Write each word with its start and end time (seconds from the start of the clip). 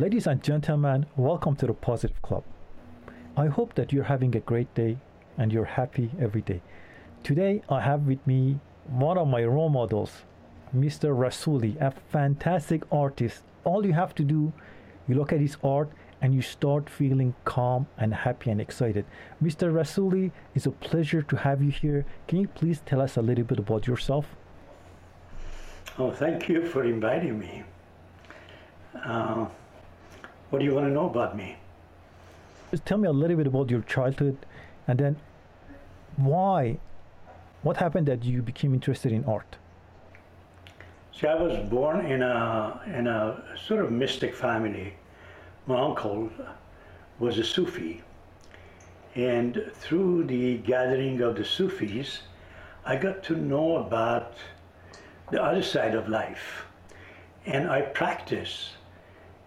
Ladies 0.00 0.26
and 0.26 0.42
gentlemen, 0.42 1.04
welcome 1.14 1.54
to 1.56 1.66
the 1.66 1.74
Positive 1.74 2.22
Club. 2.22 2.42
I 3.36 3.48
hope 3.48 3.74
that 3.74 3.92
you're 3.92 4.04
having 4.04 4.34
a 4.34 4.40
great 4.40 4.74
day 4.74 4.96
and 5.36 5.52
you're 5.52 5.76
happy 5.76 6.10
every 6.18 6.40
day. 6.40 6.62
Today, 7.22 7.60
I 7.68 7.82
have 7.82 8.06
with 8.06 8.26
me 8.26 8.60
one 8.86 9.18
of 9.18 9.28
my 9.28 9.44
role 9.44 9.68
models, 9.68 10.22
Mr. 10.74 11.14
Rassouli, 11.14 11.78
a 11.82 11.90
fantastic 12.10 12.82
artist. 12.90 13.42
All 13.64 13.84
you 13.84 13.92
have 13.92 14.14
to 14.14 14.24
do, 14.24 14.54
you 15.06 15.16
look 15.16 15.34
at 15.34 15.40
his 15.40 15.58
art 15.62 15.90
and 16.22 16.34
you 16.34 16.40
start 16.40 16.88
feeling 16.88 17.34
calm 17.44 17.86
and 17.98 18.14
happy 18.14 18.50
and 18.50 18.58
excited. 18.58 19.04
Mr. 19.44 19.70
Rassouli, 19.70 20.32
it's 20.54 20.64
a 20.64 20.70
pleasure 20.70 21.20
to 21.20 21.36
have 21.36 21.62
you 21.62 21.70
here. 21.70 22.06
Can 22.26 22.38
you 22.40 22.48
please 22.48 22.80
tell 22.86 23.02
us 23.02 23.18
a 23.18 23.22
little 23.22 23.44
bit 23.44 23.58
about 23.58 23.86
yourself? 23.86 24.34
Oh, 25.98 26.10
thank 26.10 26.48
you 26.48 26.64
for 26.64 26.84
inviting 26.84 27.38
me. 27.38 27.64
Uh, 29.04 29.44
what 30.50 30.58
do 30.58 30.64
you 30.64 30.74
want 30.74 30.86
to 30.86 30.92
know 30.92 31.08
about 31.08 31.36
me? 31.36 31.56
Just 32.70 32.84
tell 32.84 32.98
me 32.98 33.08
a 33.08 33.12
little 33.12 33.36
bit 33.36 33.46
about 33.46 33.70
your 33.70 33.82
childhood 33.82 34.36
and 34.86 34.98
then 34.98 35.16
why, 36.16 36.78
what 37.62 37.76
happened 37.76 38.06
that 38.06 38.24
you 38.24 38.42
became 38.42 38.74
interested 38.74 39.12
in 39.12 39.24
art? 39.24 39.56
See, 41.18 41.26
I 41.26 41.34
was 41.34 41.58
born 41.68 42.04
in 42.06 42.22
a, 42.22 42.80
in 42.86 43.06
a 43.06 43.42
sort 43.66 43.84
of 43.84 43.92
mystic 43.92 44.34
family. 44.34 44.94
My 45.66 45.80
uncle 45.80 46.30
was 47.18 47.38
a 47.38 47.44
Sufi. 47.44 48.02
And 49.14 49.70
through 49.74 50.24
the 50.24 50.58
gathering 50.58 51.20
of 51.20 51.36
the 51.36 51.44
Sufis, 51.44 52.20
I 52.84 52.96
got 52.96 53.22
to 53.24 53.36
know 53.36 53.76
about 53.76 54.34
the 55.30 55.42
other 55.42 55.62
side 55.62 55.94
of 55.94 56.08
life. 56.08 56.64
And 57.46 57.68
I 57.68 57.82
practice 57.82 58.70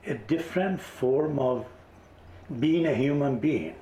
a 0.06 0.16
different 0.16 0.82
form 0.82 1.40
of 1.40 1.66
being 2.60 2.86
a 2.88 2.96
human 2.96 3.40
being. 3.40 3.76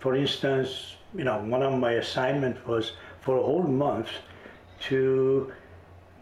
For 0.00 0.16
instance, 0.16 0.96
you 1.14 1.24
know, 1.24 1.38
one 1.38 1.62
of 1.62 1.78
my 1.78 1.92
assignments 1.92 2.66
was 2.66 2.92
for 3.20 3.36
a 3.36 3.42
whole 3.42 3.62
month 3.62 4.08
to 4.88 5.52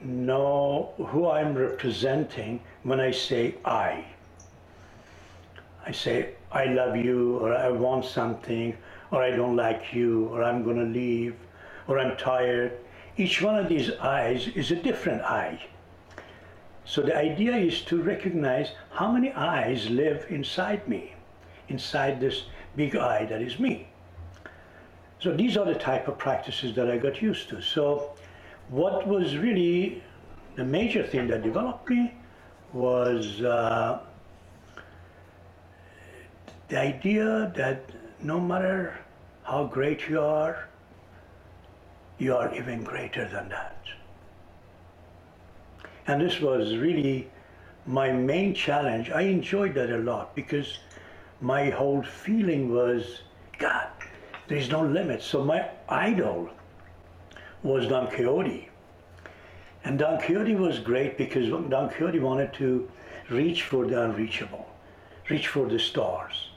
know 0.02 0.92
who 0.98 1.30
I'm 1.30 1.54
representing 1.54 2.60
when 2.82 3.00
I 3.00 3.10
say 3.10 3.54
I. 3.64 4.04
I 5.86 5.92
say, 5.92 6.34
I 6.52 6.66
love 6.66 6.96
you, 6.96 7.38
or 7.38 7.54
I 7.54 7.70
want 7.70 8.04
something, 8.04 8.76
or 9.10 9.22
I 9.22 9.30
don't 9.30 9.56
like 9.56 9.94
you, 9.94 10.26
or 10.26 10.44
I'm 10.44 10.62
going 10.62 10.76
to 10.76 10.84
leave, 10.84 11.36
or 11.88 11.98
I'm 11.98 12.16
tired. 12.16 12.72
Each 13.16 13.40
one 13.40 13.56
of 13.56 13.68
these 13.68 13.90
eyes 13.92 14.48
is 14.48 14.70
a 14.70 14.76
different 14.76 15.22
eye. 15.22 15.60
So 16.90 17.02
the 17.02 17.16
idea 17.16 17.54
is 17.54 17.82
to 17.82 18.02
recognize 18.02 18.72
how 18.90 19.12
many 19.12 19.30
eyes 19.30 19.88
live 19.88 20.26
inside 20.28 20.88
me, 20.88 21.14
inside 21.68 22.18
this 22.18 22.46
big 22.74 22.96
eye 22.96 23.26
that 23.26 23.40
is 23.40 23.60
me. 23.60 23.86
So 25.20 25.32
these 25.32 25.56
are 25.56 25.64
the 25.64 25.76
type 25.76 26.08
of 26.08 26.18
practices 26.18 26.74
that 26.74 26.90
I 26.90 26.98
got 26.98 27.22
used 27.22 27.48
to. 27.50 27.62
So 27.62 28.14
what 28.70 29.06
was 29.06 29.36
really 29.36 30.02
the 30.56 30.64
major 30.64 31.06
thing 31.06 31.28
that 31.28 31.44
developed 31.44 31.88
me 31.88 32.12
was 32.72 33.40
uh, 33.40 34.00
the 36.66 36.76
idea 36.76 37.52
that 37.54 37.88
no 38.20 38.40
matter 38.40 38.98
how 39.44 39.66
great 39.66 40.08
you 40.08 40.20
are, 40.20 40.68
you 42.18 42.34
are 42.34 42.52
even 42.52 42.82
greater 42.82 43.28
than 43.28 43.48
that. 43.50 43.76
And 46.10 46.20
this 46.20 46.40
was 46.40 46.76
really 46.76 47.30
my 47.86 48.10
main 48.10 48.52
challenge. 48.52 49.10
I 49.10 49.20
enjoyed 49.20 49.74
that 49.74 49.90
a 49.90 49.98
lot 49.98 50.34
because 50.34 50.78
my 51.40 51.70
whole 51.70 52.02
feeling 52.02 52.74
was, 52.74 53.20
God, 53.60 53.86
there's 54.48 54.68
no 54.70 54.82
limit. 54.82 55.22
So 55.22 55.44
my 55.44 55.68
idol 55.88 56.50
was 57.62 57.86
Don 57.86 58.08
Quixote. 58.08 58.68
And 59.84 60.00
Don 60.00 60.20
Quixote 60.20 60.56
was 60.56 60.80
great 60.80 61.16
because 61.16 61.48
Don 61.48 61.88
Quixote 61.88 62.18
wanted 62.18 62.52
to 62.54 62.90
reach 63.30 63.62
for 63.62 63.86
the 63.86 64.02
unreachable, 64.02 64.66
reach 65.28 65.46
for 65.46 65.68
the 65.68 65.78
stars. 65.78 66.48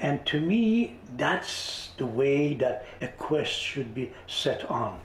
And 0.00 0.26
to 0.26 0.40
me, 0.40 0.98
that's 1.16 1.90
the 1.96 2.06
way 2.06 2.54
that 2.54 2.86
a 3.00 3.06
quest 3.06 3.52
should 3.52 3.94
be 3.94 4.10
set 4.26 4.68
on 4.68 5.00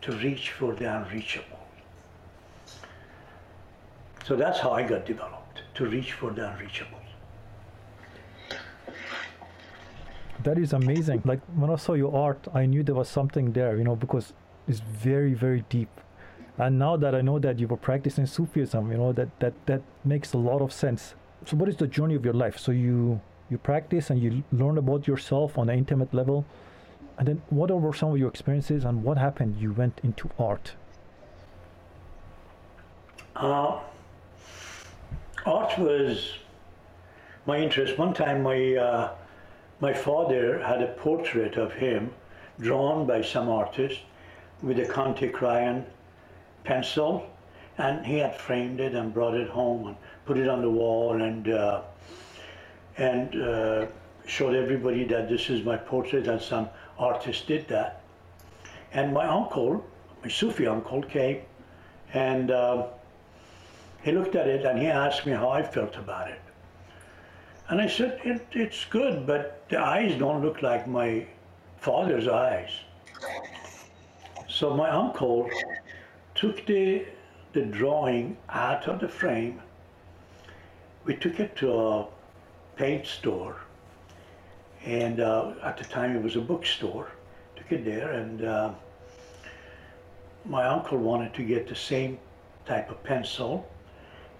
to 0.00 0.12
reach 0.12 0.52
for 0.52 0.74
the 0.74 0.86
unreachable. 0.86 1.49
So 4.30 4.36
that's 4.36 4.60
how 4.60 4.70
I 4.70 4.84
got 4.84 5.06
developed 5.06 5.62
to 5.74 5.86
reach 5.86 6.12
for 6.12 6.30
the 6.30 6.52
unreachable. 6.52 7.00
That 10.44 10.56
is 10.56 10.72
amazing. 10.72 11.22
Like 11.24 11.40
when 11.56 11.68
I 11.68 11.74
saw 11.74 11.94
your 11.94 12.14
art, 12.14 12.46
I 12.54 12.64
knew 12.64 12.84
there 12.84 12.94
was 12.94 13.08
something 13.08 13.50
there, 13.50 13.76
you 13.76 13.82
know, 13.82 13.96
because 13.96 14.32
it's 14.68 14.78
very, 14.78 15.34
very 15.34 15.64
deep. 15.68 15.90
And 16.58 16.78
now 16.78 16.96
that 16.98 17.12
I 17.12 17.22
know 17.22 17.40
that 17.40 17.58
you 17.58 17.66
were 17.66 17.76
practicing 17.76 18.24
Sufism, 18.24 18.92
you 18.92 18.98
know, 18.98 19.12
that, 19.14 19.30
that, 19.40 19.52
that 19.66 19.82
makes 20.04 20.32
a 20.32 20.38
lot 20.38 20.62
of 20.62 20.72
sense. 20.72 21.16
So 21.44 21.56
what 21.56 21.68
is 21.68 21.74
the 21.74 21.88
journey 21.88 22.14
of 22.14 22.24
your 22.24 22.34
life? 22.34 22.56
So 22.56 22.70
you 22.70 23.20
you 23.50 23.58
practice 23.58 24.10
and 24.10 24.22
you 24.22 24.44
learn 24.52 24.78
about 24.78 25.08
yourself 25.08 25.58
on 25.58 25.68
an 25.68 25.76
intimate 25.76 26.14
level. 26.14 26.44
And 27.18 27.26
then 27.26 27.42
what 27.50 27.68
were 27.72 27.92
some 27.92 28.12
of 28.12 28.18
your 28.18 28.28
experiences 28.28 28.84
and 28.84 29.02
what 29.02 29.18
happened? 29.18 29.56
You 29.60 29.72
went 29.72 30.00
into 30.04 30.30
art. 30.38 30.74
Uh, 33.34 33.80
art 35.46 35.78
was 35.78 36.34
my 37.46 37.58
interest. 37.58 37.98
One 37.98 38.14
time, 38.14 38.42
my 38.42 38.74
uh, 38.74 39.12
my 39.80 39.92
father 39.92 40.62
had 40.62 40.82
a 40.82 40.88
portrait 40.88 41.56
of 41.56 41.72
him 41.72 42.12
drawn 42.60 43.06
by 43.06 43.22
some 43.22 43.48
artist 43.48 44.00
with 44.62 44.78
a 44.78 44.86
Conte 44.86 45.30
crayon 45.30 45.86
pencil, 46.64 47.26
and 47.78 48.04
he 48.04 48.18
had 48.18 48.36
framed 48.36 48.80
it 48.80 48.94
and 48.94 49.14
brought 49.14 49.34
it 49.34 49.48
home 49.48 49.86
and 49.88 49.96
put 50.26 50.36
it 50.36 50.48
on 50.48 50.60
the 50.60 50.70
wall 50.70 51.20
and 51.22 51.48
uh, 51.48 51.82
and 52.98 53.40
uh, 53.40 53.86
showed 54.26 54.54
everybody 54.54 55.04
that 55.04 55.28
this 55.28 55.48
is 55.48 55.64
my 55.64 55.76
portrait 55.76 56.28
and 56.28 56.40
some 56.40 56.68
artist 56.98 57.46
did 57.46 57.66
that. 57.68 58.02
And 58.92 59.14
my 59.14 59.26
uncle, 59.26 59.84
my 60.22 60.28
Sufi 60.28 60.66
uncle, 60.66 61.02
came 61.02 61.42
and 62.12 62.50
uh, 62.50 62.86
he 64.02 64.12
looked 64.12 64.34
at 64.34 64.46
it 64.46 64.64
and 64.64 64.78
he 64.78 64.86
asked 64.86 65.26
me 65.26 65.32
how 65.32 65.48
I 65.48 65.62
felt 65.62 65.96
about 65.96 66.28
it. 66.28 66.40
And 67.68 67.80
I 67.80 67.86
said, 67.86 68.20
it, 68.24 68.46
it's 68.52 68.84
good, 68.86 69.26
but 69.26 69.68
the 69.68 69.78
eyes 69.78 70.18
don't 70.18 70.42
look 70.42 70.62
like 70.62 70.88
my 70.88 71.26
father's 71.78 72.26
eyes. 72.26 72.70
So 74.48 74.74
my 74.74 74.90
uncle 74.90 75.48
took 76.34 76.66
the, 76.66 77.06
the 77.52 77.62
drawing 77.62 78.36
out 78.48 78.88
of 78.88 79.00
the 79.00 79.08
frame. 79.08 79.60
We 81.04 81.14
took 81.16 81.38
it 81.38 81.54
to 81.56 81.72
a 81.72 82.06
paint 82.76 83.06
store. 83.06 83.56
And 84.84 85.20
uh, 85.20 85.52
at 85.62 85.76
the 85.76 85.84
time 85.84 86.16
it 86.16 86.22
was 86.22 86.36
a 86.36 86.40
bookstore. 86.40 87.10
Took 87.56 87.72
it 87.72 87.84
there 87.84 88.12
and 88.12 88.44
uh, 88.44 88.70
my 90.44 90.66
uncle 90.66 90.98
wanted 90.98 91.34
to 91.34 91.42
get 91.42 91.68
the 91.68 91.76
same 91.76 92.18
type 92.66 92.90
of 92.90 93.02
pencil 93.04 93.68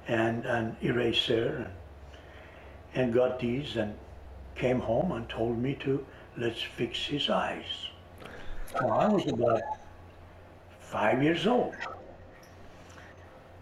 and 0.09 0.45
an 0.45 0.77
eraser 0.83 1.69
and, 2.95 3.05
and 3.05 3.15
got 3.15 3.39
these 3.39 3.77
and 3.77 3.95
came 4.55 4.81
home 4.81 5.13
and 5.13 5.29
told 5.29 5.59
me 5.59 5.75
to 5.81 6.05
let's 6.37 6.63
fix 6.63 7.07
his 7.07 7.31
eyes. 7.31 7.89
Well, 8.75 8.93
I 8.93 9.09
was 9.09 9.27
about 9.27 9.63
five 10.81 11.23
years 11.23 11.47
old. 11.47 11.75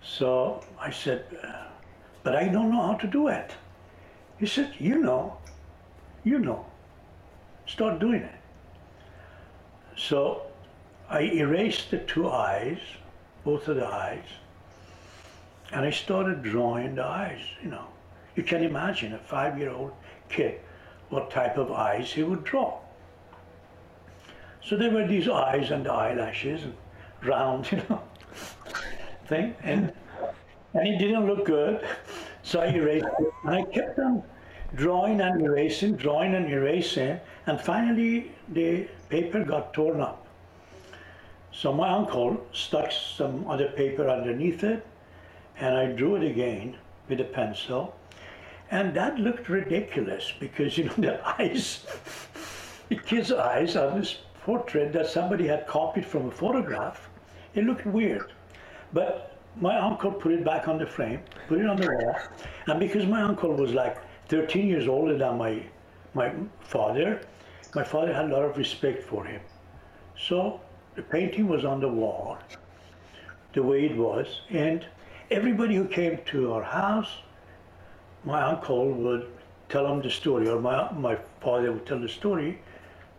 So 0.02 0.62
I 0.80 0.90
said, 0.90 1.24
uh, 1.42 1.68
but 2.22 2.34
I 2.34 2.48
don't 2.48 2.70
know 2.70 2.82
how 2.82 2.94
to 2.94 3.06
do 3.06 3.28
it. 3.28 3.52
He 4.38 4.46
said, 4.46 4.72
You 4.78 4.98
know, 4.98 5.36
you 6.24 6.38
know. 6.38 6.64
Start 7.66 7.98
doing 7.98 8.22
it. 8.22 8.34
So 9.96 10.42
I 11.10 11.20
erased 11.20 11.90
the 11.90 11.98
two 11.98 12.30
eyes, 12.30 12.78
both 13.44 13.68
of 13.68 13.76
the 13.76 13.86
eyes, 13.86 14.24
and 15.72 15.84
I 15.84 15.90
started 15.90 16.42
drawing 16.42 16.94
the 16.94 17.04
eyes, 17.04 17.40
you 17.62 17.70
know. 17.70 17.86
You 18.36 18.42
can 18.42 18.62
imagine 18.62 19.14
a 19.14 19.18
five 19.18 19.58
year 19.58 19.70
old 19.70 19.92
kid 20.28 20.60
what 21.08 21.30
type 21.30 21.56
of 21.56 21.72
eyes 21.72 22.12
he 22.12 22.22
would 22.22 22.44
draw. 22.44 22.78
So 24.62 24.76
there 24.76 24.90
were 24.90 25.06
these 25.06 25.28
eyes 25.28 25.70
and 25.70 25.84
the 25.84 25.92
eyelashes 25.92 26.62
and 26.64 26.74
round, 27.24 27.70
you 27.72 27.82
know, 27.88 28.02
thing. 29.26 29.54
And, 29.62 29.92
and 30.74 30.88
it 30.88 30.98
didn't 30.98 31.26
look 31.26 31.46
good. 31.46 31.86
So 32.42 32.60
I 32.60 32.66
erased 32.66 33.06
it. 33.18 33.32
And 33.44 33.54
I 33.54 33.62
kept 33.62 33.98
on 33.98 34.22
drawing 34.74 35.20
and 35.20 35.40
erasing, 35.42 35.96
drawing 35.96 36.34
and 36.34 36.50
erasing, 36.50 37.18
and 37.46 37.60
finally 37.60 38.32
the 38.48 38.86
paper 39.08 39.44
got 39.44 39.72
torn 39.72 40.00
up. 40.00 40.26
So 41.52 41.72
my 41.72 41.88
uncle 41.88 42.46
stuck 42.52 42.92
some 42.92 43.48
other 43.48 43.68
paper 43.68 44.08
underneath 44.08 44.62
it, 44.64 44.86
and 45.60 45.76
I 45.76 45.86
drew 45.86 46.16
it 46.16 46.24
again 46.24 46.76
with 47.08 47.20
a 47.20 47.24
pencil. 47.24 47.94
And 48.70 48.94
that 48.94 49.18
looked 49.18 49.48
ridiculous 49.48 50.32
because, 50.38 50.76
you 50.76 50.84
know, 50.84 50.94
the 50.98 51.40
eyes, 51.40 51.86
the 52.88 52.96
kid's 52.96 53.32
eyes 53.32 53.76
on 53.76 54.00
this 54.00 54.18
portrait 54.42 54.92
that 54.92 55.06
somebody 55.06 55.46
had 55.46 55.66
copied 55.66 56.06
from 56.06 56.26
a 56.26 56.30
photograph, 56.30 57.08
it 57.54 57.64
looked 57.64 57.86
weird. 57.86 58.32
But 58.92 59.36
my 59.56 59.76
uncle 59.78 60.12
put 60.12 60.32
it 60.32 60.44
back 60.44 60.68
on 60.68 60.78
the 60.78 60.86
frame, 60.86 61.20
put 61.48 61.58
it 61.58 61.66
on 61.66 61.76
the 61.76 61.88
wall. 61.88 62.16
And 62.66 62.78
because 62.78 63.06
my 63.06 63.22
uncle 63.22 63.52
was 63.52 63.72
like 63.72 63.98
13 64.28 64.66
years 64.66 64.86
older 64.86 65.16
than 65.16 65.38
my, 65.38 65.62
my 66.14 66.32
father, 66.60 67.20
my 67.74 67.82
father 67.82 68.12
had 68.12 68.26
a 68.26 68.28
lot 68.28 68.44
of 68.44 68.56
respect 68.56 69.02
for 69.02 69.24
him. 69.24 69.40
So 70.16 70.60
the 70.94 71.02
painting 71.02 71.48
was 71.48 71.64
on 71.64 71.80
the 71.80 71.88
wall 71.88 72.38
the 73.54 73.62
way 73.62 73.86
it 73.86 73.96
was. 73.96 74.42
And 74.50 74.86
everybody 75.30 75.74
who 75.74 75.86
came 75.86 76.18
to 76.26 76.52
our 76.52 76.62
house, 76.62 77.18
my 78.24 78.42
uncle 78.42 78.92
would 78.92 79.28
tell 79.68 79.86
them 79.86 80.00
the 80.02 80.10
story, 80.10 80.48
or 80.48 80.60
my, 80.60 80.90
my 80.92 81.16
father 81.40 81.72
would 81.72 81.86
tell 81.86 82.00
the 82.00 82.08
story 82.08 82.58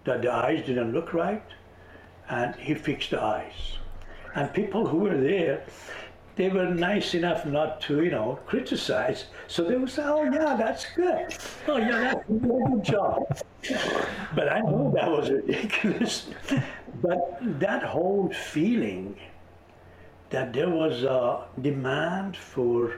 that 0.05 0.21
the 0.21 0.31
eyes 0.31 0.65
didn't 0.65 0.93
look 0.93 1.13
right, 1.13 1.43
and 2.29 2.55
he 2.55 2.73
fixed 2.73 3.11
the 3.11 3.21
eyes. 3.21 3.77
And 4.35 4.51
people 4.53 4.87
who 4.87 4.97
were 4.99 5.17
there, 5.17 5.63
they 6.35 6.49
were 6.49 6.67
nice 6.67 7.13
enough 7.13 7.45
not 7.45 7.81
to, 7.81 8.03
you 8.03 8.11
know, 8.11 8.39
criticize. 8.45 9.25
So 9.47 9.63
they 9.63 9.75
would 9.75 9.89
say, 9.89 10.03
"Oh 10.05 10.23
yeah, 10.23 10.55
that's 10.55 10.85
good. 10.95 11.35
Oh 11.67 11.77
yeah, 11.77 12.13
that's 12.13 12.29
a 12.29 12.33
good 12.33 12.83
job." 12.83 13.37
but 14.35 14.47
I 14.47 14.59
know 14.61 14.91
that 14.95 15.09
was 15.11 15.29
ridiculous. 15.29 16.29
but 17.01 17.39
that 17.59 17.83
whole 17.83 18.29
feeling 18.29 19.17
that 20.29 20.53
there 20.53 20.69
was 20.69 21.03
a 21.03 21.45
demand 21.61 22.37
for 22.37 22.97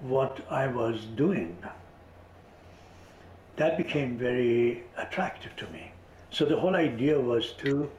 what 0.00 0.40
I 0.50 0.66
was 0.66 1.04
doing, 1.16 1.56
that 3.56 3.76
became 3.76 4.16
very 4.16 4.84
attractive 4.96 5.54
to 5.56 5.66
me. 5.70 5.90
So 6.30 6.44
the 6.44 6.58
whole 6.58 6.76
idea 6.76 7.20
was 7.20 7.52
to 7.64 7.90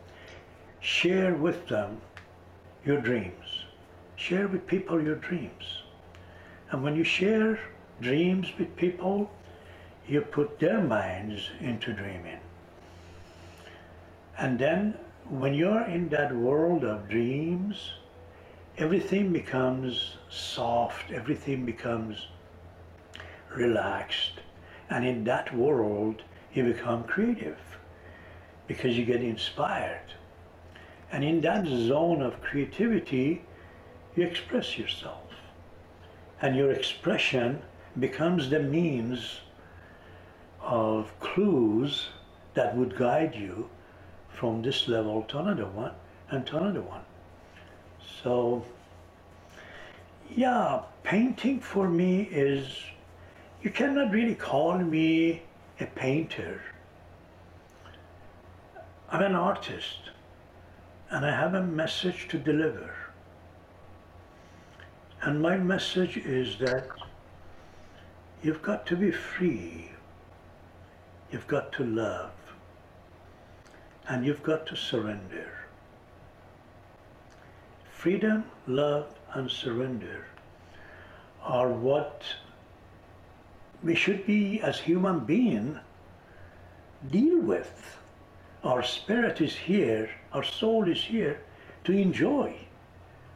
share 0.80 1.34
with 1.34 1.68
them 1.68 2.00
your 2.86 3.02
dreams. 3.02 3.66
Share 4.16 4.48
with 4.48 4.66
people 4.66 5.02
your 5.02 5.16
dreams. 5.16 5.84
And 6.72 6.84
when 6.84 6.96
you 6.96 7.04
share 7.04 7.60
dreams 8.02 8.48
with 8.58 8.76
people, 8.76 9.30
you 10.08 10.22
put 10.22 10.60
their 10.60 10.82
minds 10.82 11.50
into 11.60 11.94
dreaming. 11.94 12.40
And 14.38 14.58
then 14.58 14.98
when 15.30 15.54
you're 15.54 15.84
in 15.84 16.10
that 16.10 16.36
world 16.36 16.84
of 16.84 17.10
dreams, 17.10 17.92
everything 18.80 19.34
becomes 19.34 20.16
soft, 20.30 21.12
everything 21.12 21.66
becomes 21.66 22.28
relaxed. 23.54 24.40
And 24.90 25.06
in 25.06 25.26
that 25.26 25.54
world, 25.54 26.24
you 26.54 26.64
become 26.64 27.04
creative 27.04 27.60
because 28.68 28.98
you 28.98 29.04
get 29.04 29.22
inspired. 29.22 30.14
And 31.12 31.26
in 31.26 31.42
that 31.42 31.68
zone 31.68 32.22
of 32.22 32.42
creativity, 32.42 33.42
you 34.16 34.24
express 34.26 34.78
yourself. 34.78 35.34
And 36.42 36.56
your 36.56 36.72
expression 36.72 37.62
becomes 38.00 38.50
the 38.50 38.62
means 38.62 39.42
of 40.62 41.12
clues 41.20 42.08
that 42.54 42.78
would 42.78 42.98
guide 42.98 43.36
you 43.36 43.70
from 44.30 44.62
this 44.62 44.88
level 44.88 45.24
to 45.24 45.40
another 45.40 45.66
one 45.66 45.92
and 46.32 46.46
to 46.48 46.58
another 46.58 46.82
one. 46.82 47.02
So, 48.24 48.66
yeah, 50.30 50.82
painting 51.04 51.60
for 51.60 51.90
me 51.90 52.22
is, 52.22 52.78
you 53.62 53.70
cannot 53.70 54.12
really 54.12 54.36
call 54.36 54.78
me 54.78 55.42
a 55.80 55.86
painter. 55.86 56.62
I'm 59.10 59.22
an 59.22 59.36
artist 59.36 60.12
and 61.10 61.26
I 61.26 61.32
have 61.32 61.56
a 61.56 61.64
message 61.64 62.28
to 62.30 62.38
deliver. 62.38 62.94
And 65.22 65.42
my 65.42 65.58
message 65.58 66.18
is 66.18 66.58
that 66.60 66.88
you've 68.42 68.62
got 68.62 68.86
to 68.88 68.96
be 68.96 69.12
free, 69.12 69.92
you've 71.32 71.48
got 71.48 71.74
to 71.74 71.84
love, 71.84 72.32
and 74.08 74.26
you've 74.26 74.44
got 74.44 74.66
to 74.68 74.76
surrender. 74.76 75.59
Freedom, 78.00 78.46
love, 78.66 79.08
and 79.34 79.52
surrender 79.52 80.26
are 81.44 81.68
what 81.68 82.24
we 83.84 83.94
should 83.94 84.26
be 84.26 84.62
as 84.62 84.80
human 84.80 85.20
beings 85.26 85.78
deal 87.12 87.42
with. 87.42 87.98
Our 88.64 88.84
spirit 88.84 89.42
is 89.42 89.54
here, 89.54 90.10
our 90.32 90.46
soul 90.46 90.88
is 90.88 91.04
here 91.04 91.42
to 91.84 91.92
enjoy, 91.92 92.56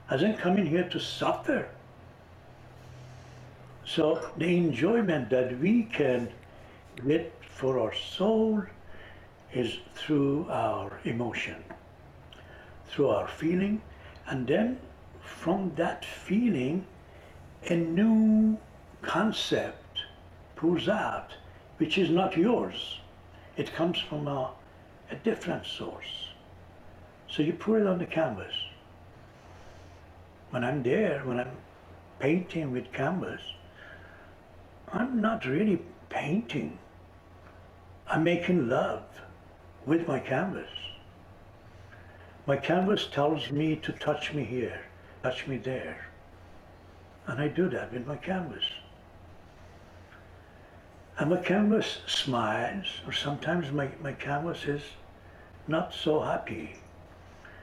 hasn't 0.08 0.40
come 0.40 0.58
in 0.58 0.66
here 0.66 0.88
to 0.92 0.98
suffer. 0.98 1.68
So 3.84 4.32
the 4.38 4.56
enjoyment 4.56 5.30
that 5.30 5.60
we 5.60 5.84
can 5.84 6.30
get 7.06 7.34
for 7.50 7.82
our 7.82 7.94
soul 7.94 8.64
is 9.54 9.80
through 9.94 10.48
our 10.50 11.02
emotion, 11.04 11.62
through 12.88 13.10
our 13.10 13.28
feeling, 13.28 13.82
and 14.28 14.48
then 14.48 14.80
from 15.22 15.74
that 15.76 16.06
feeling, 16.06 16.86
a 17.70 17.76
new 17.76 18.58
concept 19.02 20.00
pours 20.56 20.88
out, 20.90 21.36
which 21.78 21.98
is 21.98 22.10
not 22.10 22.38
yours. 22.38 23.00
It 23.58 23.74
comes 23.74 24.00
from 24.00 24.28
a, 24.28 24.52
a 25.12 25.16
different 25.16 25.66
source. 25.66 26.30
So 27.30 27.44
you 27.44 27.54
put 27.54 27.82
it 27.82 27.88
on 27.88 27.98
the 27.98 28.06
canvas. 28.06 28.54
When 30.52 30.64
I'm 30.64 30.84
there, 30.84 31.22
when 31.26 31.40
I'm 31.40 31.58
painting 32.20 32.72
with 32.72 32.92
canvas, 32.92 33.42
I'm 34.92 35.20
not 35.20 35.46
really 35.46 35.82
painting. 36.10 36.78
I'm 38.08 38.24
making 38.24 38.70
love 38.70 39.04
with 39.86 40.08
my 40.08 40.20
canvas. 40.20 40.70
My 42.46 42.58
canvas 42.58 43.08
tells 43.08 43.52
me 43.52 43.78
to 43.78 43.94
touch 43.94 44.34
me 44.34 44.44
here, 44.44 44.82
touch 45.22 45.48
me 45.48 45.58
there. 45.58 46.08
And 47.26 47.42
I 47.42 47.48
do 47.48 47.70
that 47.70 47.94
with 47.94 48.06
my 48.06 48.18
canvas. 48.18 48.66
And 51.18 51.30
my 51.30 51.38
canvas 51.38 52.00
smiles, 52.06 52.88
or 53.06 53.14
sometimes 53.14 53.72
my, 53.72 53.90
my 54.02 54.12
canvas 54.12 54.66
is 54.66 54.82
not 55.70 55.94
so 55.94 56.20
happy. 56.20 56.76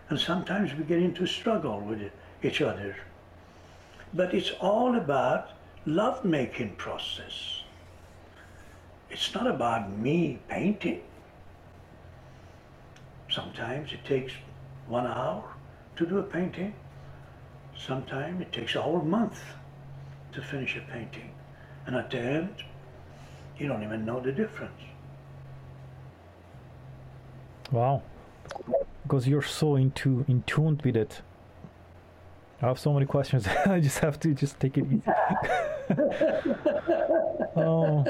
And 0.08 0.18
sometimes 0.18 0.74
we 0.74 0.84
get 0.84 1.02
into 1.02 1.26
struggle 1.26 1.80
with 1.80 2.10
each 2.42 2.62
other. 2.62 2.96
But 4.14 4.32
it's 4.32 4.52
all 4.60 4.96
about 4.96 5.50
love 5.84 6.24
making 6.24 6.76
process. 6.76 7.64
It's 9.10 9.34
not 9.34 9.46
about 9.46 9.90
me 9.98 10.38
painting. 10.48 11.02
Sometimes 13.28 13.92
it 13.92 14.04
takes 14.06 14.32
one 14.90 15.06
hour 15.06 15.44
to 15.96 16.06
do 16.06 16.18
a 16.18 16.22
painting. 16.22 16.74
Sometimes 17.76 18.42
it 18.42 18.52
takes 18.52 18.74
a 18.74 18.82
whole 18.82 19.00
month 19.00 19.40
to 20.32 20.42
finish 20.42 20.76
a 20.76 20.80
painting. 20.92 21.30
And 21.86 21.96
at 21.96 22.10
the 22.10 22.18
end, 22.18 22.54
you 23.56 23.68
don't 23.68 23.82
even 23.82 24.04
know 24.04 24.20
the 24.20 24.32
difference. 24.32 24.82
Wow. 27.70 28.02
Because 29.02 29.28
you're 29.28 29.42
so 29.42 29.76
into 29.76 30.24
in 30.28 30.42
tuned 30.42 30.82
with 30.82 30.96
it. 30.96 31.22
I 32.60 32.66
have 32.66 32.78
so 32.78 32.92
many 32.92 33.06
questions. 33.06 33.46
I 33.66 33.80
just 33.80 34.00
have 34.00 34.20
to 34.20 34.34
just 34.34 34.60
take 34.60 34.76
it 34.76 34.84
easy. 34.86 35.02
oh. 37.56 38.04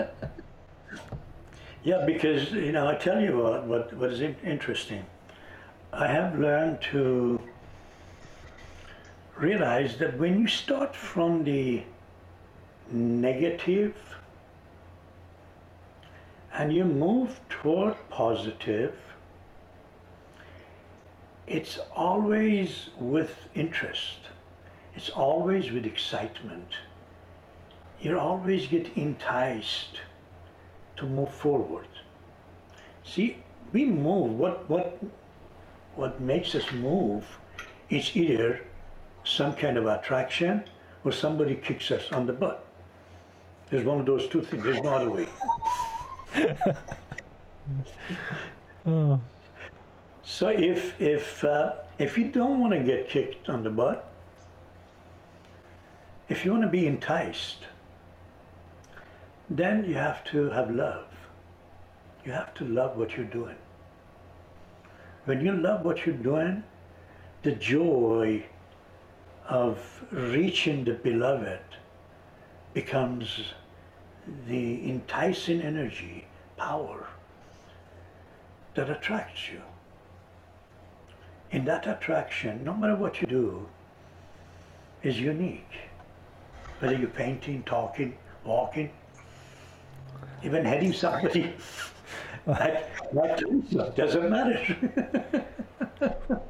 Yeah, 1.83 2.05
because 2.05 2.53
you 2.53 2.73
know, 2.73 2.89
I 2.89 2.97
tell 2.97 3.21
you 3.21 3.39
what, 3.39 3.67
what, 3.67 3.93
what 3.95 4.11
is 4.11 4.21
interesting. 4.21 5.07
I 5.93 6.07
have 6.07 6.39
learned 6.39 6.81
to 6.93 7.41
realize 9.37 9.97
that 9.99 10.19
when 10.19 10.39
you 10.41 10.47
start 10.47 10.95
from 10.95 11.43
the 11.43 11.83
negative 12.91 13.97
and 16.53 16.73
you 16.73 16.85
move 16.85 17.41
toward 17.49 17.97
positive, 18.09 18.95
it's 21.47 21.79
always 21.97 22.91
with 22.99 23.49
interest. 23.55 24.19
It's 24.95 25.11
always 25.11 25.73
with 25.73 25.87
excitement. 25.87 26.69
You 28.01 28.19
always 28.19 28.69
get 28.69 28.97
enticed 28.97 30.01
to 30.97 31.07
move 31.07 31.35
forward. 31.35 31.89
See, 33.05 33.39
we 33.73 33.85
move. 33.85 34.39
What 34.39 34.69
what 34.71 34.99
what 36.01 36.19
makes 36.19 36.55
us 36.55 36.65
move 36.73 37.27
is 37.91 38.17
either 38.17 38.61
some 39.23 39.53
kind 39.53 39.77
of 39.77 39.85
attraction 39.87 40.65
or 41.05 41.13
somebody 41.13 41.55
kicks 41.55 41.91
us 41.91 42.11
on 42.11 42.27
the 42.27 42.33
butt. 42.33 42.65
There's 43.69 43.85
one 43.85 44.01
of 44.01 44.07
those 44.07 44.27
two 44.29 44.41
things. 44.41 44.65
There's 44.65 44.83
no 44.83 44.95
other 44.95 45.11
way. 45.11 45.29
Oh, 48.87 49.21
So 50.23 50.49
if 50.49 50.99
if 50.99 51.45
uh, 51.45 51.75
if 51.99 52.17
you 52.17 52.31
don't 52.31 52.59
want 52.61 52.73
to 52.73 52.81
get 52.81 53.11
kicked 53.11 53.51
on 53.51 53.63
the 53.63 53.69
butt, 53.69 54.11
if 56.31 56.45
you 56.45 56.51
want 56.51 56.63
to 56.63 56.69
be 56.71 56.87
enticed, 56.87 57.67
then 59.51 59.85
you 59.85 59.95
have 59.95 60.25
to 60.33 60.49
have 60.49 60.71
love. 60.71 61.05
You 62.25 62.33
have 62.33 62.55
to 62.55 62.65
love 62.65 62.97
what 62.97 63.17
you're 63.17 63.33
doing. 63.41 63.57
When 65.27 65.45
you 65.45 65.53
love 65.53 65.85
what 65.85 66.07
you're 66.07 66.15
doing, 66.15 66.65
the 67.43 67.53
joy 67.53 68.45
of 69.49 69.79
reaching 70.11 70.85
the 70.85 70.95
beloved 70.95 71.61
becomes 72.73 73.53
the 74.47 74.89
enticing 74.89 75.61
energy, 75.61 76.27
power 76.57 77.07
that 78.75 78.89
attracts 78.89 79.49
you. 79.51 79.61
In 81.51 81.65
that 81.65 81.87
attraction, 81.87 82.63
no 82.65 82.75
matter 82.75 82.95
what 82.95 83.21
you 83.21 83.27
do, 83.27 83.67
is 85.03 85.19
unique. 85.19 85.75
Whether 86.79 86.97
you're 86.97 87.09
painting, 87.09 87.63
talking, 87.65 88.17
walking, 88.45 88.91
even 90.43 90.65
heading 90.65 90.93
somebody, 90.93 91.53
like, 92.47 92.87
like 93.13 93.37
Teresa, 93.37 93.93
doesn't 93.97 94.31
matter. 94.31 94.77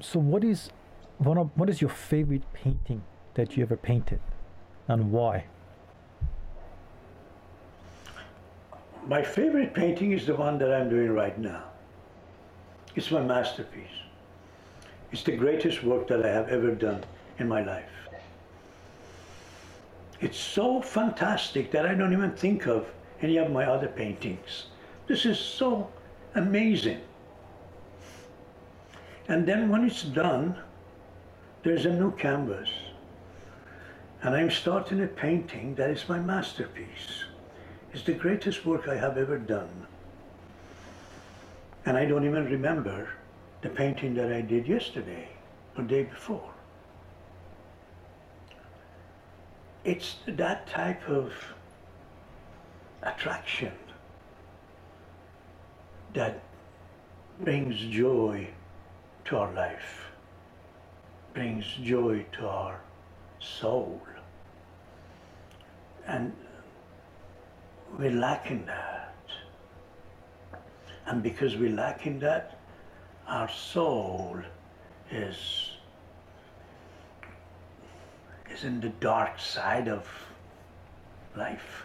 so 0.00 0.18
what 0.18 0.44
is 0.44 0.70
one 1.18 1.38
of 1.38 1.50
what 1.54 1.68
is 1.70 1.80
your 1.80 1.90
favorite 1.90 2.42
painting 2.52 3.02
that 3.34 3.56
you 3.56 3.62
ever 3.62 3.76
painted, 3.76 4.20
and 4.88 5.12
why? 5.12 5.44
My 9.06 9.22
favorite 9.22 9.72
painting 9.72 10.12
is 10.12 10.26
the 10.26 10.34
one 10.34 10.58
that 10.58 10.72
I'm 10.72 10.88
doing 10.88 11.12
right 11.12 11.38
now. 11.38 11.62
It's 12.96 13.10
my 13.10 13.20
masterpiece. 13.22 13.86
It's 15.12 15.22
the 15.22 15.36
greatest 15.36 15.84
work 15.84 16.08
that 16.08 16.24
I 16.24 16.28
have 16.28 16.48
ever 16.48 16.74
done 16.74 17.04
in 17.38 17.46
my 17.46 17.62
life. 17.62 18.05
It's 20.20 20.38
so 20.38 20.80
fantastic 20.80 21.70
that 21.72 21.86
I 21.86 21.94
don't 21.94 22.12
even 22.12 22.32
think 22.32 22.66
of 22.66 22.86
any 23.20 23.36
of 23.36 23.50
my 23.50 23.66
other 23.66 23.88
paintings. 23.88 24.66
This 25.06 25.26
is 25.26 25.38
so 25.38 25.90
amazing. 26.34 27.00
And 29.28 29.46
then 29.46 29.68
when 29.68 29.84
it's 29.84 30.02
done, 30.02 30.56
there's 31.62 31.84
a 31.84 31.92
new 31.92 32.12
canvas. 32.12 32.68
And 34.22 34.34
I'm 34.34 34.50
starting 34.50 35.02
a 35.02 35.06
painting 35.06 35.74
that 35.74 35.90
is 35.90 36.08
my 36.08 36.18
masterpiece. 36.18 37.24
It's 37.92 38.04
the 38.04 38.12
greatest 38.12 38.64
work 38.64 38.88
I 38.88 38.96
have 38.96 39.18
ever 39.18 39.38
done. 39.38 39.86
And 41.84 41.96
I 41.96 42.04
don't 42.04 42.26
even 42.26 42.44
remember 42.46 43.10
the 43.62 43.68
painting 43.68 44.14
that 44.14 44.32
I 44.32 44.40
did 44.40 44.66
yesterday 44.66 45.28
or 45.76 45.84
day 45.84 46.04
before. 46.04 46.55
It's 49.86 50.16
that 50.26 50.66
type 50.66 51.08
of 51.08 51.32
attraction 53.04 53.70
that 56.12 56.42
brings 57.38 57.78
joy 57.78 58.48
to 59.26 59.36
our 59.36 59.52
life, 59.52 60.06
brings 61.34 61.64
joy 61.84 62.26
to 62.32 62.48
our 62.48 62.80
soul. 63.38 64.02
And 66.08 66.32
we're 67.96 68.10
lacking 68.10 68.66
that. 68.66 69.14
And 71.06 71.22
because 71.22 71.54
we're 71.54 71.76
lacking 71.76 72.18
that, 72.20 72.58
our 73.28 73.48
soul 73.48 74.36
is 75.12 75.75
is 78.56 78.64
in 78.64 78.80
the 78.80 78.88
dark 79.00 79.38
side 79.38 79.88
of 79.88 80.06
life. 81.36 81.82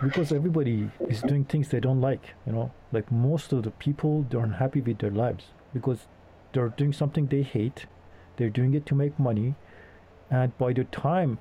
because 0.00 0.32
everybody 0.32 0.90
is 1.08 1.22
doing 1.22 1.44
things 1.44 1.68
they 1.68 1.80
don't 1.80 2.00
like 2.00 2.34
you 2.46 2.52
know? 2.52 2.70
Like 2.92 3.10
most 3.10 3.52
of 3.52 3.62
the 3.62 3.70
people 3.70 4.26
they're 4.28 4.40
unhappy 4.40 4.80
with 4.80 4.98
their 4.98 5.10
lives 5.10 5.46
because 5.72 6.06
they're 6.52 6.68
doing 6.68 6.92
something 6.92 7.26
they 7.26 7.42
hate 7.42 7.86
they're 8.36 8.50
doing 8.58 8.74
it 8.74 8.84
to 8.86 8.94
make 8.94 9.18
money 9.18 9.54
and 10.30 10.56
by 10.58 10.72
the 10.72 10.84
time 10.84 11.38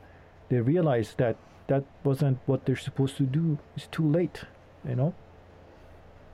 they 0.50 0.62
realize 0.62 1.14
that 1.18 1.36
that 1.68 1.84
wasn't 2.04 2.40
what 2.46 2.66
they're 2.66 2.84
supposed 2.88 3.18
to 3.18 3.24
do 3.24 3.60
it's 3.76 3.88
too 3.88 4.08
late 4.20 4.44
you 4.88 4.96
know? 4.96 5.14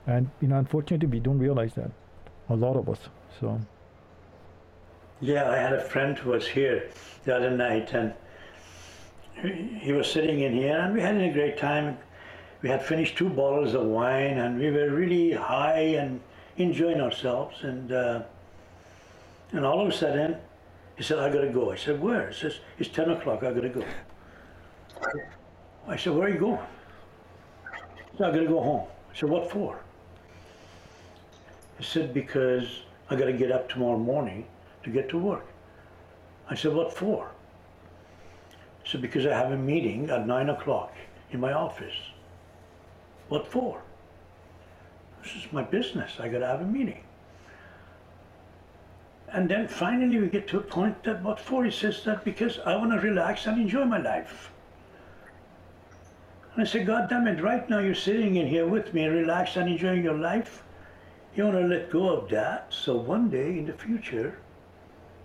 And 0.06 0.30
you 0.40 0.48
know 0.48 0.58
unfortunately 0.58 1.08
we 1.08 1.20
don't 1.20 1.38
realize 1.38 1.74
that 1.74 1.90
a 2.48 2.56
lot 2.56 2.76
of 2.76 2.88
us 2.88 3.08
so 3.40 3.60
Yeah, 5.20 5.50
I 5.50 5.56
had 5.56 5.72
a 5.72 5.80
friend 5.80 6.16
who 6.16 6.30
was 6.30 6.46
here 6.46 6.90
the 7.24 7.34
other 7.34 7.50
night, 7.50 7.92
and 7.92 8.14
he 9.80 9.92
was 9.92 10.10
sitting 10.10 10.40
in 10.40 10.52
here, 10.52 10.78
and 10.78 10.94
we 10.94 11.00
had 11.00 11.16
a 11.16 11.32
great 11.32 11.58
time. 11.58 11.98
We 12.62 12.68
had 12.68 12.84
finished 12.84 13.18
two 13.18 13.28
bottles 13.28 13.74
of 13.74 13.82
wine, 13.86 14.38
and 14.38 14.58
we 14.58 14.70
were 14.70 14.90
really 14.90 15.32
high 15.32 15.96
and 15.98 16.20
enjoying 16.56 17.00
ourselves. 17.00 17.64
And 17.64 17.90
uh, 17.90 18.22
and 19.52 19.64
all 19.64 19.80
of 19.80 19.88
a 19.88 19.92
sudden, 19.92 20.36
he 20.96 21.02
said, 21.02 21.18
"I 21.18 21.32
gotta 21.32 21.48
go." 21.48 21.72
I 21.72 21.76
said, 21.76 22.00
"Where?" 22.00 22.28
He 22.28 22.34
says, 22.34 22.60
"It's 22.78 22.88
ten 22.88 23.10
o'clock. 23.10 23.42
I 23.42 23.52
gotta 23.52 23.68
go." 23.70 23.84
I 25.88 25.96
said, 25.96 26.14
"Where 26.14 26.28
are 26.28 26.30
you 26.30 26.38
going?" 26.38 26.66
He 28.12 28.18
said, 28.18 28.28
"I 28.28 28.30
gotta 28.30 28.46
go 28.46 28.60
home." 28.60 28.86
I 29.10 29.16
said, 29.16 29.30
"What 29.30 29.50
for?" 29.50 29.80
He 31.78 31.84
said, 31.84 32.14
"Because 32.14 32.82
I 33.10 33.16
gotta 33.16 33.32
get 33.32 33.50
up 33.50 33.68
tomorrow 33.68 33.98
morning." 33.98 34.46
To 34.88 35.00
get 35.00 35.08
to 35.10 35.18
work. 35.18 35.46
I 36.48 36.54
said, 36.54 36.74
What 36.74 36.92
for? 36.92 37.30
He 38.82 38.90
said, 38.90 39.02
Because 39.02 39.26
I 39.26 39.34
have 39.34 39.52
a 39.52 39.56
meeting 39.56 40.10
at 40.10 40.26
nine 40.26 40.48
o'clock 40.48 40.94
in 41.30 41.40
my 41.40 41.52
office. 41.52 41.94
What 43.28 43.46
for? 43.46 43.82
This 45.22 45.32
is 45.34 45.52
my 45.52 45.62
business. 45.62 46.12
I 46.18 46.28
gotta 46.28 46.46
have 46.46 46.62
a 46.62 46.64
meeting. 46.64 47.04
And 49.30 49.50
then 49.50 49.68
finally 49.68 50.18
we 50.18 50.28
get 50.28 50.48
to 50.48 50.58
a 50.58 50.62
point 50.62 51.04
that 51.04 51.22
what 51.22 51.38
for? 51.38 51.64
He 51.64 51.70
says 51.70 52.02
that 52.04 52.24
because 52.24 52.58
I 52.60 52.76
want 52.76 52.92
to 52.92 52.98
relax 52.98 53.46
and 53.46 53.60
enjoy 53.60 53.84
my 53.84 54.00
life. 54.00 54.50
And 56.54 56.62
I 56.62 56.64
said, 56.64 56.86
God 56.86 57.10
damn 57.10 57.26
it, 57.26 57.42
right 57.42 57.68
now 57.68 57.78
you're 57.78 57.94
sitting 57.94 58.36
in 58.36 58.46
here 58.46 58.66
with 58.66 58.94
me, 58.94 59.04
relaxed 59.04 59.56
and 59.56 59.68
enjoying 59.68 60.02
your 60.02 60.16
life. 60.16 60.62
You 61.34 61.44
want 61.44 61.58
to 61.58 61.66
let 61.66 61.90
go 61.90 62.08
of 62.08 62.30
that 62.30 62.72
so 62.72 62.96
one 62.96 63.28
day 63.28 63.58
in 63.58 63.66
the 63.66 63.74
future 63.74 64.38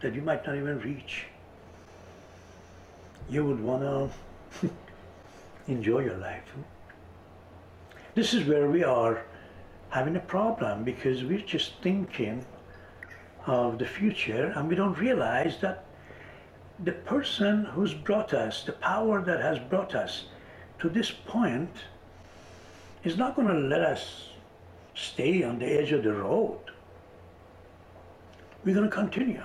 that 0.04 0.14
you 0.14 0.22
might 0.22 0.46
not 0.46 0.56
even 0.56 0.80
reach, 0.80 1.26
you 3.30 3.44
would 3.46 3.60
want 3.60 3.82
to 3.82 4.70
enjoy 5.68 6.00
your 6.00 6.18
life. 6.18 6.44
This 8.14 8.34
is 8.34 8.46
where 8.46 8.70
we 8.70 8.84
are 8.84 9.24
having 9.90 10.16
a 10.18 10.20
problem 10.20 10.84
because 10.84 11.24
we're 11.24 11.40
just 11.40 11.82
thinking 11.82 12.46
of 13.48 13.80
the 13.80 13.86
future 13.86 14.52
and 14.56 14.68
we 14.68 14.76
don't 14.76 14.98
realize 14.98 15.60
that 15.62 15.86
the 16.84 16.92
person 16.92 17.66
who's 17.66 17.94
brought 17.94 18.34
us, 18.34 18.64
the 18.64 18.74
power 18.74 19.22
that 19.22 19.40
has 19.40 19.58
brought 19.58 19.96
us 19.96 20.26
to 20.80 20.90
this 20.90 21.12
point, 21.12 21.72
is 23.06 23.18
not 23.18 23.36
going 23.36 23.48
to 23.48 23.54
let 23.54 23.82
us 23.82 24.30
stay 24.96 25.44
on 25.44 25.60
the 25.60 25.66
edge 25.66 25.94
of 25.94 26.04
the 26.04 26.14
road. 26.14 26.60
We're 28.66 28.76
going 28.76 28.90
to 28.90 28.96
continue 28.96 29.44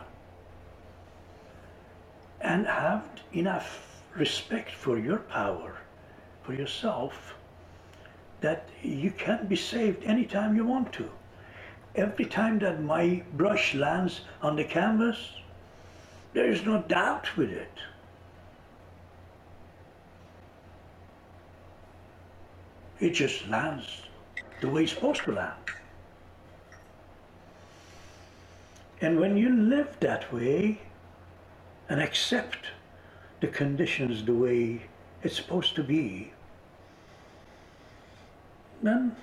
and 2.40 2.66
have 2.66 3.04
enough 3.33 4.02
respect 4.14 4.71
for 4.71 4.99
your 4.99 5.18
power, 5.18 5.76
for 6.42 6.54
yourself, 6.54 7.35
that 8.40 8.68
you 8.83 9.11
can 9.11 9.47
be 9.47 9.57
saved 9.57 10.04
anytime 10.04 10.54
you 10.57 10.64
want 10.64 10.92
to. 10.92 11.11
Every 11.95 12.25
time 12.25 12.59
that 12.61 12.83
my 12.83 13.23
brush 13.35 13.75
lands 13.75 14.21
on 14.42 14.57
the 14.57 14.64
canvas, 14.64 15.18
there 16.33 16.50
is 16.50 16.64
no 16.64 16.83
doubt 16.83 17.37
with 17.37 17.50
it. 17.50 17.73
It 23.00 23.11
just 23.11 23.49
lands 23.49 24.02
the 24.61 24.68
way 24.68 24.85
it's 24.85 24.92
supposed 24.92 25.23
to 25.25 25.33
land. 25.33 25.54
And 29.00 29.21
when 29.21 29.37
you 29.37 29.50
live 29.54 29.97
that 30.00 30.33
way 30.33 30.80
and 31.88 32.00
accept 32.00 32.66
the 33.40 33.47
conditions 33.49 34.25
the 34.25 34.35
way 34.35 34.83
it's 35.23 35.37
supposed 35.37 35.75
to 35.76 35.83
be, 35.83 36.33
then 38.83 39.16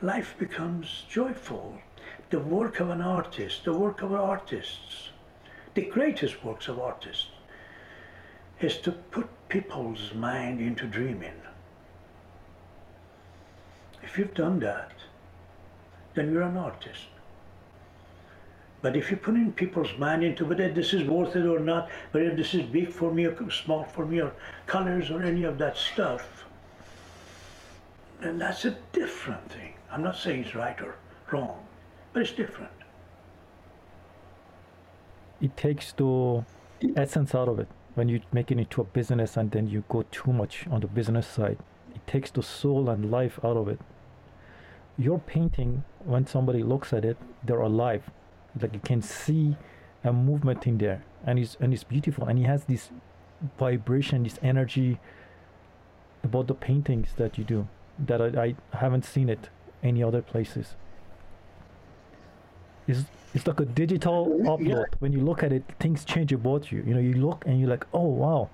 life 0.00 0.34
becomes 0.38 1.04
joyful. 1.08 1.78
the 2.30 2.38
work 2.38 2.80
of 2.80 2.88
an 2.88 3.02
artist, 3.02 3.64
the 3.64 3.72
work 3.72 4.00
of 4.02 4.12
artists, 4.12 5.10
the 5.74 5.82
greatest 5.82 6.42
works 6.42 6.66
of 6.66 6.78
artists, 6.78 7.28
is 8.60 8.78
to 8.78 8.90
put 8.90 9.28
people's 9.48 10.14
mind 10.14 10.60
into 10.60 10.86
dreaming. 10.86 11.40
If 14.02 14.16
you've 14.16 14.34
done 14.34 14.60
that, 14.60 14.92
then 16.14 16.32
you're 16.32 16.42
an 16.42 16.56
artist. 16.56 17.11
But 18.82 18.96
if 18.96 19.12
you 19.12 19.16
put 19.16 19.36
in 19.36 19.52
people's 19.52 19.96
mind 19.96 20.24
into 20.24 20.44
whether 20.44 20.68
this 20.68 20.92
is 20.92 21.08
worth 21.08 21.36
it 21.36 21.46
or 21.46 21.60
not, 21.60 21.88
whether 22.10 22.34
this 22.34 22.52
is 22.52 22.62
big 22.62 22.90
for 22.90 23.14
me 23.14 23.26
or 23.26 23.50
small 23.50 23.84
for 23.84 24.04
me 24.04 24.20
or 24.20 24.32
colors 24.66 25.08
or 25.08 25.22
any 25.22 25.44
of 25.44 25.56
that 25.58 25.76
stuff, 25.76 26.44
then 28.20 28.38
that's 28.38 28.64
a 28.64 28.76
different 28.92 29.48
thing. 29.52 29.74
I'm 29.90 30.02
not 30.02 30.16
saying 30.16 30.44
it's 30.44 30.56
right 30.56 30.80
or 30.80 30.96
wrong, 31.30 31.64
but 32.12 32.22
it's 32.22 32.32
different. 32.32 32.72
It 35.40 35.56
takes 35.56 35.92
the 35.92 36.44
essence 36.96 37.36
out 37.36 37.48
of 37.48 37.60
it 37.60 37.68
when 37.94 38.08
you're 38.08 38.20
making 38.32 38.58
it 38.58 38.62
into 38.62 38.80
a 38.80 38.84
business 38.84 39.36
and 39.36 39.50
then 39.52 39.68
you 39.68 39.84
go 39.88 40.04
too 40.10 40.32
much 40.32 40.66
on 40.68 40.80
the 40.80 40.88
business 40.88 41.26
side. 41.26 41.58
It 41.94 42.04
takes 42.08 42.32
the 42.32 42.42
soul 42.42 42.88
and 42.88 43.12
life 43.12 43.38
out 43.44 43.56
of 43.56 43.68
it. 43.68 43.78
Your 44.98 45.20
painting, 45.20 45.84
when 46.04 46.26
somebody 46.26 46.64
looks 46.64 46.92
at 46.92 47.04
it, 47.04 47.16
they're 47.44 47.60
alive 47.60 48.10
like 48.60 48.74
you 48.74 48.80
can 48.80 49.02
see 49.02 49.56
a 50.04 50.12
movement 50.12 50.66
in 50.66 50.78
there 50.78 51.04
and 51.24 51.38
it's 51.38 51.56
and 51.60 51.72
it's 51.72 51.84
beautiful 51.84 52.26
and 52.26 52.38
he 52.38 52.44
has 52.44 52.64
this 52.64 52.90
vibration 53.58 54.24
this 54.24 54.38
energy 54.42 54.98
about 56.24 56.46
the 56.46 56.54
paintings 56.54 57.08
that 57.16 57.38
you 57.38 57.44
do 57.44 57.66
that 57.98 58.20
I, 58.20 58.54
I 58.72 58.76
haven't 58.76 59.04
seen 59.04 59.28
it 59.28 59.48
any 59.82 60.02
other 60.02 60.22
places 60.22 60.74
it's, 62.86 63.04
it's 63.34 63.46
like 63.46 63.60
a 63.60 63.64
digital 63.64 64.26
upload 64.44 64.66
yeah. 64.66 64.84
when 64.98 65.12
you 65.12 65.20
look 65.20 65.42
at 65.42 65.52
it 65.52 65.64
things 65.78 66.04
change 66.04 66.32
about 66.32 66.70
you 66.72 66.82
you 66.86 66.94
know 66.94 67.00
you 67.00 67.14
look 67.14 67.44
and 67.46 67.60
you're 67.60 67.70
like 67.70 67.86
oh 67.92 68.06
wow 68.06 68.50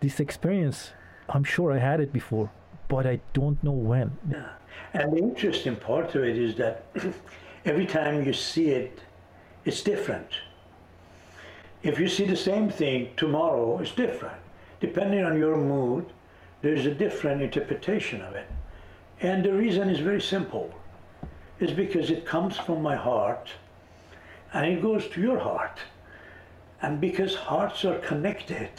this 0.00 0.20
experience 0.20 0.90
i'm 1.28 1.44
sure 1.44 1.72
i 1.72 1.78
had 1.78 2.00
it 2.00 2.12
before 2.12 2.50
but 2.88 3.06
i 3.06 3.20
don't 3.32 3.62
know 3.62 3.72
when 3.72 4.16
yeah. 4.30 4.48
and 4.94 5.12
the 5.12 5.18
interesting 5.18 5.76
part 5.76 6.14
of 6.14 6.24
it 6.24 6.38
is 6.38 6.54
that 6.56 6.84
every 7.64 7.86
time 7.86 8.24
you 8.24 8.32
see 8.32 8.70
it, 8.70 9.00
it's 9.64 9.82
different. 9.82 10.28
If 11.82 11.98
you 11.98 12.08
see 12.08 12.24
the 12.24 12.36
same 12.36 12.70
thing 12.70 13.10
tomorrow, 13.16 13.78
it's 13.78 13.92
different. 13.92 14.36
Depending 14.80 15.24
on 15.24 15.38
your 15.38 15.56
mood, 15.56 16.06
there's 16.62 16.86
a 16.86 16.94
different 16.94 17.42
interpretation 17.42 18.20
of 18.22 18.34
it. 18.34 18.46
And 19.20 19.44
the 19.44 19.52
reason 19.52 19.88
is 19.88 20.00
very 20.00 20.20
simple. 20.20 20.72
It's 21.58 21.72
because 21.72 22.10
it 22.10 22.26
comes 22.26 22.56
from 22.56 22.82
my 22.82 22.96
heart 22.96 23.50
and 24.52 24.66
it 24.66 24.82
goes 24.82 25.06
to 25.08 25.20
your 25.20 25.38
heart. 25.38 25.78
And 26.82 27.00
because 27.00 27.34
hearts 27.34 27.84
are 27.84 27.98
connected, 27.98 28.70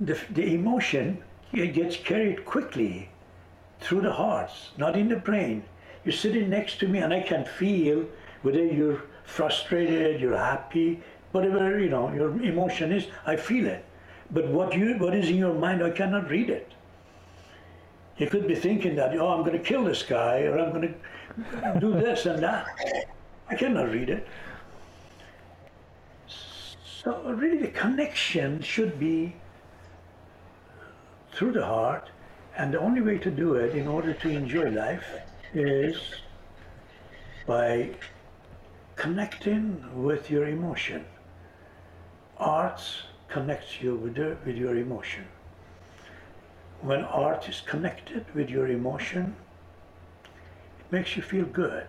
the, 0.00 0.18
the 0.30 0.54
emotion 0.54 1.22
it 1.52 1.72
gets 1.72 1.96
carried 1.96 2.44
quickly 2.44 3.08
through 3.80 4.02
the 4.02 4.12
hearts, 4.12 4.70
not 4.76 4.96
in 4.96 5.08
the 5.08 5.16
brain. 5.16 5.64
You're 6.08 6.16
sitting 6.16 6.48
next 6.48 6.80
to 6.80 6.88
me 6.88 7.00
and 7.00 7.12
I 7.12 7.20
can 7.20 7.44
feel 7.44 8.06
whether 8.40 8.64
you're 8.64 9.02
frustrated, 9.24 10.22
you're 10.22 10.38
happy, 10.38 11.02
whatever, 11.32 11.78
you 11.78 11.90
know, 11.90 12.10
your 12.14 12.30
emotion 12.42 12.92
is, 12.92 13.08
I 13.26 13.36
feel 13.36 13.66
it. 13.66 13.84
But 14.30 14.48
what 14.48 14.74
you 14.74 14.94
what 14.94 15.14
is 15.14 15.28
in 15.28 15.36
your 15.36 15.52
mind, 15.52 15.84
I 15.84 15.90
cannot 15.90 16.30
read 16.30 16.48
it. 16.48 16.72
You 18.16 18.26
could 18.26 18.48
be 18.48 18.54
thinking 18.54 18.96
that, 18.96 19.14
oh, 19.18 19.28
I'm 19.28 19.44
going 19.44 19.58
to 19.58 19.62
kill 19.62 19.84
this 19.84 20.02
guy, 20.02 20.44
or 20.44 20.58
I'm 20.58 20.72
going 20.72 20.94
to 20.94 21.78
do 21.78 21.92
this 21.92 22.24
and 22.24 22.42
that. 22.42 22.68
I 23.50 23.54
cannot 23.54 23.90
read 23.90 24.08
it. 24.08 24.26
So 27.02 27.20
really 27.34 27.58
the 27.58 27.68
connection 27.68 28.62
should 28.62 28.98
be 28.98 29.36
through 31.34 31.52
the 31.52 31.66
heart, 31.66 32.08
and 32.56 32.72
the 32.72 32.80
only 32.80 33.02
way 33.02 33.18
to 33.18 33.30
do 33.30 33.56
it 33.56 33.76
in 33.76 33.86
order 33.86 34.14
to 34.14 34.28
enjoy 34.30 34.70
life 34.70 35.04
is 35.54 35.96
by 37.46 37.90
connecting 38.96 39.84
with 39.94 40.30
your 40.30 40.48
emotion. 40.48 41.04
Arts 42.36 43.02
connects 43.28 43.80
you 43.80 43.94
with, 43.96 44.14
the, 44.14 44.36
with 44.44 44.56
your 44.56 44.76
emotion. 44.76 45.24
When 46.80 47.04
art 47.04 47.48
is 47.48 47.60
connected 47.60 48.24
with 48.34 48.48
your 48.50 48.68
emotion, 48.68 49.34
it 50.80 50.92
makes 50.92 51.16
you 51.16 51.22
feel 51.22 51.44
good. 51.44 51.86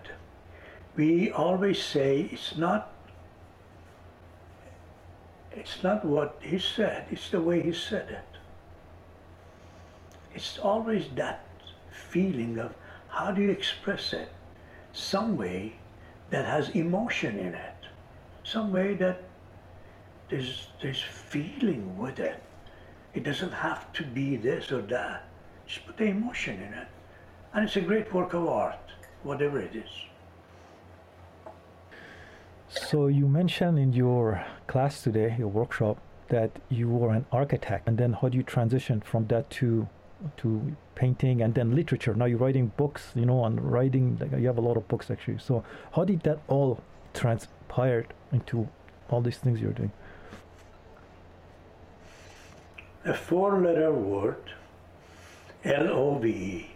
We 0.96 1.30
always 1.30 1.82
say 1.82 2.28
it's 2.32 2.56
not 2.56 2.92
it's 5.52 5.82
not 5.82 6.04
what 6.04 6.38
he 6.40 6.58
said, 6.58 7.06
it's 7.10 7.30
the 7.30 7.40
way 7.40 7.60
he 7.60 7.72
said 7.72 8.08
it. 8.08 8.38
It's 10.34 10.58
always 10.58 11.06
that 11.16 11.44
feeling 11.90 12.58
of 12.58 12.72
how 13.10 13.30
do 13.30 13.42
you 13.42 13.50
express 13.50 14.12
it? 14.12 14.32
Some 14.92 15.36
way 15.36 15.74
that 16.30 16.44
has 16.44 16.70
emotion 16.70 17.38
in 17.38 17.54
it. 17.54 17.74
Some 18.44 18.72
way 18.72 18.94
that 18.94 19.22
there's, 20.28 20.68
there's 20.80 21.02
feeling 21.02 21.98
with 21.98 22.20
it. 22.20 22.42
It 23.14 23.24
doesn't 23.24 23.52
have 23.52 23.92
to 23.94 24.04
be 24.04 24.36
this 24.36 24.70
or 24.70 24.82
that. 24.82 25.28
Just 25.66 25.86
put 25.86 25.96
the 25.96 26.04
emotion 26.04 26.54
in 26.62 26.72
it. 26.72 26.88
And 27.52 27.64
it's 27.64 27.76
a 27.76 27.80
great 27.80 28.12
work 28.14 28.32
of 28.32 28.46
art, 28.46 28.92
whatever 29.24 29.60
it 29.60 29.74
is. 29.74 29.90
So 32.68 33.08
you 33.08 33.26
mentioned 33.26 33.78
in 33.80 33.92
your 33.92 34.44
class 34.68 35.02
today, 35.02 35.34
your 35.36 35.48
workshop, 35.48 35.98
that 36.28 36.52
you 36.68 36.88
were 36.88 37.12
an 37.12 37.26
architect, 37.32 37.88
and 37.88 37.98
then 37.98 38.12
how 38.12 38.28
do 38.28 38.36
you 38.36 38.44
transition 38.44 39.00
from 39.00 39.26
that 39.26 39.50
to 39.50 39.88
to 40.38 40.76
painting 40.94 41.42
and 41.42 41.54
then 41.54 41.74
literature. 41.74 42.14
Now 42.14 42.26
you're 42.26 42.38
writing 42.38 42.72
books, 42.76 43.12
you 43.14 43.26
know, 43.26 43.44
and 43.44 43.60
writing. 43.60 44.18
Like 44.20 44.32
you 44.40 44.46
have 44.46 44.58
a 44.58 44.62
lot 44.62 44.76
of 44.76 44.86
books 44.88 45.10
actually. 45.10 45.38
So 45.38 45.64
how 45.92 46.04
did 46.04 46.20
that 46.22 46.40
all 46.48 46.80
transpire 47.14 48.06
into 48.32 48.68
all 49.08 49.20
these 49.20 49.38
things 49.38 49.60
you're 49.60 49.72
doing? 49.72 49.92
A 53.04 53.14
four-letter 53.14 53.92
word, 53.92 54.52
L-O-V-E. 55.64 56.70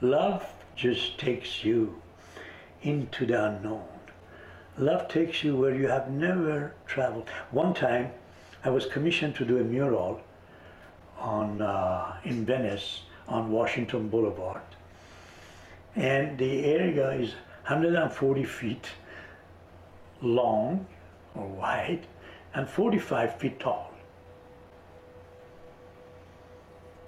Love 0.00 0.46
just 0.74 1.18
takes 1.18 1.64
you 1.64 2.00
into 2.82 3.24
the 3.26 3.44
unknown. 3.44 3.86
Love 4.76 5.08
takes 5.08 5.42
you 5.42 5.56
where 5.56 5.74
you 5.74 5.88
have 5.88 6.10
never 6.10 6.74
traveled. 6.86 7.28
One 7.50 7.74
time, 7.74 8.12
I 8.64 8.70
was 8.70 8.86
commissioned 8.86 9.34
to 9.36 9.44
do 9.44 9.58
a 9.58 9.64
mural 9.64 10.20
on 11.18 11.60
uh, 11.60 12.16
in 12.24 12.44
Venice 12.44 13.02
on 13.26 13.50
Washington 13.50 14.08
Boulevard. 14.08 14.62
And 15.96 16.38
the 16.38 16.64
area 16.64 17.10
is 17.10 17.32
140 17.66 18.44
feet 18.44 18.86
long 20.22 20.86
or 21.34 21.46
wide 21.46 22.06
and 22.54 22.68
45 22.68 23.36
feet 23.38 23.60
tall. 23.60 23.92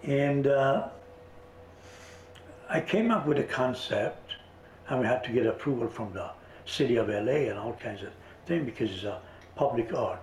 And 0.02 0.46
uh, 0.46 0.88
I 2.68 2.80
came 2.80 3.10
up 3.10 3.26
with 3.26 3.38
a 3.38 3.44
concept, 3.44 4.32
and 4.88 5.00
we 5.00 5.06
had 5.06 5.22
to 5.24 5.32
get 5.32 5.46
approval 5.46 5.88
from 5.88 6.12
the 6.12 6.30
city 6.64 6.96
of 6.96 7.08
LA 7.08 7.48
and 7.50 7.58
all 7.58 7.74
kinds 7.74 8.02
of 8.02 8.10
things 8.46 8.64
because 8.64 8.90
it's 8.90 9.04
a 9.04 9.20
public 9.56 9.92
art. 9.92 10.22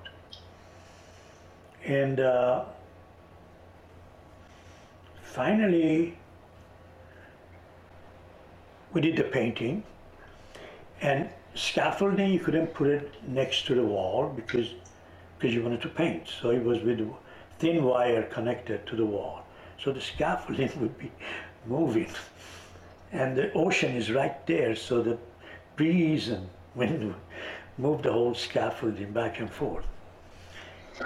And 1.85 2.19
uh, 2.19 2.65
finally, 5.33 6.17
we 8.93 9.01
did 9.01 9.15
the 9.15 9.23
painting 9.23 9.83
and 11.01 11.29
scaffolding 11.53 12.31
you 12.31 12.39
couldn't 12.39 12.73
put 12.73 12.87
it 12.87 13.13
next 13.27 13.65
to 13.65 13.75
the 13.75 13.83
wall 13.83 14.31
because 14.35 14.73
because 15.37 15.53
you 15.53 15.61
wanted 15.61 15.81
to 15.81 15.89
paint. 15.89 16.27
So 16.41 16.49
it 16.49 16.63
was 16.63 16.81
with 16.81 16.99
thin 17.59 17.83
wire 17.83 18.23
connected 18.23 18.85
to 18.87 18.95
the 18.95 19.05
wall. 19.05 19.43
So 19.83 19.91
the 19.91 20.01
scaffolding 20.01 20.71
would 20.81 20.97
be 20.97 21.11
moving. 21.65 22.09
And 23.11 23.37
the 23.37 23.51
ocean 23.53 23.95
is 23.95 24.11
right 24.11 24.45
there 24.47 24.75
so 24.75 25.01
the 25.01 25.17
breeze 25.75 26.29
and 26.29 26.49
wind 26.75 27.03
would 27.07 27.15
move 27.77 28.01
the 28.01 28.11
whole 28.11 28.33
scaffolding 28.33 29.11
back 29.11 29.39
and 29.39 29.51
forth. 29.51 29.85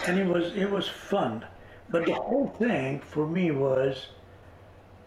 And 0.07 0.17
it 0.19 0.27
was 0.27 0.55
it 0.55 0.69
was 0.69 0.87
fun 0.87 1.45
but 1.91 2.05
the 2.05 2.13
whole 2.13 2.47
thing 2.57 2.99
for 3.01 3.27
me 3.27 3.51
was 3.51 4.07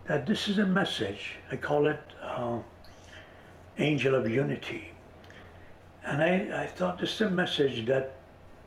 that 0.07 0.27
this 0.27 0.49
is 0.49 0.59
a 0.59 0.67
message. 0.67 1.37
I 1.51 1.57
call 1.57 1.87
it 1.87 2.01
uh, 2.23 2.59
Angel 3.79 4.15
of 4.15 4.29
Unity. 4.29 4.91
And 6.05 6.23
I, 6.23 6.65
I 6.65 6.67
thought 6.67 6.99
this 6.99 7.15
is 7.15 7.21
a 7.23 7.31
message 7.31 7.87
that 7.87 8.17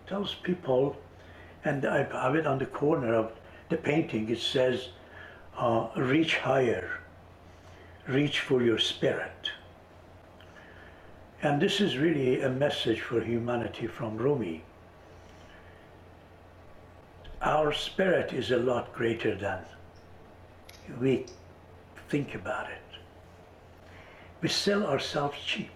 tells 0.07 0.33
people, 0.33 0.97
and 1.63 1.85
I 1.85 2.03
have 2.03 2.35
it 2.35 2.47
on 2.47 2.57
the 2.57 2.65
corner 2.65 3.13
of 3.13 3.31
the 3.69 3.77
painting, 3.77 4.29
it 4.29 4.39
says, 4.39 4.89
uh, 5.57 5.89
reach 5.95 6.37
higher, 6.37 6.99
reach 8.07 8.39
for 8.39 8.63
your 8.63 8.79
spirit. 8.79 9.51
And 11.43 11.61
this 11.61 11.79
is 11.79 11.97
really 11.97 12.41
a 12.41 12.49
message 12.49 13.01
for 13.01 13.21
humanity 13.21 13.85
from 13.85 14.17
Rumi. 14.17 14.63
Our 17.41 17.71
spirit 17.71 18.33
is 18.33 18.49
a 18.49 18.57
lot 18.57 18.93
greater 18.93 19.35
than 19.35 19.59
we 20.99 21.25
think 22.09 22.33
about 22.33 22.69
it. 22.71 22.81
We 24.41 24.49
sell 24.49 24.85
ourselves 24.85 25.37
cheap 25.45 25.71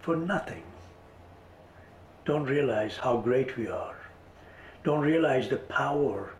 for 0.00 0.16
nothing. 0.16 0.62
Don't 2.24 2.44
realize 2.44 2.96
how 2.96 3.16
great 3.16 3.56
we 3.56 3.66
are. 3.66 3.96
Don't 4.84 5.00
realize 5.00 5.48
the 5.48 5.56
power 5.56 6.34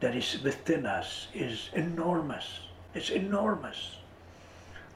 that 0.00 0.14
is 0.14 0.40
within 0.42 0.86
us 0.86 1.28
is 1.34 1.70
enormous. 1.74 2.60
It's 2.94 3.10
enormous. 3.10 3.96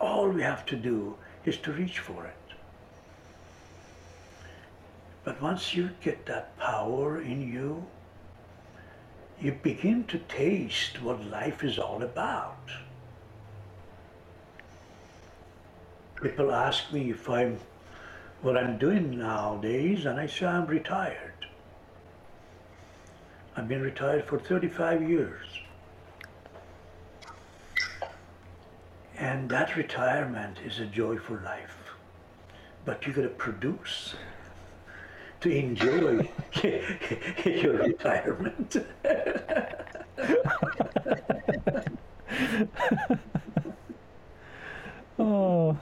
All 0.00 0.28
we 0.28 0.42
have 0.42 0.64
to 0.66 0.76
do 0.76 1.16
is 1.44 1.56
to 1.58 1.72
reach 1.72 1.98
for 1.98 2.26
it. 2.26 2.39
But 5.24 5.40
once 5.42 5.74
you 5.74 5.90
get 6.02 6.26
that 6.26 6.56
power 6.58 7.20
in 7.20 7.42
you, 7.42 7.86
you 9.40 9.52
begin 9.52 10.04
to 10.04 10.18
taste 10.18 11.02
what 11.02 11.24
life 11.24 11.62
is 11.64 11.78
all 11.78 12.02
about. 12.02 12.70
People 16.22 16.52
ask 16.52 16.92
me 16.92 17.10
if 17.10 17.28
I'm 17.28 17.58
what 18.42 18.56
I'm 18.56 18.78
doing 18.78 19.18
nowadays, 19.18 20.06
and 20.06 20.18
I 20.18 20.26
say 20.26 20.46
I'm 20.46 20.66
retired. 20.66 21.46
I've 23.56 23.68
been 23.68 23.82
retired 23.82 24.24
for 24.24 24.38
35 24.38 25.08
years. 25.08 25.46
And 29.18 29.50
that 29.50 29.76
retirement 29.76 30.58
is 30.64 30.78
a 30.78 30.86
joyful 30.86 31.38
life. 31.44 31.76
But 32.86 33.06
you 33.06 33.12
got 33.12 33.22
to 33.22 33.28
produce 33.28 34.14
to 35.40 35.50
enjoy 35.50 36.28
your 37.44 37.78
retirement. 37.78 38.76
oh, 45.18 45.76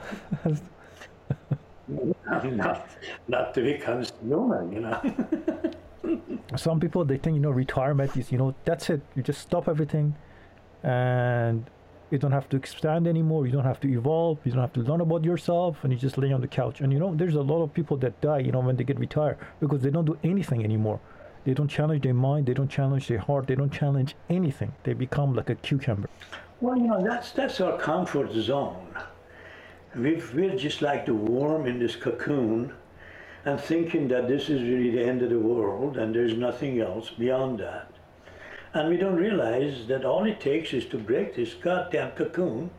not, 2.43 2.89
not 3.27 3.53
to 3.53 3.61
become 3.61 4.03
human, 4.21 4.71
you 4.71 4.79
know. 4.79 5.01
some 6.55 6.79
people 6.79 7.05
they 7.05 7.17
think 7.17 7.35
you 7.35 7.41
know 7.41 7.51
retirement 7.51 8.15
is 8.17 8.31
you 8.31 8.37
know 8.37 8.55
that's 8.65 8.89
it. 8.89 9.01
You 9.15 9.23
just 9.23 9.41
stop 9.41 9.67
everything, 9.67 10.15
and 10.83 11.65
you 12.11 12.17
don't 12.17 12.31
have 12.31 12.49
to 12.49 12.57
expand 12.57 13.07
anymore. 13.07 13.45
You 13.45 13.51
don't 13.51 13.65
have 13.65 13.79
to 13.81 13.87
evolve. 13.87 14.39
You 14.43 14.51
don't 14.51 14.61
have 14.61 14.73
to 14.73 14.81
learn 14.81 15.01
about 15.01 15.23
yourself, 15.23 15.83
and 15.83 15.93
you 15.93 15.99
just 15.99 16.17
lay 16.17 16.31
on 16.31 16.41
the 16.41 16.47
couch. 16.47 16.81
And 16.81 16.91
you 16.91 16.99
know, 16.99 17.13
there's 17.13 17.35
a 17.35 17.41
lot 17.41 17.61
of 17.61 17.73
people 17.73 17.97
that 17.97 18.19
die, 18.21 18.39
you 18.39 18.51
know, 18.51 18.59
when 18.59 18.75
they 18.75 18.83
get 18.83 18.99
retired 18.99 19.37
because 19.59 19.81
they 19.81 19.89
don't 19.89 20.05
do 20.05 20.17
anything 20.23 20.63
anymore. 20.63 20.99
They 21.45 21.53
don't 21.53 21.67
challenge 21.67 22.03
their 22.03 22.13
mind. 22.13 22.47
They 22.47 22.53
don't 22.53 22.69
challenge 22.69 23.07
their 23.07 23.19
heart. 23.19 23.47
They 23.47 23.55
don't 23.55 23.71
challenge 23.71 24.15
anything. 24.29 24.73
They 24.83 24.93
become 24.93 25.33
like 25.35 25.49
a 25.49 25.55
cucumber. 25.55 26.09
Well, 26.61 26.77
you 26.77 26.87
know, 26.87 27.03
that's 27.03 27.31
that's 27.31 27.61
our 27.61 27.77
comfort 27.77 28.31
zone. 28.33 28.93
we 29.95 30.21
we're 30.33 30.57
just 30.57 30.81
like 30.81 31.05
the 31.05 31.13
worm 31.13 31.65
in 31.67 31.79
this 31.79 31.95
cocoon, 31.95 32.73
and 33.45 33.59
thinking 33.59 34.07
that 34.09 34.27
this 34.27 34.49
is 34.49 34.61
really 34.61 34.91
the 34.91 35.05
end 35.05 35.21
of 35.21 35.29
the 35.29 35.39
world, 35.39 35.97
and 35.97 36.13
there's 36.13 36.35
nothing 36.35 36.81
else 36.81 37.09
beyond 37.11 37.59
that. 37.59 37.91
And 38.73 38.89
we 38.89 38.97
don't 38.97 39.15
realize 39.15 39.87
that 39.87 40.05
all 40.05 40.25
it 40.25 40.39
takes 40.39 40.73
is 40.73 40.85
to 40.87 40.97
break 40.97 41.35
this 41.35 41.55
goddamn 41.55 42.11
cocoon 42.11 42.69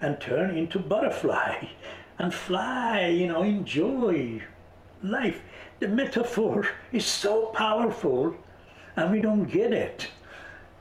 and 0.00 0.20
turn 0.20 0.56
into 0.56 0.78
butterfly 0.78 1.66
and 2.18 2.32
fly, 2.32 3.06
you 3.06 3.26
know, 3.26 3.42
enjoy 3.42 4.42
life. 5.02 5.40
The 5.80 5.88
metaphor 5.88 6.68
is 6.92 7.04
so 7.04 7.46
powerful 7.46 8.36
and 8.96 9.10
we 9.10 9.20
don't 9.20 9.44
get 9.44 9.72
it. 9.72 10.08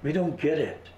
We 0.04 0.12
don't 0.12 0.39
get 0.39 0.60
it. 0.60 0.89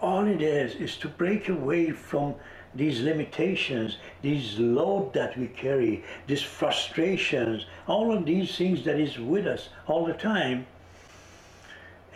All 0.00 0.26
it 0.26 0.40
is 0.40 0.74
is 0.76 0.96
to 0.98 1.08
break 1.08 1.48
away 1.48 1.90
from 1.90 2.34
these 2.74 3.02
limitations, 3.02 3.98
these 4.22 4.58
load 4.58 5.12
that 5.12 5.36
we 5.36 5.48
carry, 5.48 6.02
these 6.26 6.42
frustrations, 6.42 7.66
all 7.86 8.10
of 8.10 8.24
these 8.24 8.56
things 8.56 8.84
that 8.84 8.98
is 8.98 9.18
with 9.18 9.46
us 9.46 9.68
all 9.86 10.06
the 10.06 10.14
time 10.14 10.66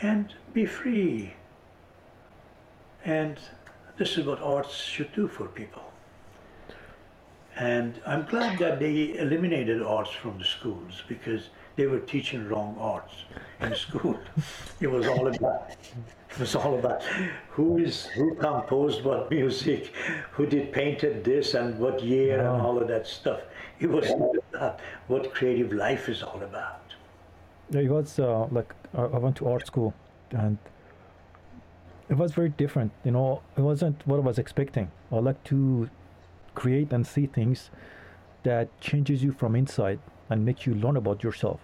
and 0.02 0.34
be 0.52 0.66
free. 0.66 1.32
And 3.04 3.38
this 3.98 4.18
is 4.18 4.26
what 4.26 4.40
arts 4.40 4.74
should 4.74 5.12
do 5.14 5.28
for 5.28 5.46
people. 5.46 5.82
And 7.56 8.00
I'm 8.06 8.26
glad 8.26 8.58
that 8.58 8.80
they 8.80 9.16
eliminated 9.16 9.82
arts 9.82 10.10
from 10.10 10.38
the 10.38 10.44
schools 10.44 11.02
because 11.08 11.48
they 11.76 11.86
were 11.86 12.00
teaching 12.00 12.48
wrong 12.48 12.76
arts 12.78 13.24
in 13.60 13.74
school. 13.74 14.18
it 14.80 14.90
was 14.90 15.06
all 15.06 15.28
about 15.28 15.70
it 16.30 16.40
was 16.40 16.54
all 16.54 16.78
about 16.78 17.02
who 17.48 17.78
is 17.78 18.06
who 18.06 18.34
composed 18.34 19.02
what 19.04 19.30
music, 19.30 19.94
who 20.32 20.44
did 20.44 20.70
painted 20.70 21.24
this 21.24 21.54
and 21.54 21.78
what 21.78 22.02
year 22.02 22.38
and 22.38 22.48
all 22.48 22.78
of 22.78 22.88
that 22.88 23.06
stuff. 23.06 23.40
It 23.80 23.88
was 23.88 24.10
about 24.10 24.80
what 25.06 25.32
creative 25.32 25.72
life 25.72 26.10
is 26.10 26.22
all 26.22 26.42
about. 26.42 26.85
It 27.72 27.90
was 27.90 28.18
uh, 28.18 28.46
like 28.50 28.74
I 28.94 29.18
went 29.18 29.36
to 29.36 29.48
art 29.48 29.66
school 29.66 29.94
and 30.30 30.58
it 32.08 32.16
was 32.16 32.32
very 32.32 32.50
different. 32.50 32.92
You 33.04 33.10
know, 33.10 33.42
it 33.56 33.60
wasn't 33.60 34.06
what 34.06 34.16
I 34.16 34.20
was 34.20 34.38
expecting. 34.38 34.90
I 35.10 35.16
like 35.16 35.42
to 35.44 35.90
create 36.54 36.92
and 36.92 37.06
see 37.06 37.26
things 37.26 37.70
that 38.44 38.68
changes 38.80 39.22
you 39.22 39.32
from 39.32 39.56
inside 39.56 39.98
and 40.30 40.44
makes 40.44 40.66
you 40.66 40.74
learn 40.74 40.96
about 40.96 41.22
yourself. 41.22 41.60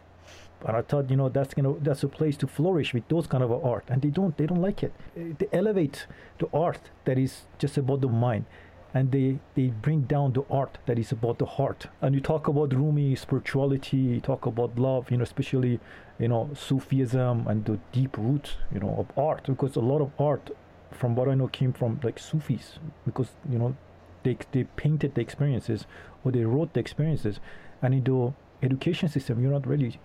And 0.67 0.77
I 0.77 0.83
thought, 0.83 1.11
you 1.11 1.17
know, 1.17 1.29
that's 1.29 1.57
know 1.57 1.79
that's 1.81 2.03
a 2.03 2.09
place 2.09 2.37
to 2.39 2.47
flourish 2.47 2.95
with 2.95 3.07
those 3.09 3.27
kind 3.27 3.43
of 3.43 3.53
art. 3.65 3.85
And 3.89 4.03
they 4.03 4.11
don't 4.11 4.37
they 4.37 4.47
don't 4.47 4.63
like 4.63 4.83
it. 4.83 4.93
They 5.17 5.49
elevate 5.53 6.07
the 6.39 6.49
art 6.53 6.91
that 7.05 7.19
is 7.19 7.43
just 7.59 7.77
about 7.79 8.01
the 8.01 8.09
mind 8.09 8.45
and 8.95 9.11
they 9.11 9.39
they 9.55 9.69
bring 9.69 10.03
down 10.03 10.33
the 10.33 10.45
art 10.51 10.79
that 10.87 10.99
is 10.99 11.13
about 11.13 11.39
the 11.39 11.47
heart. 11.47 11.87
And 12.01 12.15
you 12.15 12.21
talk 12.21 12.49
about 12.49 12.75
rumi 12.75 13.15
spirituality 13.15 13.97
you 13.97 14.21
talk 14.21 14.47
about 14.47 14.79
love 14.79 15.11
you 15.11 15.17
know 15.17 15.23
especially 15.23 15.81
you 16.19 16.29
know 16.29 16.51
sufism 16.55 17.47
and 17.47 17.65
the 17.65 17.79
deep 17.93 18.17
roots 18.19 18.57
you 18.73 18.81
know 18.81 18.95
of 18.99 19.19
art. 19.19 19.45
Because 19.47 19.77
a 19.77 19.81
lot 19.81 20.01
of 20.01 20.11
art 20.19 20.51
from 20.91 21.17
what 21.17 21.29
i 21.29 21.35
know 21.35 21.49
came 21.49 21.73
from 21.73 22.01
like 22.03 22.19
sufis. 22.19 22.79
Because 23.07 23.31
you 23.49 23.59
know 23.59 23.77
they, 24.23 24.37
they 24.53 24.65
painted 24.65 25.15
the 25.15 25.21
experiences 25.21 25.87
or 26.25 26.33
they 26.33 26.45
wrote 26.45 26.75
the 26.75 26.81
experiences. 26.81 27.41
And 27.81 27.95
in 27.95 28.05
the 28.05 28.33
education 28.63 29.09
system 29.09 29.41
you're 29.43 29.51
not 29.51 29.67
really 29.67 29.99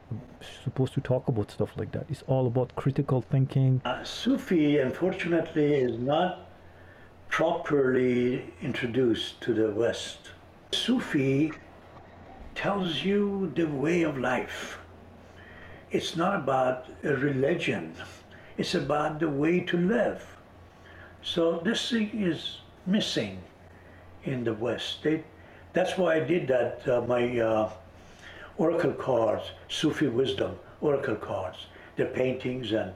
supposed 0.64 0.94
to 0.94 1.02
talk 1.02 1.28
about 1.28 1.52
stuff 1.52 1.70
like 1.78 1.92
that. 1.92 2.06
It's 2.10 2.24
all 2.26 2.48
about 2.48 2.76
critical 2.76 3.22
thinking. 3.22 3.82
Uh, 3.86 4.04
sufi 4.04 4.80
unfortunately 4.80 5.76
is 5.76 6.00
not 6.00 6.47
properly 7.30 8.54
introduced 8.62 9.40
to 9.42 9.54
the 9.54 9.72
West. 9.72 10.32
Sufi 10.72 11.52
tells 12.56 13.04
you 13.04 13.52
the 13.56 13.66
way 13.66 14.02
of 14.04 14.18
life. 14.18 14.80
It's 15.92 16.16
not 16.16 16.36
about 16.36 16.88
a 17.04 17.16
religion, 17.16 17.94
it's 18.58 18.76
about 18.76 19.20
the 19.20 19.30
way 19.30 19.60
to 19.62 19.78
live. 19.78 20.26
So 21.22 21.60
this 21.64 21.90
thing 21.90 22.10
is 22.14 22.58
missing 22.86 23.42
in 24.24 24.44
the 24.44 24.54
West. 24.54 25.04
They, 25.04 25.24
that's 25.74 25.98
why 25.98 26.16
I 26.16 26.20
did 26.22 26.48
that, 26.48 26.88
uh, 26.88 27.02
my 27.02 27.40
uh, 27.40 27.70
oracle 28.58 28.94
cards, 28.94 29.52
Sufi 29.70 30.08
wisdom, 30.08 30.58
oracle 30.82 31.16
cards, 31.16 31.68
the 31.98 32.06
paintings 32.06 32.72
and, 32.72 32.94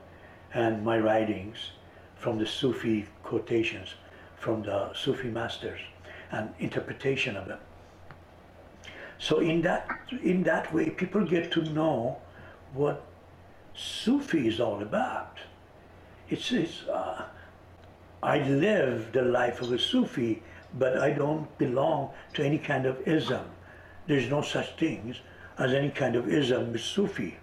and 0.54 0.84
my 0.84 0.98
writings 1.00 1.58
from 2.16 2.40
the 2.40 2.46
Sufi 2.46 3.08
quotations 3.24 3.96
from 4.42 4.64
the 4.64 4.92
Sufi 4.94 5.28
masters 5.30 5.80
and 6.32 6.50
interpretation 6.58 7.38
of 7.38 7.48
them. 7.48 7.60
So 9.20 9.40
in 9.40 9.62
that 9.62 9.88
in 10.24 10.42
that 10.44 10.74
way, 10.74 10.90
people 10.90 11.24
get 11.24 11.52
to 11.52 11.62
know 11.62 12.18
what 12.74 13.06
Sufi 13.76 14.48
is 14.48 14.60
all 14.60 14.82
about. 14.82 15.38
It's, 16.28 16.52
it's 16.52 16.84
uh, 16.88 17.26
I 18.24 18.40
live 18.40 19.12
the 19.12 19.22
life 19.22 19.62
of 19.62 19.72
a 19.72 19.78
Sufi, 19.78 20.42
but 20.74 20.98
I 20.98 21.12
don't 21.12 21.46
belong 21.60 22.10
to 22.34 22.44
any 22.44 22.58
kind 22.58 22.88
of 22.88 23.08
ism. 23.08 23.46
There's 24.08 24.30
no 24.30 24.42
such 24.42 24.76
things 24.78 25.18
as 25.60 25.72
any 25.74 25.92
kind 25.92 26.16
of 26.16 26.28
ism 26.28 26.72
with 26.72 26.82
Sufi. 26.82 27.38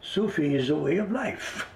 Sufi 0.00 0.54
is 0.54 0.70
a 0.70 0.76
way 0.76 0.98
of 0.98 1.10
life. 1.10 1.66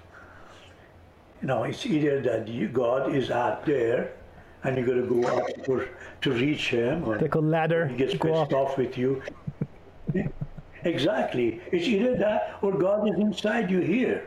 You 1.43 1.47
know, 1.47 1.63
it's 1.63 1.85
either 1.85 2.21
that 2.21 2.47
you, 2.47 2.69
God 2.69 3.13
is 3.13 3.29
out 3.29 3.65
there 3.65 4.13
and 4.63 4.77
you 4.77 4.85
got 4.85 4.93
to 4.93 5.01
go 5.01 5.27
up 5.27 5.65
for, 5.65 5.89
to 6.21 6.31
reach 6.31 6.69
him. 6.69 7.03
Or 7.03 7.17
Take 7.17 7.35
a 7.35 7.39
ladder. 7.39 7.85
He 7.85 7.97
gets 7.97 8.13
pissed 8.13 8.53
off 8.53 8.77
with 8.77 8.97
you. 8.97 9.21
exactly. 10.85 11.59
It's 11.73 11.85
either 11.85 12.15
that 12.15 12.57
or 12.61 12.71
God 12.71 13.09
is 13.09 13.19
inside 13.19 13.69
you 13.69 13.81
here. 13.81 14.25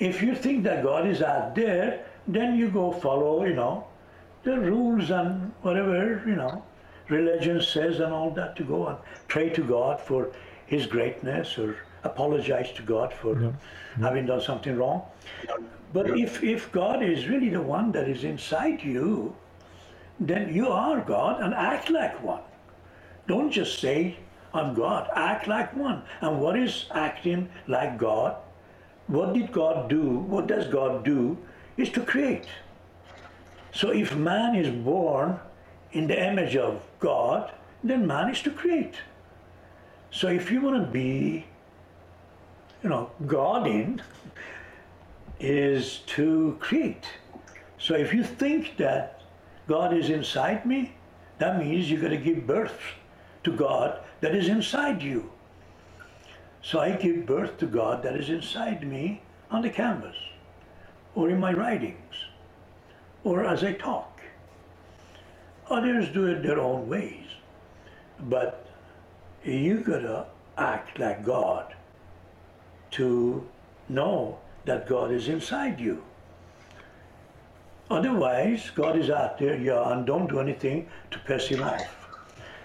If 0.00 0.20
you 0.22 0.34
think 0.34 0.64
that 0.64 0.82
God 0.82 1.06
is 1.06 1.22
out 1.22 1.54
there, 1.54 2.04
then 2.26 2.56
you 2.56 2.68
go 2.68 2.90
follow, 2.90 3.44
you 3.44 3.54
know, 3.54 3.86
the 4.42 4.58
rules 4.58 5.10
and 5.10 5.52
whatever, 5.62 6.20
you 6.26 6.34
know, 6.34 6.64
religion 7.10 7.62
says 7.62 8.00
and 8.00 8.12
all 8.12 8.32
that 8.32 8.56
to 8.56 8.64
go 8.64 8.88
and 8.88 8.98
pray 9.28 9.50
to 9.50 9.62
God 9.62 10.00
for 10.00 10.32
His 10.66 10.84
greatness 10.84 11.56
or 11.58 11.76
apologize 12.04 12.72
to 12.72 12.82
God 12.82 13.12
for 13.12 13.40
Yeah. 13.40 13.52
having 14.00 14.26
done 14.26 14.40
something 14.40 14.76
wrong. 14.76 15.02
But 15.92 16.18
if, 16.18 16.42
if 16.42 16.72
God 16.72 17.02
is 17.02 17.28
really 17.28 17.50
the 17.50 17.60
one 17.60 17.92
that 17.92 18.08
is 18.08 18.24
inside 18.24 18.82
you, 18.82 19.34
then 20.18 20.54
you 20.54 20.68
are 20.68 21.00
God 21.00 21.42
and 21.42 21.52
act 21.54 21.90
like 21.90 22.22
one. 22.22 22.42
Don't 23.26 23.50
just 23.50 23.78
say, 23.78 24.16
I'm 24.54 24.74
God. 24.74 25.08
Act 25.14 25.48
like 25.48 25.74
one. 25.76 26.02
And 26.20 26.40
what 26.40 26.58
is 26.58 26.86
acting 26.92 27.48
like 27.66 27.98
God? 27.98 28.36
What 29.06 29.34
did 29.34 29.52
God 29.52 29.88
do? 29.88 30.02
What 30.02 30.46
does 30.46 30.66
God 30.66 31.04
do? 31.04 31.36
Is 31.76 31.90
to 31.90 32.00
create. 32.00 32.46
So 33.72 33.90
if 33.90 34.14
man 34.14 34.54
is 34.54 34.68
born 34.84 35.38
in 35.92 36.06
the 36.06 36.26
image 36.26 36.56
of 36.56 36.82
God, 36.98 37.52
then 37.82 38.06
man 38.06 38.30
is 38.30 38.42
to 38.42 38.50
create. 38.50 38.94
So 40.10 40.28
if 40.28 40.50
you 40.50 40.60
want 40.60 40.84
to 40.84 40.90
be, 40.90 41.46
you 42.82 42.90
know, 42.90 43.10
God 43.26 43.66
in, 43.66 44.02
is 45.38 45.98
to 46.06 46.56
create. 46.60 47.06
So 47.78 47.94
if 47.94 48.12
you 48.12 48.24
think 48.24 48.76
that 48.76 49.22
God 49.68 49.92
is 49.94 50.10
inside 50.10 50.66
me, 50.66 50.94
that 51.38 51.58
means 51.58 51.90
you 51.90 52.00
got 52.00 52.08
to 52.08 52.16
give 52.16 52.46
birth 52.46 52.78
to 53.44 53.52
God 53.52 54.00
that 54.20 54.34
is 54.34 54.48
inside 54.48 55.02
you. 55.02 55.30
So 56.62 56.78
I 56.78 56.92
give 56.92 57.26
birth 57.26 57.58
to 57.58 57.66
God 57.66 58.02
that 58.04 58.16
is 58.16 58.30
inside 58.30 58.86
me 58.86 59.22
on 59.50 59.62
the 59.62 59.70
canvas, 59.70 60.16
or 61.14 61.28
in 61.28 61.40
my 61.40 61.52
writings, 61.52 62.14
or 63.24 63.44
as 63.44 63.64
I 63.64 63.72
talk. 63.72 64.20
Others 65.68 66.08
do 66.10 66.26
it 66.26 66.42
their 66.42 66.60
own 66.60 66.88
ways, 66.88 67.26
but 68.20 68.68
you 69.44 69.80
gotta 69.80 70.26
act 70.56 70.98
like 70.98 71.24
God 71.24 71.74
to 72.92 73.46
know 73.88 74.38
that 74.64 74.88
God 74.88 75.12
is 75.12 75.28
inside 75.28 75.80
you. 75.80 76.02
Otherwise, 77.90 78.70
God 78.74 78.96
is 78.96 79.10
out 79.10 79.38
there, 79.38 79.56
yeah, 79.56 79.92
and 79.92 80.06
don't 80.06 80.28
do 80.28 80.40
anything 80.40 80.88
to 81.10 81.18
pass 81.20 81.50
your 81.50 81.60
life. 81.60 81.94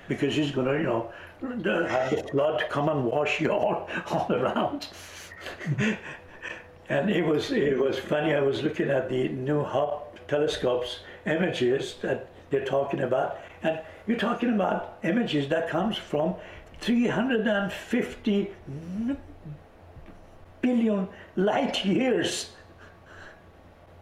Because 0.08 0.36
he's 0.36 0.52
gonna, 0.52 0.74
you 0.74 0.84
know, 0.84 1.12
have 1.42 2.12
the 2.12 2.24
flood 2.32 2.63
come 2.70 2.88
and 2.88 3.04
wash 3.04 3.42
you 3.42 3.50
all, 3.50 3.90
all 4.12 4.32
around. 4.32 4.88
and 6.90 7.10
it 7.10 7.26
was 7.26 7.52
it 7.52 7.78
was 7.78 8.00
funny, 8.00 8.34
I 8.34 8.40
was 8.40 8.63
looking 8.63 8.90
at 8.90 9.10
the 9.10 9.28
new 9.30 9.63
Hubble 9.63 10.08
telescopes 10.28 11.00
images 11.26 11.96
that 12.02 12.28
they're 12.50 12.66
talking 12.66 13.02
about, 13.02 13.40
and 13.63 13.82
you're 14.08 14.18
talking 14.18 14.54
about 14.54 14.98
images 15.04 15.50
that 15.50 15.70
comes 15.70 15.98
from 15.98 16.36
350 16.80 18.52
billion 20.62 21.08
light 21.36 21.86
years 21.86 22.52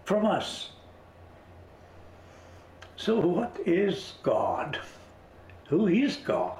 from 0.06 0.26
us. 0.26 0.70
So, 2.96 3.20
what 3.20 3.58
is 3.66 4.14
God? 4.24 4.80
Who 5.68 5.88
is 5.88 6.18
God? 6.18 6.60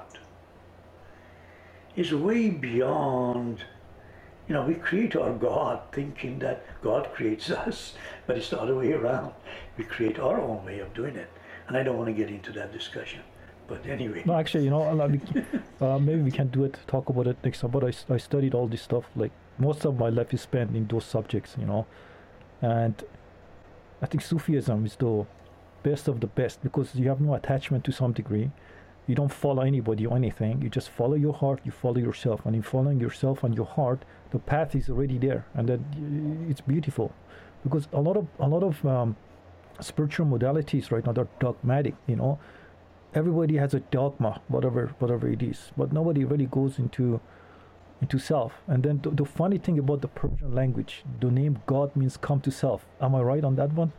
Is 1.96 2.12
way 2.12 2.50
beyond, 2.50 3.64
you 4.46 4.54
know, 4.54 4.66
we 4.66 4.74
create 4.74 5.16
our 5.16 5.32
God 5.32 5.80
thinking 5.92 6.38
that 6.40 6.64
God 6.82 7.08
creates 7.14 7.50
us, 7.66 7.94
but 8.26 8.36
it's 8.36 8.50
the 8.50 8.60
other 8.60 8.74
way 8.74 8.92
around. 8.92 9.32
We 9.78 9.84
create 9.84 10.18
our 10.18 10.40
own 10.40 10.64
way 10.64 10.80
of 10.80 10.92
doing 10.92 11.16
it. 11.16 11.30
And 11.68 11.76
I 11.76 11.82
don't 11.82 11.96
want 11.96 12.08
to 12.08 12.12
get 12.12 12.28
into 12.28 12.52
that 12.52 12.72
discussion. 12.72 13.20
But 13.66 13.84
anyway, 13.86 14.22
No, 14.24 14.34
actually, 14.34 14.64
you 14.64 14.70
know, 14.70 14.82
uh, 15.80 15.98
maybe 15.98 16.22
we 16.22 16.30
can 16.30 16.48
do 16.48 16.64
it, 16.64 16.76
talk 16.86 17.08
about 17.08 17.26
it 17.26 17.36
next 17.42 17.60
time. 17.60 17.70
But 17.70 17.84
I, 17.84 18.14
I 18.14 18.18
studied 18.18 18.54
all 18.54 18.68
this 18.68 18.82
stuff. 18.82 19.04
Like 19.16 19.32
most 19.58 19.84
of 19.84 19.98
my 19.98 20.08
life 20.08 20.32
is 20.34 20.42
spent 20.42 20.76
in 20.76 20.86
those 20.86 21.04
subjects, 21.04 21.56
you 21.58 21.66
know, 21.66 21.86
and 22.60 23.02
I 24.02 24.06
think 24.06 24.22
Sufism 24.22 24.84
is 24.84 24.96
the 24.96 25.26
best 25.82 26.08
of 26.08 26.20
the 26.20 26.26
best 26.26 26.62
because 26.62 26.94
you 26.94 27.08
have 27.08 27.20
no 27.20 27.34
attachment 27.34 27.84
to 27.84 27.92
some 27.92 28.12
degree. 28.12 28.50
You 29.06 29.14
don't 29.14 29.32
follow 29.32 29.62
anybody 29.62 30.04
or 30.04 30.16
anything. 30.16 30.60
You 30.62 30.68
just 30.68 30.90
follow 30.90 31.14
your 31.14 31.32
heart. 31.32 31.60
You 31.64 31.70
follow 31.70 31.98
yourself, 31.98 32.44
and 32.44 32.56
in 32.56 32.62
following 32.62 33.00
yourself 33.00 33.44
and 33.44 33.54
your 33.54 33.66
heart, 33.66 34.04
the 34.32 34.38
path 34.38 34.74
is 34.74 34.90
already 34.90 35.16
there, 35.16 35.46
and 35.54 35.68
that 35.68 35.80
it's 36.50 36.60
beautiful. 36.60 37.12
Because 37.62 37.88
a 37.92 38.00
lot 38.00 38.16
of 38.16 38.26
a 38.40 38.48
lot 38.48 38.64
of 38.64 38.84
um, 38.84 39.16
spiritual 39.80 40.26
modalities 40.26 40.90
right 40.90 41.06
now 41.06 41.12
they're 41.12 41.28
dogmatic. 41.38 41.94
You 42.06 42.16
know, 42.16 42.38
everybody 43.14 43.56
has 43.56 43.74
a 43.74 43.80
dogma, 43.80 44.40
whatever 44.48 44.88
whatever 44.98 45.28
it 45.28 45.42
is, 45.42 45.70
but 45.76 45.92
nobody 45.92 46.24
really 46.24 46.46
goes 46.46 46.78
into 46.78 47.20
into 48.00 48.18
self. 48.18 48.52
And 48.66 48.82
then 48.82 49.00
the, 49.02 49.10
the 49.10 49.24
funny 49.24 49.58
thing 49.58 49.78
about 49.78 50.00
the 50.02 50.08
Persian 50.08 50.54
language, 50.54 51.02
the 51.20 51.30
name 51.30 51.58
God 51.66 51.94
means 51.96 52.16
come 52.16 52.40
to 52.42 52.50
self. 52.50 52.86
Am 53.00 53.14
I 53.14 53.22
right 53.22 53.44
on 53.44 53.56
that 53.56 53.72
one? 53.72 53.92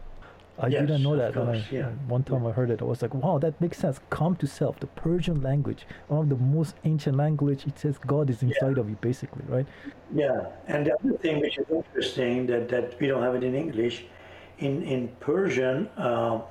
I 0.60 0.68
Yes, 0.68 0.82
didn't 0.82 1.04
know 1.04 1.16
that. 1.16 1.36
when 1.36 1.50
I, 1.50 1.64
yeah. 1.72 1.90
One 2.08 2.24
time 2.24 2.46
I 2.48 2.52
heard 2.52 2.72
it, 2.72 2.82
I 2.82 2.86
was 2.86 3.04
like, 3.04 3.14
wow, 3.14 3.38
that 3.38 3.60
makes 3.62 3.78
sense. 3.78 4.00
Come 4.10 4.36
to 4.38 4.48
self. 4.48 4.80
The 4.80 4.88
Persian 4.88 5.42
language, 5.44 5.86
one 6.08 6.22
of 6.22 6.30
the 6.30 6.36
most 6.36 6.76
ancient 6.84 7.16
language, 7.16 7.68
it 7.68 7.78
says 7.78 8.00
God 8.00 8.30
is 8.32 8.42
inside 8.42 8.80
of 8.80 8.90
you, 8.90 8.96
basically, 9.00 9.44
right? 9.48 9.68
Yeah, 10.16 10.48
and 10.68 10.88
the 10.88 10.96
other 10.96 11.14
thing 11.20 11.42
which 11.42 11.60
is 11.60 11.66
interesting 11.70 12.48
that, 12.48 12.70
that 12.70 13.00
we 13.00 13.06
don't 13.08 13.22
have 13.22 13.36
it 13.36 13.44
in 13.44 13.54
English, 13.54 14.06
in 14.58 14.82
in 14.82 15.10
Persian, 15.20 15.88
uh, 15.96 16.42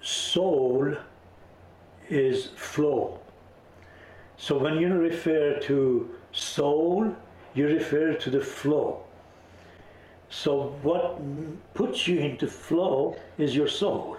soul 0.00 0.96
is 2.08 2.46
flow. 2.56 3.20
So 4.40 4.56
when 4.56 4.80
you 4.80 4.88
refer 4.94 5.58
to 5.64 6.08
soul, 6.32 7.14
you 7.52 7.66
refer 7.66 8.14
to 8.14 8.30
the 8.30 8.40
flow. 8.40 9.02
So 10.30 10.78
what 10.82 11.20
puts 11.74 12.08
you 12.08 12.20
into 12.20 12.46
flow 12.46 13.16
is 13.36 13.54
your 13.54 13.68
soul. 13.68 14.16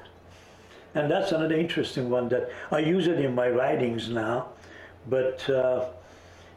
And 0.94 1.10
that's 1.10 1.32
another 1.32 1.56
interesting 1.56 2.12
one 2.12 2.30
that 2.30 2.52
I 2.70 2.80
use 2.80 3.08
it 3.08 3.20
in 3.20 3.34
my 3.34 3.50
writings 3.50 4.10
now, 4.10 4.50
but 5.10 5.50
uh, 5.50 5.88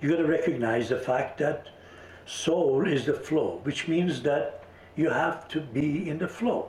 you 0.02 0.10
got 0.10 0.16
to 0.16 0.26
recognize 0.26 0.90
the 0.90 0.98
fact 0.98 1.38
that 1.38 1.68
soul 2.26 2.86
is 2.86 3.06
the 3.06 3.14
flow, 3.14 3.60
which 3.62 3.88
means 3.88 4.20
that 4.22 4.62
you 4.94 5.08
have 5.08 5.48
to 5.48 5.60
be 5.62 6.10
in 6.10 6.18
the 6.18 6.28
flow. 6.28 6.68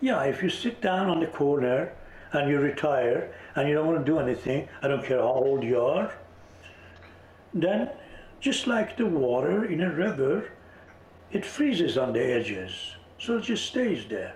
Yeah, 0.00 0.22
if 0.22 0.42
you 0.42 0.48
sit 0.48 0.80
down 0.80 1.10
on 1.10 1.20
the 1.20 1.26
corner 1.26 1.92
and 2.32 2.48
you 2.48 2.58
retire 2.58 3.32
and 3.54 3.68
you 3.68 3.74
don't 3.74 3.86
want 3.86 3.98
to 3.98 4.04
do 4.04 4.18
anything, 4.18 4.68
I 4.82 4.88
don't 4.88 5.04
care 5.04 5.18
how 5.18 5.28
old 5.28 5.64
you 5.64 5.80
are, 5.80 6.14
then 7.52 7.90
just 8.40 8.66
like 8.66 8.96
the 8.96 9.06
water 9.06 9.64
in 9.64 9.82
a 9.82 9.90
river, 9.90 10.50
it 11.32 11.44
freezes 11.44 11.98
on 11.98 12.12
the 12.12 12.24
edges, 12.24 12.96
so 13.18 13.38
it 13.38 13.42
just 13.42 13.66
stays 13.66 14.06
there. 14.08 14.34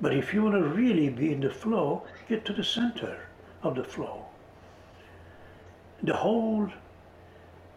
But 0.00 0.14
if 0.14 0.34
you 0.34 0.42
want 0.42 0.56
to 0.56 0.68
really 0.68 1.08
be 1.08 1.32
in 1.32 1.40
the 1.40 1.50
flow, 1.50 2.04
get 2.28 2.44
to 2.46 2.52
the 2.52 2.64
center 2.64 3.28
of 3.62 3.76
the 3.76 3.84
flow. 3.84 4.26
The 6.02 6.16
whole 6.16 6.68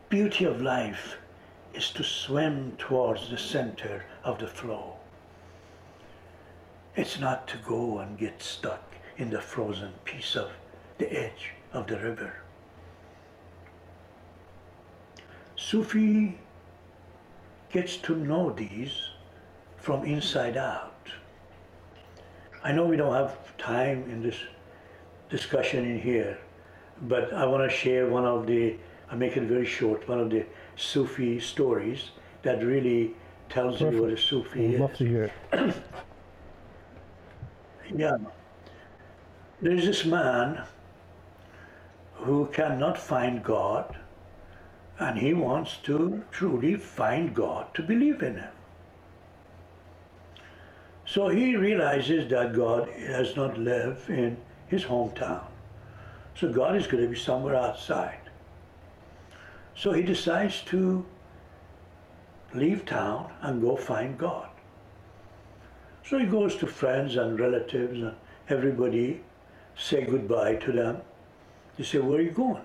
beauty 0.10 0.46
of 0.46 0.62
life 0.62 1.18
is 1.74 1.92
to 1.92 2.04
swim 2.04 2.74
towards 2.78 3.30
the 3.30 3.38
center 3.38 4.04
of 4.24 4.40
the 4.40 4.48
flow. 4.48 4.98
It's 6.96 7.20
not 7.20 7.48
to 7.50 7.58
go 7.58 8.00
and 8.00 8.18
get 8.18 8.42
stuck 8.42 8.87
in 9.18 9.30
the 9.30 9.42
frozen 9.42 9.92
piece 10.06 10.36
of 10.36 10.52
the 10.98 11.12
edge 11.12 11.52
of 11.74 11.88
the 11.88 11.98
river. 11.98 12.34
Sufi 15.56 16.38
gets 17.70 17.98
to 17.98 18.16
know 18.16 18.52
these 18.52 19.10
from 19.78 20.06
inside 20.06 20.56
out. 20.56 20.94
I 22.64 22.72
know 22.72 22.86
we 22.86 22.98
don't 22.98 23.14
have 23.14 23.58
time 23.58 24.04
in 24.10 24.22
this 24.22 24.36
discussion 25.30 25.86
in 25.86 26.00
here, 26.00 26.38
but 27.04 27.34
I 27.34 27.46
want 27.46 27.70
to 27.70 27.76
share 27.76 28.08
one 28.08 28.26
of 28.26 28.46
the, 28.48 28.76
I 29.10 29.16
make 29.16 29.38
it 29.38 29.44
very 29.44 29.66
short, 29.66 30.08
one 30.08 30.20
of 30.20 30.30
the 30.30 30.46
Sufi 30.76 31.40
stories 31.40 32.12
that 32.44 32.64
really 32.64 33.14
tells 33.50 33.82
you 33.82 34.02
what 34.02 34.12
a 34.12 34.18
Sufi 34.18 34.66
I'd 34.66 34.74
is. 34.76 34.80
love 34.80 34.94
to 34.98 35.06
hear 35.06 35.32
it. 35.54 35.76
Yeah. 37.96 38.18
There's 39.60 39.86
this 39.86 40.06
man 40.06 40.64
who 42.14 42.46
cannot 42.48 42.98
find 42.98 43.44
God, 43.44 43.98
and 45.00 45.18
he 45.18 45.34
wants 45.34 45.78
to 45.84 46.24
truly 46.32 46.76
find 46.76 47.34
God 47.34 47.74
to 47.74 47.82
believe 47.82 48.22
in 48.22 48.36
him. 48.36 48.52
So 51.06 51.30
he 51.30 51.56
realizes 51.56 52.30
that 52.30 52.54
God 52.54 52.90
does 53.08 53.36
not 53.36 53.58
live 53.58 54.06
in 54.10 54.38
his 54.68 54.84
hometown. 54.84 55.46
So 56.36 56.52
God 56.52 56.76
is 56.76 56.86
going 56.86 57.04
to 57.04 57.10
be 57.10 57.18
somewhere 57.18 57.56
outside. 57.56 58.20
So 59.76 59.92
he 59.92 60.04
decides 60.04 60.62
to 60.66 61.04
leave 62.54 62.86
town 62.86 63.32
and 63.42 63.62
go 63.62 63.76
find 63.76 64.18
God. 64.18 64.50
So 66.04 66.20
he 66.20 66.26
goes 66.26 66.56
to 66.58 66.68
friends 66.68 67.16
and 67.16 67.40
relatives 67.40 68.02
and 68.02 68.16
everybody 68.50 69.22
say 69.78 70.06
goodbye 70.06 70.56
to 70.56 70.72
them. 70.72 71.02
They 71.78 71.84
say, 71.84 72.00
Where 72.00 72.20
are 72.20 72.22
you 72.22 72.32
going? 72.32 72.64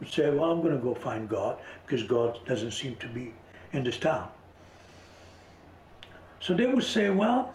We 0.00 0.06
say, 0.06 0.30
Well, 0.30 0.50
I'm 0.50 0.60
going 0.60 0.76
to 0.76 0.82
go 0.82 0.94
find 0.94 1.28
God 1.28 1.58
because 1.86 2.02
God 2.02 2.38
doesn't 2.46 2.72
seem 2.72 2.96
to 2.96 3.08
be 3.08 3.32
in 3.72 3.84
this 3.84 3.98
town. 3.98 4.28
So 6.40 6.54
they 6.54 6.66
would 6.66 6.84
say, 6.84 7.10
Well, 7.10 7.54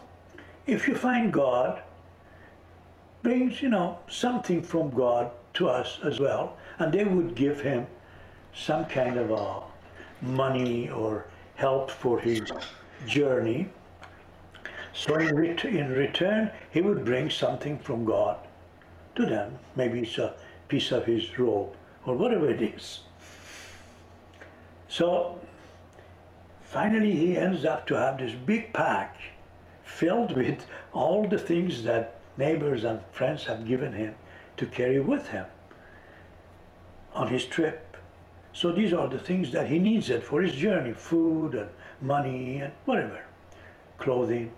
if 0.66 0.88
you 0.88 0.96
find 0.96 1.32
God, 1.32 1.82
brings, 3.22 3.62
you 3.62 3.70
know, 3.70 4.00
something 4.08 4.62
from 4.62 4.90
God 4.92 5.32
to 5.56 5.70
us 5.70 6.00
as 6.04 6.20
well. 6.20 6.58
And 6.80 6.94
they 6.94 7.04
would 7.04 7.36
give 7.36 7.62
him 7.62 7.86
some 8.56 8.86
kind 8.86 9.18
of 9.18 9.32
uh, 9.32 9.60
money 10.22 10.90
or 10.90 11.26
help 11.56 11.92
for 11.92 12.20
his 12.20 12.42
journey. 13.06 13.68
So 14.94 15.16
in, 15.16 15.36
ret- 15.36 15.66
in 15.66 15.92
return, 15.92 16.50
he 16.72 16.82
would 16.82 17.04
bring 17.06 17.30
something 17.30 17.78
from 17.80 18.06
God 18.06 18.38
to 19.20 19.26
them. 19.26 19.60
Maybe 19.76 20.00
it's 20.00 20.18
a 20.18 20.34
piece 20.68 20.92
of 20.92 21.06
his 21.06 21.38
robe 21.38 21.76
or 22.06 22.16
whatever 22.16 22.50
it 22.50 22.62
is. 22.62 23.02
So 24.88 25.40
finally, 26.62 27.12
he 27.12 27.38
ends 27.38 27.66
up 27.66 27.86
to 27.88 27.96
have 27.96 28.18
this 28.18 28.34
big 28.34 28.74
pack 28.74 29.18
filled 29.84 30.36
with 30.36 30.66
all 30.94 31.28
the 31.28 31.38
things 31.38 31.84
that 31.84 32.16
neighbors 32.38 32.86
and 32.86 33.02
friends 33.12 33.44
have 33.46 33.68
given 33.68 33.92
him 33.94 34.16
to 34.58 34.66
carry 34.66 35.00
with 35.00 35.28
him 35.28 35.46
on 37.14 37.28
his 37.28 37.46
trip. 37.46 37.98
So 38.54 38.72
these 38.72 38.94
are 38.94 39.08
the 39.08 39.20
things 39.20 39.52
that 39.52 39.68
he 39.68 39.80
needs 39.80 40.10
it 40.10 40.24
for 40.24 40.42
his 40.42 40.54
journey 40.54 40.94
food 40.94 41.56
and 41.56 41.70
money 42.02 42.60
and 42.60 42.72
whatever, 42.86 43.20
clothing. 43.98 44.52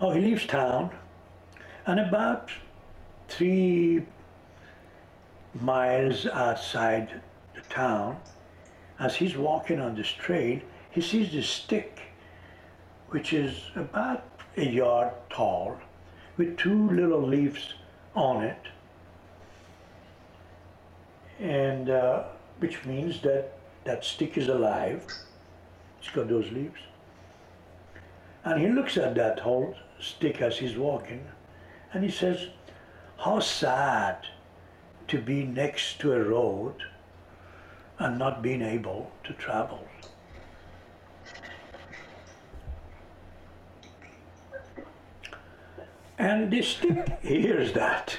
Oh, 0.00 0.10
he 0.10 0.20
leaves 0.20 0.46
town, 0.46 0.90
and 1.86 2.00
about 2.00 2.50
three 3.28 4.04
miles 5.54 6.26
outside 6.26 7.20
the 7.54 7.60
town, 7.62 8.16
as 8.98 9.16
he's 9.16 9.36
walking 9.36 9.80
on 9.80 9.94
this 9.94 10.08
trail, 10.08 10.60
he 10.90 11.00
sees 11.00 11.32
this 11.32 11.48
stick, 11.48 12.00
which 13.08 13.32
is 13.32 13.70
about 13.76 14.24
a 14.56 14.64
yard 14.64 15.12
tall, 15.30 15.76
with 16.36 16.56
two 16.56 16.90
little 16.90 17.22
leaves 17.22 17.74
on 18.14 18.42
it, 18.42 18.66
and 21.40 21.90
uh, 21.90 22.24
which 22.58 22.84
means 22.84 23.20
that 23.22 23.52
that 23.84 24.04
stick 24.04 24.38
is 24.38 24.48
alive. 24.48 25.04
It's 26.00 26.10
got 26.10 26.28
those 26.28 26.50
leaves. 26.50 26.80
And 28.44 28.60
he 28.60 28.68
looks 28.68 28.96
at 28.96 29.14
that 29.14 29.40
whole 29.40 29.74
stick 30.00 30.40
as 30.40 30.58
he's 30.58 30.76
walking, 30.76 31.26
and 31.94 32.04
he 32.04 32.10
says, 32.10 32.48
How 33.18 33.40
sad 33.40 34.26
to 35.08 35.20
be 35.20 35.44
next 35.44 36.00
to 36.00 36.12
a 36.12 36.22
road 36.22 36.74
and 37.98 38.18
not 38.18 38.42
being 38.42 38.62
able 38.62 39.12
to 39.22 39.32
travel. 39.32 39.86
And 46.18 46.50
the 46.50 46.62
stick 46.62 47.18
hears 47.22 47.72
that. 47.72 48.16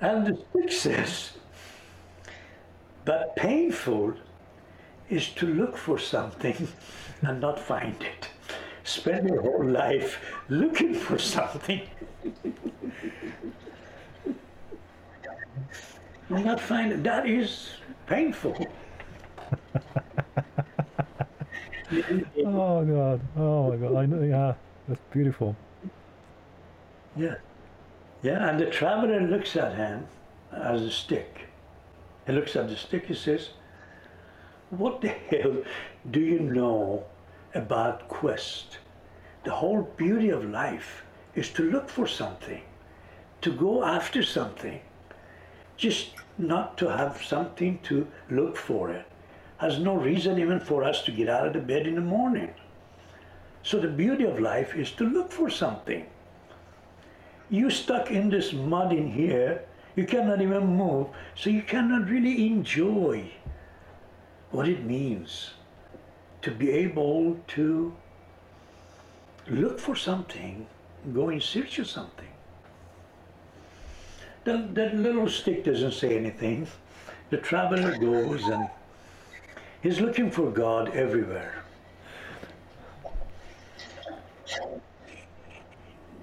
And 0.00 0.26
the 0.26 0.44
stick 0.50 0.72
says, 0.72 1.30
but 3.04 3.36
painful 3.36 4.14
is 5.08 5.28
to 5.30 5.46
look 5.46 5.76
for 5.76 5.98
something 5.98 6.68
and 7.22 7.40
not 7.40 7.58
find 7.58 8.02
it. 8.02 8.28
Spend 8.84 9.28
your 9.28 9.42
whole 9.42 9.64
life 9.64 10.20
looking 10.48 10.94
for 10.94 11.18
something 11.18 11.82
and 16.28 16.44
not 16.44 16.60
find 16.60 16.92
it. 16.92 17.02
That 17.02 17.26
is 17.28 17.70
painful. 18.06 18.66
Oh 22.46 22.84
God! 22.84 23.20
Oh 23.36 23.70
my 23.70 23.76
God! 23.76 23.94
I 23.96 24.06
know. 24.06 24.22
Yeah, 24.22 24.54
that's 24.88 25.00
beautiful. 25.12 25.56
Yeah. 27.16 27.36
Yeah, 28.22 28.48
and 28.48 28.58
the 28.58 28.66
traveler 28.66 29.20
looks 29.20 29.54
at 29.56 29.76
him 29.76 30.06
as 30.50 30.82
a 30.82 30.90
stick. 30.90 31.48
He 32.26 32.32
looks 32.32 32.56
at 32.56 32.68
the 32.68 32.76
stick, 32.76 33.06
he 33.06 33.14
says, 33.14 33.50
What 34.70 35.02
the 35.02 35.08
hell 35.08 35.58
do 36.10 36.20
you 36.20 36.40
know 36.40 37.04
about 37.54 38.08
quest? 38.08 38.78
The 39.44 39.52
whole 39.52 39.82
beauty 39.96 40.30
of 40.30 40.44
life 40.44 41.04
is 41.34 41.50
to 41.50 41.62
look 41.62 41.88
for 41.88 42.06
something, 42.06 42.62
to 43.40 43.52
go 43.52 43.84
after 43.84 44.22
something. 44.22 44.80
Just 45.76 46.10
not 46.38 46.78
to 46.78 46.88
have 46.88 47.22
something 47.22 47.78
to 47.84 48.06
look 48.30 48.56
for 48.56 48.90
it 48.90 49.06
has 49.58 49.78
no 49.78 49.94
reason 49.94 50.38
even 50.38 50.60
for 50.60 50.84
us 50.84 51.02
to 51.04 51.12
get 51.12 51.28
out 51.28 51.46
of 51.46 51.52
the 51.52 51.60
bed 51.60 51.86
in 51.86 51.94
the 51.94 52.00
morning. 52.00 52.52
So 53.62 53.78
the 53.78 53.88
beauty 53.88 54.24
of 54.24 54.40
life 54.40 54.74
is 54.74 54.90
to 54.92 55.04
look 55.04 55.30
for 55.30 55.48
something. 55.48 56.06
You 57.50 57.70
stuck 57.70 58.10
in 58.10 58.28
this 58.30 58.52
mud 58.52 58.92
in 58.92 59.10
here, 59.10 59.64
you 59.96 60.06
cannot 60.06 60.42
even 60.42 60.66
move, 60.66 61.08
so 61.34 61.50
you 61.50 61.62
cannot 61.62 62.08
really 62.08 62.46
enjoy 62.46 63.30
what 64.50 64.68
it 64.68 64.84
means 64.84 65.50
to 66.44 66.50
be 66.50 66.70
able 66.70 67.38
to 67.48 67.90
look 69.48 69.80
for 69.80 69.96
something, 69.96 70.66
go 71.14 71.30
in 71.30 71.40
search 71.40 71.78
of 71.78 71.86
something. 71.88 72.28
The, 74.44 74.68
the 74.74 74.90
little 74.90 75.26
stick 75.26 75.64
doesn't 75.64 75.92
say 75.92 76.18
anything. 76.18 76.66
The 77.30 77.38
traveler 77.38 77.96
goes 77.96 78.44
and 78.44 78.68
he's 79.82 80.02
looking 80.02 80.30
for 80.30 80.50
God 80.50 80.94
everywhere. 80.94 81.64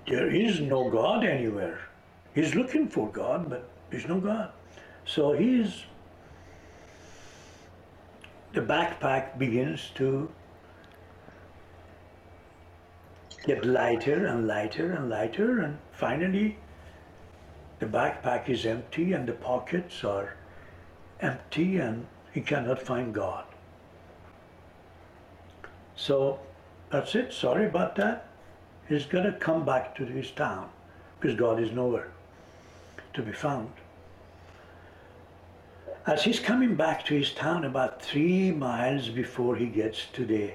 There 0.06 0.30
is 0.30 0.60
no 0.60 0.88
God 0.92 1.24
anywhere. 1.24 1.80
He's 2.36 2.54
looking 2.54 2.88
for 2.88 3.10
God, 3.10 3.50
but 3.50 3.68
there's 3.90 4.08
no 4.08 4.20
God. 4.20 4.52
So 5.04 5.32
he's 5.32 5.86
the 8.54 8.62
backpack 8.62 9.38
begins 9.38 9.92
to 9.96 10.30
get 13.46 13.66
lighter 13.66 14.26
and 14.26 14.48
lighter 14.48 14.92
and 14.92 15.10
lighter, 15.10 15.60
and 15.60 15.78
finally 15.92 16.58
the 17.80 17.86
backpack 17.86 18.50
is 18.50 18.66
empty 18.66 19.14
and 19.14 19.28
the 19.28 19.34
pockets 19.34 20.04
are 20.04 20.36
empty, 21.20 21.78
and 21.78 22.06
he 22.34 22.42
cannot 22.42 22.82
find 22.82 23.14
God. 23.14 23.46
So 25.96 26.40
that's 26.90 27.16
it. 27.16 27.32
Sorry 27.32 27.66
about 27.66 27.96
that. 27.96 28.28
He's 28.90 29.06
going 29.06 29.26
to 29.26 29.34
come 29.34 29.64
back 29.66 29.96
to 29.96 30.06
his 30.06 30.32
town 30.32 30.70
because 31.20 31.38
God 31.38 31.60
is 31.60 31.72
nowhere 31.72 32.12
to 33.14 33.22
be 33.22 33.32
found. 33.32 33.70
As 36.08 36.24
he's 36.24 36.40
coming 36.40 36.74
back 36.74 37.06
to 37.06 37.14
his 37.14 37.32
town 37.32 37.64
about 37.64 38.02
three 38.02 38.50
miles 38.50 39.10
before 39.10 39.56
he 39.56 39.68
gets 39.68 40.08
to 40.14 40.26
the 40.26 40.52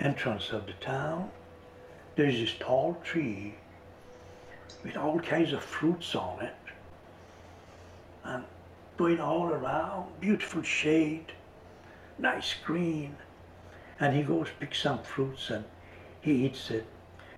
entrance 0.00 0.50
of 0.50 0.64
the 0.64 0.72
town, 0.74 1.30
there 2.16 2.24
is 2.24 2.40
this 2.40 2.54
tall 2.58 2.96
tree 3.04 3.54
with 4.82 4.96
all 4.96 5.20
kinds 5.20 5.52
of 5.52 5.62
fruits 5.62 6.14
on 6.14 6.40
it 6.40 6.54
and 8.24 8.44
going 8.96 9.20
all 9.20 9.48
around, 9.48 10.18
beautiful 10.20 10.62
shade, 10.62 11.32
nice 12.18 12.54
green. 12.64 13.14
And 14.00 14.16
he 14.16 14.22
goes 14.22 14.48
pick 14.58 14.74
some 14.74 15.02
fruits 15.02 15.50
and 15.50 15.66
he 16.22 16.46
eats 16.46 16.70
it. 16.70 16.86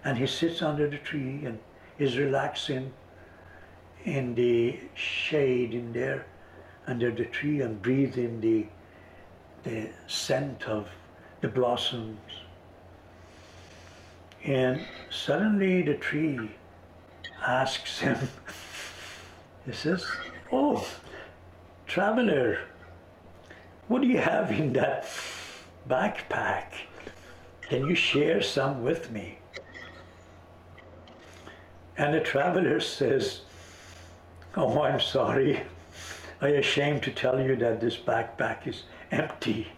And 0.05 0.18
he 0.18 0.28
sits 0.28 0.62
under 0.62 0.89
the 0.89 0.99
tree 0.99 1.45
and 1.45 1.59
is 1.99 2.16
relaxing 2.16 2.93
in 4.05 4.37
the 4.37 4.78
shade 4.95 5.74
in 5.74 5.93
there 5.93 6.26
under 6.87 7.11
the 7.11 7.24
tree 7.24 7.61
and 7.61 7.80
breathing 7.80 8.41
the 8.41 8.66
the 9.64 9.89
scent 10.07 10.68
of 10.68 10.89
the 11.41 11.49
blossoms. 11.49 12.18
And 14.45 14.80
suddenly 15.11 15.82
the 15.82 15.95
tree 15.95 16.51
asks 17.47 18.01
him, 18.01 18.18
he 19.66 19.72
says, 19.72 20.07
Oh, 20.53 20.87
traveler, 21.87 22.59
what 23.89 24.03
do 24.03 24.09
you 24.09 24.18
have 24.18 24.51
in 24.53 24.74
that 24.74 25.07
backpack? 25.89 26.72
Can 27.62 27.87
you 27.87 27.95
share 27.95 28.43
some 28.43 28.82
with 28.82 29.11
me? 29.11 29.39
And 31.97 32.12
the 32.12 32.20
traveler 32.20 32.80
says, 32.80 33.41
Oh, 34.57 34.82
I'm 34.82 35.01
sorry. 35.01 35.62
I 36.41 36.49
am 36.49 36.57
ashamed 36.57 37.03
to 37.05 37.11
tell 37.11 37.41
you 37.41 37.57
that 37.57 37.80
this 37.80 37.97
backpack 37.97 38.66
is 38.66 38.82
empty. 39.11 39.68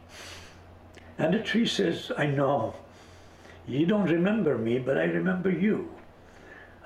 And 1.19 1.33
the 1.33 1.39
tree 1.43 1.67
says, 1.67 2.11
I 2.17 2.27
know. 2.27 2.75
You 3.67 3.87
don't 3.87 4.11
remember 4.11 4.57
me, 4.57 4.79
but 4.79 4.97
I 4.97 5.05
remember 5.05 5.51
you. 5.51 5.93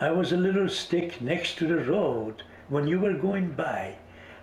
I 0.00 0.10
was 0.10 0.32
a 0.32 0.36
little 0.36 0.68
stick 0.68 1.20
next 1.20 1.56
to 1.58 1.66
the 1.66 1.84
road 1.84 2.42
when 2.68 2.86
you 2.86 2.98
were 2.98 3.14
going 3.14 3.52
by, 3.52 3.96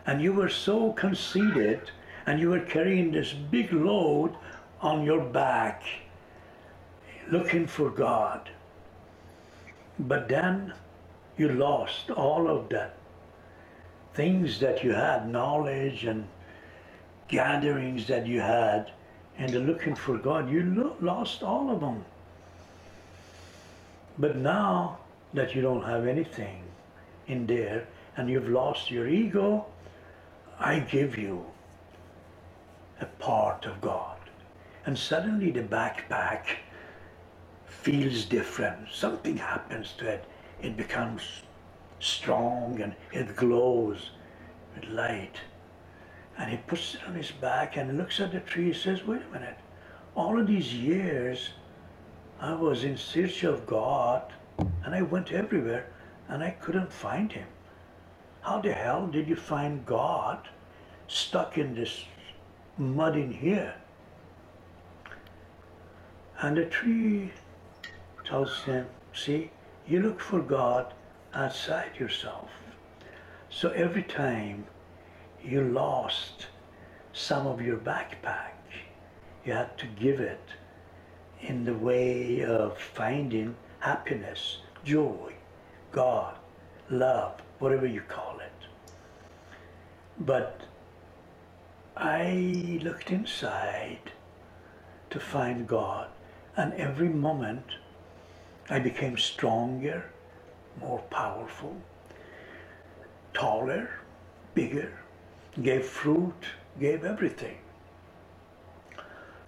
and 0.06 0.22
you 0.22 0.34
were 0.34 0.50
so 0.50 0.92
conceited, 0.94 1.92
and 2.26 2.40
you 2.40 2.50
were 2.50 2.60
carrying 2.60 3.12
this 3.12 3.34
big 3.34 3.74
load 3.74 4.36
on 4.82 5.04
your 5.04 5.22
back, 5.22 5.84
looking 7.32 7.66
for 7.66 7.90
God. 7.90 8.50
But 9.98 10.28
then 10.28 10.74
you 11.38 11.50
lost 11.50 12.12
all 12.12 12.48
of 12.48 12.70
that 12.70 12.97
things 14.18 14.60
that 14.60 14.84
you 14.84 14.92
had, 14.94 15.30
knowledge 15.30 16.04
and 16.06 16.28
gatherings 17.28 18.08
that 18.08 18.26
you 18.26 18.42
had, 18.42 18.92
and 19.38 19.54
the 19.54 19.60
looking 19.60 19.94
for 19.94 20.18
God, 20.18 20.50
you 20.50 20.64
lo- 20.76 20.96
lost 21.00 21.44
all 21.44 21.70
of 21.70 21.80
them. 21.80 22.04
But 24.18 24.36
now 24.36 24.98
that 25.36 25.54
you 25.54 25.62
don't 25.62 25.84
have 25.84 26.08
anything 26.08 26.64
in 27.28 27.46
there 27.46 27.88
and 28.18 28.28
you've 28.28 28.50
lost 28.50 28.90
your 28.90 29.08
ego, 29.08 29.68
I 30.60 30.80
give 30.80 31.16
you 31.16 31.46
a 33.00 33.06
part 33.06 33.66
of 33.66 33.80
God. 33.82 34.18
And 34.88 34.98
suddenly 34.98 35.52
the 35.52 35.62
backpack 35.62 36.46
feels 37.68 38.26
different. 38.26 38.88
Something 38.92 39.38
happens 39.38 39.94
to 40.00 40.08
it. 40.08 40.26
It 40.60 40.76
becomes 40.76 41.22
strong 42.00 42.80
and 42.82 42.96
it 43.12 43.36
glows 43.36 44.12
with 44.76 44.90
light. 44.90 45.36
And 46.38 46.52
he 46.52 46.58
puts 46.58 46.96
it 46.96 47.02
on 47.08 47.16
his 47.16 47.32
back 47.32 47.78
and 47.78 47.98
looks 47.98 48.20
at 48.20 48.32
the 48.32 48.40
tree 48.40 48.68
and 48.68 48.76
says, 48.76 49.06
wait 49.06 49.22
a 49.30 49.34
minute, 49.34 49.58
all 50.16 50.40
of 50.40 50.48
these 50.48 50.74
years 50.74 51.50
I 52.40 52.54
was 52.54 52.84
in 52.84 52.98
search 52.98 53.44
of 53.44 53.66
God 53.66 54.34
and 54.84 54.94
I 54.94 55.02
went 55.02 55.32
everywhere 55.32 55.90
and 56.30 56.44
I 56.44 56.52
couldn't 56.52 56.92
find 56.92 57.32
him. 57.32 57.48
How 58.42 58.62
the 58.62 58.74
hell 58.74 59.08
did 59.08 59.28
you 59.28 59.36
find 59.36 59.86
God 59.86 60.48
stuck 61.08 61.58
in 61.58 61.74
this 61.74 62.06
mud 62.78 63.18
in 63.18 63.32
here? 63.32 63.74
And 66.40 66.56
the 66.56 66.66
tree 66.66 67.32
tells 68.24 68.64
him, 68.64 68.86
see, 69.14 69.50
you 69.88 70.02
look 70.02 70.20
for 70.20 70.40
God 70.40 70.94
outside 71.38 71.92
yourself. 72.00 72.50
So 73.50 73.70
every 73.70 74.02
time 74.02 74.66
you 75.44 75.62
lost 75.62 76.48
some 77.14 77.46
of 77.46 77.62
your 77.62 77.78
backpack, 77.78 78.54
you 79.46 79.54
had 79.54 79.78
to 79.78 79.86
give 79.86 80.20
it 80.20 80.42
in 81.42 81.64
the 81.64 81.76
way 81.76 82.44
of 82.44 82.78
finding 82.80 83.56
happiness, 83.80 84.58
joy, 84.84 85.34
God, 85.92 86.36
love, 86.90 87.40
whatever 87.60 87.86
you 87.86 88.02
call 88.02 88.40
it. 88.40 88.68
But 90.20 90.62
I 91.96 92.80
looked 92.82 93.12
inside 93.12 94.12
to 95.12 95.20
find 95.20 95.68
God, 95.68 96.10
and 96.56 96.74
every 96.74 97.10
moment 97.10 97.66
I 98.70 98.80
became 98.80 99.18
stronger, 99.18 100.12
more 100.80 101.00
powerful, 101.10 101.76
taller, 103.34 103.90
bigger, 104.54 104.92
gave 105.62 105.86
fruit, 105.86 106.46
gave 106.80 107.04
everything. 107.04 107.58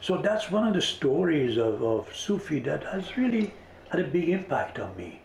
So 0.01 0.17
that's 0.21 0.49
one 0.49 0.67
of 0.67 0.73
the 0.73 0.81
stories 0.81 1.57
of, 1.57 1.83
of 1.83 2.15
Sufi 2.15 2.59
that 2.61 2.83
has 2.83 3.17
really 3.17 3.53
had 3.89 3.99
a 3.99 4.07
big 4.07 4.29
impact 4.29 4.79
on 4.79 4.95
me. 4.95 5.21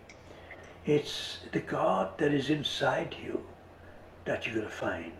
It's 0.84 1.38
the 1.52 1.60
God 1.60 2.18
that 2.18 2.32
is 2.32 2.50
inside 2.50 3.14
you 3.24 3.44
that 4.24 4.44
you're 4.46 4.56
going 4.56 4.66
to 4.66 4.72
find. 4.72 5.12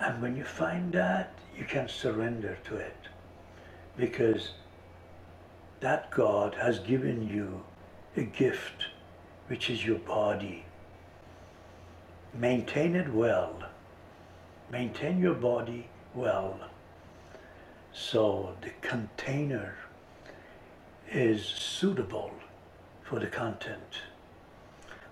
And 0.00 0.20
when 0.22 0.36
you 0.36 0.44
find 0.44 0.92
that, 0.94 1.32
you 1.56 1.64
can 1.64 1.88
surrender 1.88 2.58
to 2.64 2.76
it. 2.76 2.96
Because 3.96 4.52
that 5.80 6.10
God 6.10 6.54
has 6.54 6.78
given 6.78 7.28
you 7.28 7.62
a 8.16 8.22
gift, 8.22 8.86
which 9.46 9.70
is 9.70 9.84
your 9.84 9.98
body. 9.98 10.64
Maintain 12.34 12.94
it 12.94 13.12
well. 13.12 13.62
Maintain 14.70 15.18
your 15.18 15.34
body 15.34 15.88
well. 16.14 16.58
So 17.92 18.54
the 18.60 18.70
container 18.80 19.74
is 21.10 21.44
suitable 21.44 22.32
for 23.02 23.18
the 23.18 23.26
content. 23.26 24.02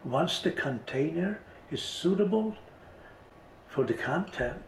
Once 0.05 0.41
the 0.41 0.51
container 0.51 1.41
is 1.71 1.83
suitable 1.83 2.57
for 3.69 3.85
the 3.85 3.95
content, 3.95 4.65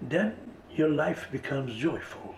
then 0.00 0.36
your 0.72 0.88
life 0.88 1.28
becomes 1.30 1.74
joyful. 1.74 2.34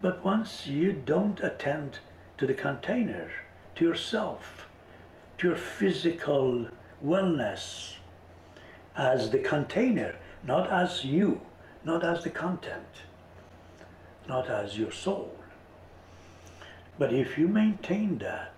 But 0.00 0.24
once 0.24 0.66
you 0.66 0.92
don't 0.92 1.40
attend 1.40 1.98
to 2.38 2.46
the 2.46 2.54
container, 2.54 3.30
to 3.74 3.84
yourself, 3.84 4.66
to 5.38 5.48
your 5.48 5.56
physical 5.56 6.68
wellness 7.04 7.94
as 8.96 9.30
the 9.30 9.38
container, 9.38 10.16
not 10.42 10.70
as 10.70 11.04
you, 11.04 11.40
not 11.84 12.04
as 12.04 12.24
the 12.24 12.30
content, 12.30 13.02
not 14.28 14.48
as 14.48 14.78
your 14.78 14.90
soul. 14.90 15.36
But 16.98 17.12
if 17.12 17.36
you 17.36 17.48
maintain 17.48 18.18
that, 18.18 18.54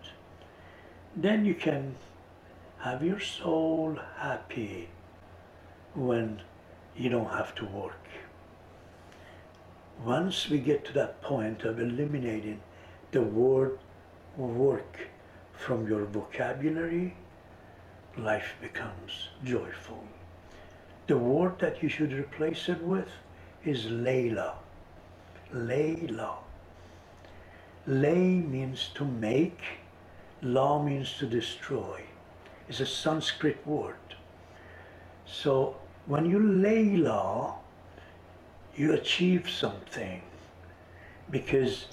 then 1.17 1.45
you 1.45 1.55
can 1.55 1.97
have 2.79 3.03
your 3.03 3.21
soul 3.21 3.99
happy 4.17 4.89
when 5.95 6.41
you 6.97 7.11
don't 7.11 7.31
have 7.31 7.55
to 7.57 7.65
work. 7.65 7.95
Once 10.05 10.49
we 10.49 10.59
get 10.59 10.85
to 10.85 10.93
that 10.93 11.21
point 11.21 11.65
of 11.65 11.81
eliminating 11.81 12.61
the 13.11 13.23
word 13.23 13.79
work 14.37 14.99
from 15.53 15.89
your 15.89 16.05
vocabulary, 16.05 17.17
life 18.17 18.55
becomes 18.61 19.29
joyful. 19.45 20.05
The 21.07 21.17
word 21.17 21.59
that 21.59 21.83
you 21.83 21.89
should 21.89 22.13
replace 22.13 22.69
it 22.69 22.83
with 22.83 23.09
is 23.65 23.87
Layla. 23.87 24.53
Layla. 25.55 26.35
Lay 27.87 28.29
means 28.55 28.91
to 28.95 29.05
make, 29.05 29.61
La 30.43 30.83
means 30.83 31.15
to 31.19 31.27
destroy. 31.27 32.03
It's 32.69 32.81
a 32.81 32.87
Sanskrit 32.87 33.67
word. 33.67 33.97
So 35.25 35.77
when 36.07 36.27
you 36.31 36.39
lay 36.39 36.97
law, 36.97 37.59
you 38.77 38.93
achieve 38.93 39.49
something 39.49 40.23
because 41.31 41.87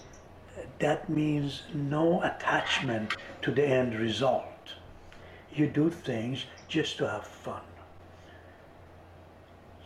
that 0.80 1.10
means 1.10 1.64
no 1.74 2.22
attachment 2.22 3.16
to 3.41 3.51
the 3.51 3.66
end 3.66 3.97
result. 3.97 4.43
You 5.53 5.68
do 5.68 5.89
things 5.89 6.45
just 6.68 6.97
to 6.97 7.10
have 7.10 7.26
fun. 7.26 7.62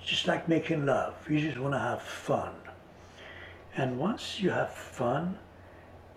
Just 0.06 0.28
like 0.28 0.48
making 0.48 0.86
love, 0.86 1.16
you 1.30 1.40
just 1.40 1.60
want 1.60 1.74
to 1.74 1.80
have 1.80 2.02
fun. 2.02 2.54
And 3.76 4.00
once 4.00 4.40
you 4.40 4.50
have 4.50 4.74
fun, 4.74 5.38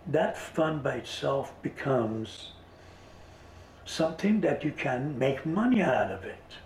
that 0.06 0.38
fun 0.38 0.80
by 0.80 0.94
itself 0.94 1.52
becomes 1.62 2.52
something 3.84 4.40
that 4.40 4.64
you 4.64 4.72
can 4.72 5.18
make 5.18 5.44
money 5.44 5.82
out 5.82 6.10
of 6.10 6.24
it 6.24 6.56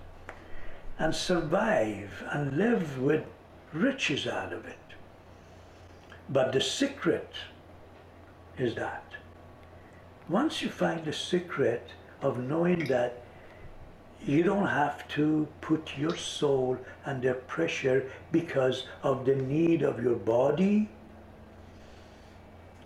and 0.98 1.14
survive 1.14 2.22
and 2.30 2.56
live 2.56 3.00
with 3.00 3.24
riches 3.72 4.26
out 4.26 4.52
of 4.52 4.64
it. 4.66 4.78
But 6.28 6.52
the 6.52 6.60
secret 6.60 7.30
is 8.58 8.74
that 8.74 9.04
once 10.28 10.60
you 10.60 10.68
find 10.68 11.04
the 11.04 11.12
secret 11.12 11.90
of 12.20 12.38
knowing 12.38 12.84
that 12.86 13.22
you 14.24 14.42
don't 14.42 14.66
have 14.66 15.06
to 15.06 15.46
put 15.60 15.96
your 15.96 16.16
soul 16.16 16.76
under 17.04 17.34
pressure 17.34 18.10
because 18.32 18.86
of 19.02 19.24
the 19.24 19.36
need 19.36 19.82
of 19.82 20.02
your 20.02 20.16
body, 20.16 20.88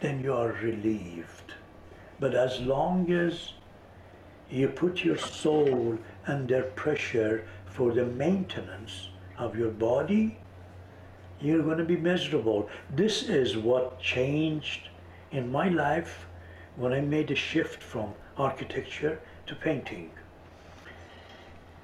then 0.01 0.23
you 0.23 0.35
are 0.35 0.53
relieved. 0.63 1.55
But 2.19 2.35
as 2.35 2.61
long 2.61 3.11
as 3.11 3.55
you 4.51 4.69
put 4.69 5.03
your 5.03 5.17
soul 5.17 5.99
under 6.27 6.63
pressure 6.63 7.47
for 7.65 7.93
the 7.93 8.05
maintenance 8.05 9.09
of 9.39 9.57
your 9.57 9.71
body, 9.71 10.37
you're 11.41 11.63
going 11.63 11.79
to 11.79 11.85
be 11.85 11.97
miserable. 11.97 12.69
This 12.95 13.23
is 13.23 13.57
what 13.57 13.99
changed 13.99 14.90
in 15.31 15.51
my 15.51 15.69
life 15.69 16.27
when 16.77 16.93
I 16.93 17.01
made 17.01 17.31
a 17.31 17.35
shift 17.35 17.83
from 17.83 18.15
architecture 18.37 19.21
to 19.47 19.55
painting. 19.55 20.11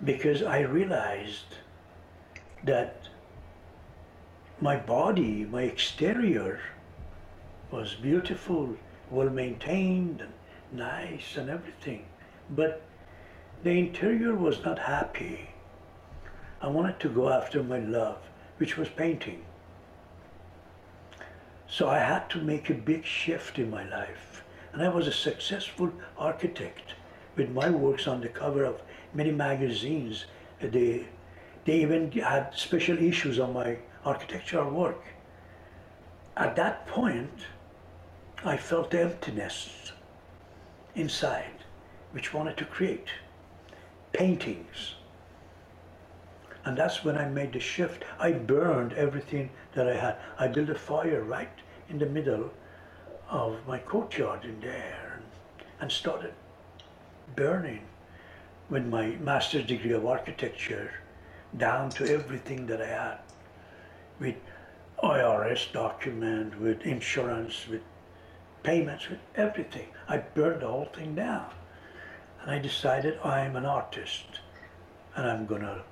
Because 0.04 0.42
I 0.42 0.60
realized 0.60 1.56
that 2.64 3.08
my 4.60 4.76
body, 4.76 5.44
my 5.44 5.62
exterior, 5.62 6.60
was 7.70 7.94
beautiful, 7.94 8.76
well 9.10 9.30
maintained, 9.30 10.20
and 10.20 10.32
nice 10.72 11.36
and 11.36 11.50
everything. 11.50 12.06
But 12.50 12.82
the 13.62 13.70
interior 13.70 14.34
was 14.34 14.64
not 14.64 14.78
happy. 14.78 15.50
I 16.60 16.68
wanted 16.68 17.00
to 17.00 17.08
go 17.08 17.28
after 17.28 17.62
my 17.62 17.78
love, 17.78 18.18
which 18.58 18.76
was 18.76 18.88
painting. 18.88 19.44
So 21.68 21.88
I 21.88 21.98
had 21.98 22.30
to 22.30 22.38
make 22.38 22.70
a 22.70 22.74
big 22.74 23.04
shift 23.04 23.58
in 23.58 23.70
my 23.70 23.88
life. 23.88 24.44
And 24.72 24.82
I 24.82 24.88
was 24.88 25.06
a 25.06 25.12
successful 25.12 25.92
architect 26.16 26.94
with 27.34 27.50
my 27.50 27.70
works 27.70 28.06
on 28.06 28.20
the 28.20 28.28
cover 28.28 28.64
of 28.64 28.80
many 29.14 29.32
magazines. 29.32 30.26
They, 30.60 31.06
they 31.64 31.80
even 31.80 32.10
had 32.12 32.54
special 32.54 32.98
issues 32.98 33.38
on 33.38 33.52
my 33.52 33.78
architectural 34.04 34.70
work. 34.70 35.02
At 36.36 36.56
that 36.56 36.86
point, 36.86 37.46
I 38.44 38.56
felt 38.56 38.94
emptiness 38.94 39.92
inside, 40.94 41.64
which 42.12 42.32
wanted 42.32 42.56
to 42.58 42.64
create 42.64 43.08
paintings. 44.12 44.94
And 46.66 46.76
that's 46.76 47.04
when 47.04 47.16
I 47.16 47.28
made 47.28 47.52
the 47.52 47.60
shift. 47.60 48.02
I 48.18 48.32
burned 48.32 48.92
everything 48.94 49.50
that 49.74 49.88
I 49.88 49.94
had. 49.94 50.16
I 50.36 50.48
built 50.48 50.68
a 50.68 50.74
fire 50.74 51.22
right 51.22 51.56
in 51.88 52.00
the 52.00 52.06
middle 52.06 52.50
of 53.30 53.64
my 53.68 53.78
courtyard 53.78 54.44
in 54.44 54.58
there 54.58 55.20
and, 55.78 55.92
started 55.92 56.34
burning 57.36 57.82
with 58.68 58.84
my 58.84 59.10
master's 59.20 59.64
degree 59.64 59.92
of 59.92 60.04
architecture 60.06 60.90
down 61.56 61.90
to 61.90 62.12
everything 62.12 62.66
that 62.66 62.82
I 62.82 62.86
had 62.86 63.18
with 64.18 64.34
IRS 65.04 65.70
document, 65.70 66.60
with 66.60 66.82
insurance, 66.82 67.68
with 67.68 67.82
payments, 68.64 69.08
with 69.08 69.20
everything. 69.36 69.86
I 70.08 70.16
burned 70.16 70.62
the 70.62 70.66
whole 70.66 70.86
thing 70.92 71.14
down. 71.14 71.46
And 72.42 72.50
I 72.50 72.58
decided 72.58 73.20
I'm 73.22 73.54
an 73.54 73.66
artist 73.66 74.40
and 75.14 75.30
I'm 75.30 75.46
gonna 75.46 75.84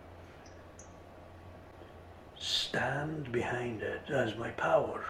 stand 2.39 3.31
behind 3.33 3.83
it 3.83 4.11
as 4.11 4.37
my 4.37 4.51
power. 4.51 5.05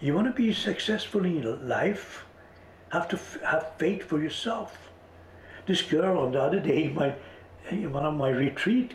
You 0.00 0.14
want 0.14 0.28
to 0.28 0.32
be 0.32 0.52
successful 0.54 1.24
in 1.24 1.68
life, 1.68 2.24
have 2.90 3.08
to 3.08 3.16
f- 3.16 3.40
have 3.42 3.72
faith 3.76 4.04
for 4.04 4.20
yourself. 4.20 4.90
This 5.66 5.82
girl 5.82 6.18
on 6.18 6.32
the 6.32 6.40
other 6.42 6.60
day, 6.60 6.88
my 6.88 7.14
in 7.70 7.92
one 7.92 8.06
of 8.06 8.14
my 8.14 8.30
retreat, 8.30 8.94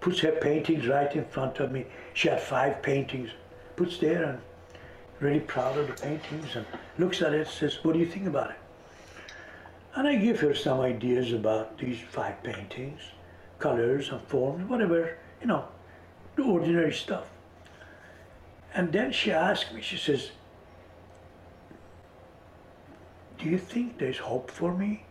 puts 0.00 0.20
her 0.20 0.32
paintings 0.32 0.86
right 0.86 1.14
in 1.16 1.24
front 1.24 1.58
of 1.58 1.72
me. 1.72 1.86
She 2.14 2.28
had 2.28 2.40
five 2.40 2.82
paintings, 2.82 3.30
puts 3.76 3.98
there 3.98 4.24
and 4.24 4.40
really 5.20 5.40
proud 5.40 5.76
of 5.78 5.86
the 5.88 5.94
paintings 5.94 6.54
and 6.54 6.64
looks 6.98 7.22
at 7.22 7.34
it 7.34 7.48
says, 7.48 7.82
what 7.82 7.94
do 7.94 7.98
you 7.98 8.06
think 8.06 8.26
about 8.26 8.50
it? 8.50 8.56
And 9.96 10.06
I 10.06 10.16
give 10.16 10.38
her 10.40 10.54
some 10.54 10.80
ideas 10.80 11.32
about 11.32 11.78
these 11.78 11.98
five 11.98 12.40
paintings, 12.42 13.00
colors 13.58 14.10
and 14.10 14.20
forms, 14.22 14.68
whatever, 14.68 15.16
you 15.40 15.46
know, 15.46 15.64
the 16.36 16.42
ordinary 16.42 16.92
stuff. 16.92 17.28
And 18.74 18.92
then 18.92 19.12
she 19.12 19.32
asked 19.32 19.74
me, 19.74 19.80
she 19.80 19.96
says, 19.96 20.30
Do 23.38 23.48
you 23.48 23.58
think 23.58 23.98
there's 23.98 24.18
hope 24.18 24.50
for 24.50 24.74
me? 24.74 25.04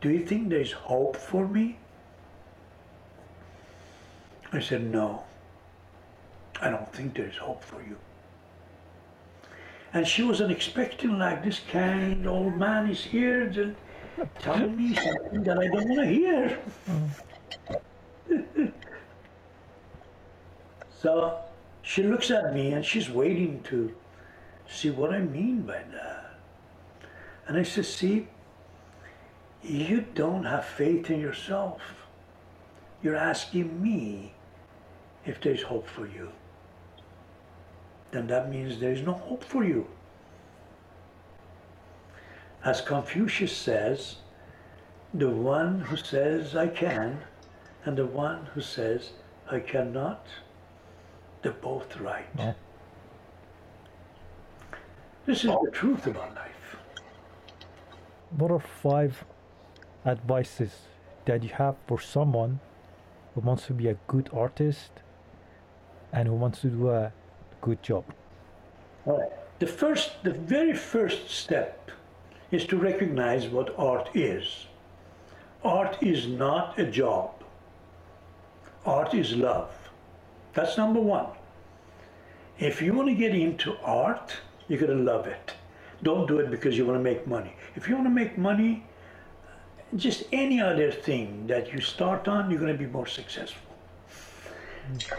Do 0.00 0.10
you 0.10 0.24
think 0.24 0.50
there's 0.50 0.72
hope 0.72 1.16
for 1.16 1.46
me? 1.46 1.78
I 4.52 4.60
said, 4.60 4.90
No, 4.90 5.24
I 6.60 6.70
don't 6.70 6.92
think 6.92 7.14
there's 7.14 7.36
hope 7.36 7.62
for 7.64 7.82
you. 7.82 7.96
And 9.92 10.06
she 10.06 10.22
wasn't 10.22 10.50
expecting 10.50 11.18
like 11.18 11.44
this 11.44 11.60
kind 11.70 12.26
old 12.26 12.56
man 12.56 12.90
is 12.90 13.04
here 13.04 13.46
telling 14.38 14.76
me 14.76 14.94
something 14.94 15.42
that 15.42 15.58
I 15.58 15.66
don't 15.68 15.88
want 15.88 16.00
to 16.00 16.06
hear. 16.06 16.58
so 21.00 21.38
she 21.82 22.02
looks 22.02 22.30
at 22.30 22.54
me 22.54 22.72
and 22.72 22.84
she's 22.84 23.10
waiting 23.10 23.62
to 23.64 23.94
see 24.68 24.90
what 24.90 25.12
I 25.12 25.20
mean 25.20 25.62
by 25.62 25.82
that. 25.92 26.38
And 27.46 27.56
I 27.56 27.62
said, 27.62 27.86
see, 27.86 28.28
you 29.62 30.04
don't 30.14 30.44
have 30.44 30.64
faith 30.64 31.10
in 31.10 31.20
yourself. 31.20 31.80
You're 33.02 33.16
asking 33.16 33.82
me 33.82 34.34
if 35.26 35.40
there's 35.40 35.62
hope 35.62 35.86
for 35.86 36.06
you. 36.06 36.30
Then 38.10 38.26
that 38.28 38.50
means 38.50 38.78
there's 38.78 39.02
no 39.02 39.12
hope 39.12 39.44
for 39.44 39.64
you. 39.64 39.86
As 42.64 42.80
Confucius 42.80 43.54
says, 43.54 44.16
the 45.12 45.28
one 45.28 45.80
who 45.80 45.96
says 45.96 46.56
I 46.56 46.68
can 46.68 47.20
and 47.84 47.96
the 47.96 48.06
one 48.06 48.46
who 48.54 48.62
says 48.62 49.10
I 49.50 49.60
cannot, 49.60 50.26
they're 51.42 51.52
both 51.52 51.98
right. 51.98 52.26
Yeah. 52.38 52.54
This 55.26 55.44
is 55.44 55.50
the 55.50 55.70
truth 55.70 56.06
about 56.06 56.34
life. 56.34 56.76
What 58.30 58.50
are 58.50 58.60
five 58.60 59.24
advices 60.06 60.72
that 61.26 61.42
you 61.42 61.50
have 61.50 61.76
for 61.86 62.00
someone 62.00 62.60
who 63.34 63.42
wants 63.42 63.66
to 63.66 63.74
be 63.74 63.88
a 63.88 63.96
good 64.06 64.30
artist 64.32 64.90
and 66.14 66.28
who 66.28 66.34
wants 66.34 66.62
to 66.62 66.68
do 66.68 66.90
a 66.90 67.12
good 67.60 67.82
job? 67.82 68.04
All 69.04 69.18
right. 69.18 69.30
The 69.58 69.66
first, 69.66 70.24
the 70.24 70.32
very 70.32 70.74
first 70.74 71.30
step 71.30 71.90
is 72.50 72.66
to 72.66 72.76
recognize 72.76 73.46
what 73.48 73.74
art 73.78 74.10
is. 74.14 74.66
Art 75.64 75.96
is 76.02 76.26
not 76.26 76.78
a 76.78 76.84
job. 76.84 77.30
Art 78.84 79.14
is 79.14 79.34
love. 79.34 79.70
That's 80.52 80.76
number 80.76 81.00
one. 81.00 81.26
If 82.58 82.80
you 82.82 82.92
want 82.92 83.08
to 83.08 83.14
get 83.14 83.34
into 83.34 83.76
art, 83.82 84.34
you're 84.68 84.78
going 84.78 84.96
to 84.96 85.02
love 85.02 85.26
it. 85.26 85.54
Don't 86.02 86.26
do 86.28 86.38
it 86.38 86.50
because 86.50 86.76
you 86.76 86.84
want 86.86 86.98
to 86.98 87.02
make 87.02 87.26
money. 87.26 87.54
If 87.76 87.88
you 87.88 87.94
want 87.94 88.06
to 88.06 88.10
make 88.10 88.36
money, 88.36 88.84
just 89.96 90.24
any 90.32 90.60
other 90.60 90.92
thing 90.92 91.46
that 91.46 91.72
you 91.72 91.80
start 91.80 92.28
on, 92.28 92.50
you're 92.50 92.60
going 92.60 92.72
to 92.72 92.78
be 92.78 92.86
more 92.86 93.06
successful. 93.06 93.60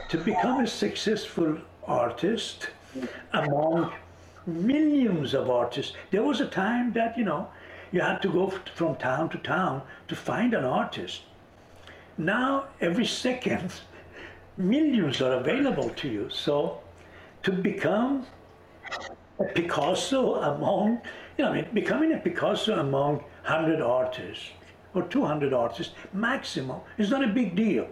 To 0.09 0.17
become 0.17 0.61
a 0.61 0.67
successful 0.67 1.57
artist 1.88 2.69
among 3.34 3.91
millions 4.46 5.34
of 5.34 5.50
artists, 5.50 5.93
there 6.12 6.24
was 6.24 6.41
a 6.41 6.48
time 6.48 6.93
that, 6.93 7.18
you 7.18 7.24
know, 7.24 7.50
you 7.91 8.02
had 8.02 8.22
to 8.22 8.30
go 8.30 8.50
from 8.76 8.96
town 8.96 9.30
to 9.30 9.38
town 9.38 9.82
to 10.08 10.16
find 10.16 10.54
an 10.54 10.66
artist. 10.66 11.22
Now, 12.18 12.66
every 12.82 13.06
second, 13.06 13.74
millions 14.58 15.22
are 15.22 15.34
available 15.34 15.89
to 15.89 16.08
you. 16.08 16.30
So, 16.30 16.80
to 17.43 17.52
become 17.52 18.26
a 19.39 19.43
Picasso 19.43 20.36
among, 20.36 21.02
you 21.38 21.46
know, 21.46 21.52
I 21.52 21.56
mean, 21.56 21.68
becoming 21.74 22.14
a 22.14 22.18
Picasso 22.18 22.80
among 22.80 23.18
100 23.46 23.82
artists 23.82 24.52
or 24.93 25.04
200 25.04 25.54
artists 25.54 25.93
maximum 26.14 26.80
is 26.98 27.10
not 27.10 27.24
a 27.24 27.28
big 27.28 27.56
deal. 27.56 27.88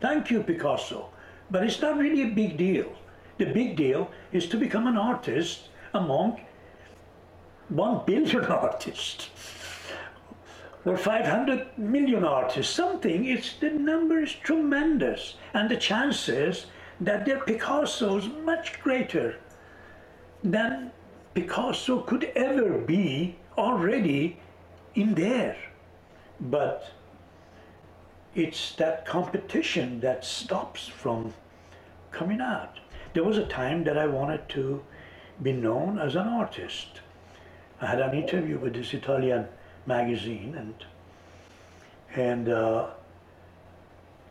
Thank 0.00 0.30
you, 0.30 0.42
Picasso. 0.42 1.08
But 1.50 1.64
it's 1.64 1.80
not 1.80 1.98
really 1.98 2.22
a 2.22 2.34
big 2.34 2.56
deal. 2.56 2.92
The 3.38 3.46
big 3.46 3.76
deal 3.76 4.10
is 4.32 4.48
to 4.48 4.56
become 4.56 4.86
an 4.86 4.96
artist 4.96 5.68
among 5.96 6.40
1 7.68 8.02
billion 8.06 8.44
artists 8.64 9.30
or 10.86 10.96
500 10.96 11.76
million 11.76 12.24
artists, 12.24 12.72
something, 12.72 13.24
it's, 13.24 13.54
the 13.54 13.70
number 13.70 14.22
is 14.22 14.32
tremendous. 14.32 15.34
And 15.52 15.68
the 15.68 15.76
chances 15.76 16.66
that 17.00 17.26
their 17.26 17.40
Picasso 17.40 18.18
is 18.18 18.28
much 18.44 18.80
greater 18.80 19.36
than 20.44 20.92
Picasso 21.34 22.00
could 22.02 22.24
ever 22.36 22.78
be 22.78 23.36
already 23.58 24.38
in 24.94 25.14
there. 25.14 25.56
But 26.40 26.88
it's 28.36 28.72
that 28.76 29.04
competition 29.04 29.98
that 30.00 30.24
stops 30.24 30.86
from 30.86 31.34
coming 32.12 32.40
out. 32.40 32.78
There 33.12 33.24
was 33.24 33.38
a 33.38 33.46
time 33.46 33.82
that 33.84 33.98
I 33.98 34.06
wanted 34.06 34.48
to 34.50 34.84
be 35.42 35.52
known 35.52 35.98
as 35.98 36.14
an 36.14 36.26
artist. 36.28 37.00
I 37.80 37.86
had 37.86 38.00
an 38.00 38.14
interview 38.14 38.58
with 38.58 38.74
this 38.74 38.94
Italian 38.94 39.46
magazine 39.86 40.54
and 40.56 40.74
and 42.14 42.48
uh, 42.48 42.90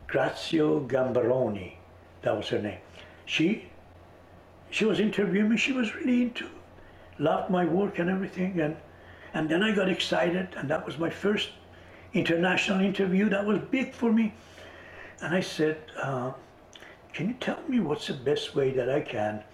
Grazio 0.08 0.80
Gambaroni, 0.80 1.74
that 2.22 2.36
was 2.36 2.48
her 2.48 2.58
name. 2.58 2.78
She 3.24 3.68
she 4.70 4.84
was 4.84 4.98
interviewing 4.98 5.50
me. 5.50 5.56
She 5.56 5.72
was 5.72 5.94
really 5.94 6.22
into, 6.22 6.48
loved 7.18 7.50
my 7.50 7.64
work 7.64 7.98
and 7.98 8.10
everything. 8.10 8.60
And 8.60 8.76
and 9.34 9.48
then 9.48 9.62
I 9.62 9.72
got 9.72 9.88
excited, 9.88 10.48
and 10.56 10.68
that 10.70 10.84
was 10.84 10.98
my 10.98 11.10
first 11.10 11.50
international 12.14 12.80
interview. 12.80 13.28
That 13.28 13.44
was 13.44 13.58
big 13.70 13.92
for 13.92 14.12
me. 14.12 14.34
And 15.20 15.34
I 15.34 15.40
said, 15.40 15.78
uh, 16.02 16.32
"Can 17.12 17.28
you 17.28 17.34
tell 17.34 17.58
me 17.68 17.80
what's 17.80 18.08
the 18.08 18.14
best 18.14 18.54
way 18.54 18.70
that 18.72 18.90
I 18.90 19.00
can 19.00 19.44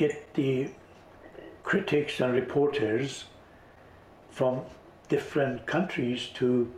get 0.00 0.32
the 0.32 0.66
critics 1.62 2.20
and 2.20 2.32
reporters 2.32 3.24
from 4.30 4.62
different 5.10 5.66
countries 5.66 6.28
to 6.32 6.72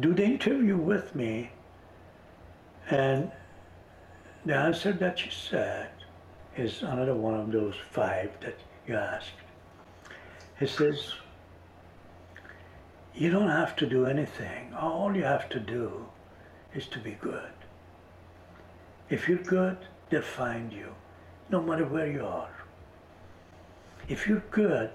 do 0.00 0.12
the 0.12 0.24
interview 0.24 0.76
with 0.76 1.14
me. 1.14 1.52
And 2.90 3.30
the 4.44 4.56
answer 4.56 4.92
that 4.92 5.20
she 5.20 5.30
said 5.30 5.90
is 6.56 6.82
another 6.82 7.14
one 7.14 7.34
of 7.34 7.52
those 7.52 7.76
five 7.92 8.32
that 8.40 8.58
you 8.88 8.96
asked. 8.96 9.40
He 10.58 10.66
says, 10.66 11.12
You 13.14 13.30
don't 13.30 13.50
have 13.50 13.76
to 13.76 13.86
do 13.86 14.04
anything. 14.04 14.74
All 14.74 15.16
you 15.16 15.22
have 15.22 15.48
to 15.50 15.60
do 15.60 16.06
is 16.74 16.88
to 16.88 16.98
be 16.98 17.12
good. 17.12 17.54
If 19.08 19.28
you're 19.28 19.38
good, 19.58 19.78
they'll 20.10 20.22
find 20.22 20.72
you, 20.72 20.92
no 21.52 21.60
matter 21.60 21.84
where 21.84 22.10
you 22.10 22.24
are. 22.26 22.48
If 24.08 24.26
you're 24.26 24.42
good, 24.50 24.90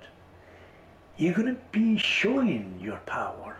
you're 1.16 1.34
going 1.34 1.55
to 1.55 1.62
be 1.72 1.97
showing 1.97 2.80
your 2.82 2.97
power. 3.05 3.55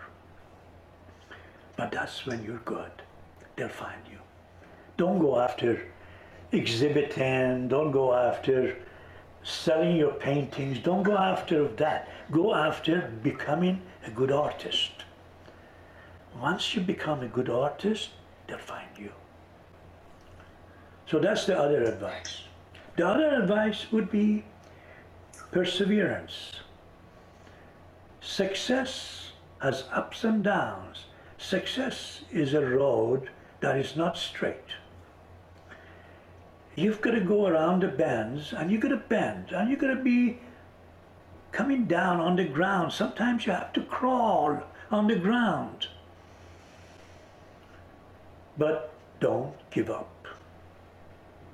But 1.76 1.92
that's 1.92 2.26
when 2.26 2.44
you're 2.44 2.64
good. 2.64 2.90
They'll 3.54 3.68
find 3.68 4.00
you. 4.10 4.18
Don't 4.96 5.20
go 5.20 5.38
after 5.38 5.86
exhibiting, 6.50 7.68
don't 7.68 7.92
go 7.92 8.14
after 8.14 8.76
selling 9.44 9.96
your 9.96 10.12
paintings, 10.14 10.80
don't 10.80 11.04
go 11.04 11.16
after 11.16 11.68
that. 11.68 12.08
Go 12.32 12.54
after 12.54 13.12
becoming 13.22 13.80
a 14.04 14.10
good 14.10 14.32
artist. 14.32 14.90
Once 16.40 16.74
you 16.74 16.80
become 16.80 17.22
a 17.22 17.28
good 17.28 17.48
artist, 17.48 18.10
they'll 18.46 18.58
find 18.58 18.88
you. 18.98 19.12
So 21.06 21.18
that's 21.18 21.46
the 21.46 21.58
other 21.58 21.84
advice. 21.84 22.47
The 22.98 23.06
other 23.06 23.28
advice 23.28 23.92
would 23.92 24.10
be 24.10 24.42
perseverance. 25.52 26.54
Success 28.20 29.30
has 29.62 29.84
ups 29.92 30.24
and 30.24 30.42
downs. 30.42 31.04
Success 31.38 32.22
is 32.32 32.54
a 32.54 32.66
road 32.66 33.30
that 33.60 33.78
is 33.78 33.94
not 33.94 34.18
straight. 34.18 34.74
You've 36.74 37.00
got 37.00 37.12
to 37.12 37.20
go 37.20 37.46
around 37.46 37.84
the 37.84 37.88
bends 37.88 38.52
and 38.52 38.68
you've 38.68 38.80
got 38.80 38.88
to 38.88 38.96
bend 38.96 39.52
and 39.52 39.70
you've 39.70 39.78
got 39.78 39.94
to 39.94 40.02
be 40.02 40.40
coming 41.52 41.84
down 41.84 42.18
on 42.18 42.34
the 42.34 42.46
ground. 42.46 42.92
Sometimes 42.92 43.46
you 43.46 43.52
have 43.52 43.72
to 43.74 43.82
crawl 43.82 44.60
on 44.90 45.06
the 45.06 45.14
ground. 45.14 45.86
But 48.56 48.92
don't 49.20 49.54
give 49.70 49.88
up. 49.88 50.26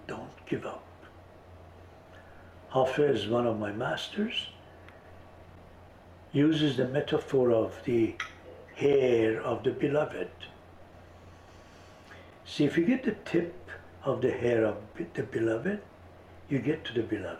Don't 0.06 0.46
give 0.46 0.64
up. 0.64 0.84
Hafez, 2.74 3.30
one 3.30 3.46
of 3.46 3.60
my 3.60 3.70
masters, 3.70 4.48
uses 6.32 6.76
the 6.76 6.88
metaphor 6.88 7.52
of 7.52 7.72
the 7.84 8.16
hair 8.74 9.40
of 9.40 9.62
the 9.62 9.70
beloved. 9.70 10.28
See, 12.44 12.64
if 12.64 12.76
you 12.76 12.84
get 12.84 13.04
the 13.04 13.12
tip 13.24 13.70
of 14.04 14.20
the 14.20 14.32
hair 14.32 14.64
of 14.64 14.76
the 15.14 15.22
beloved, 15.22 15.80
you 16.48 16.58
get 16.58 16.84
to 16.86 16.92
the 16.92 17.02
beloved. 17.02 17.38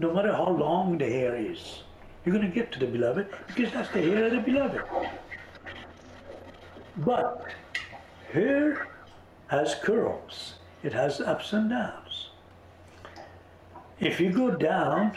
No 0.00 0.12
matter 0.12 0.32
how 0.32 0.50
long 0.50 0.98
the 0.98 1.08
hair 1.08 1.36
is, 1.36 1.82
you're 2.24 2.34
going 2.34 2.48
to 2.48 2.54
get 2.54 2.72
to 2.72 2.80
the 2.80 2.86
beloved 2.86 3.28
because 3.46 3.72
that's 3.72 3.90
the 3.90 4.02
hair 4.02 4.24
of 4.24 4.32
the 4.32 4.40
beloved. 4.40 4.82
But 6.96 7.46
hair 8.32 8.88
has 9.46 9.76
curls, 9.76 10.54
it 10.82 10.92
has 10.92 11.20
ups 11.20 11.52
and 11.52 11.70
downs. 11.70 12.27
If 14.00 14.20
you 14.20 14.30
go 14.30 14.52
down 14.52 15.16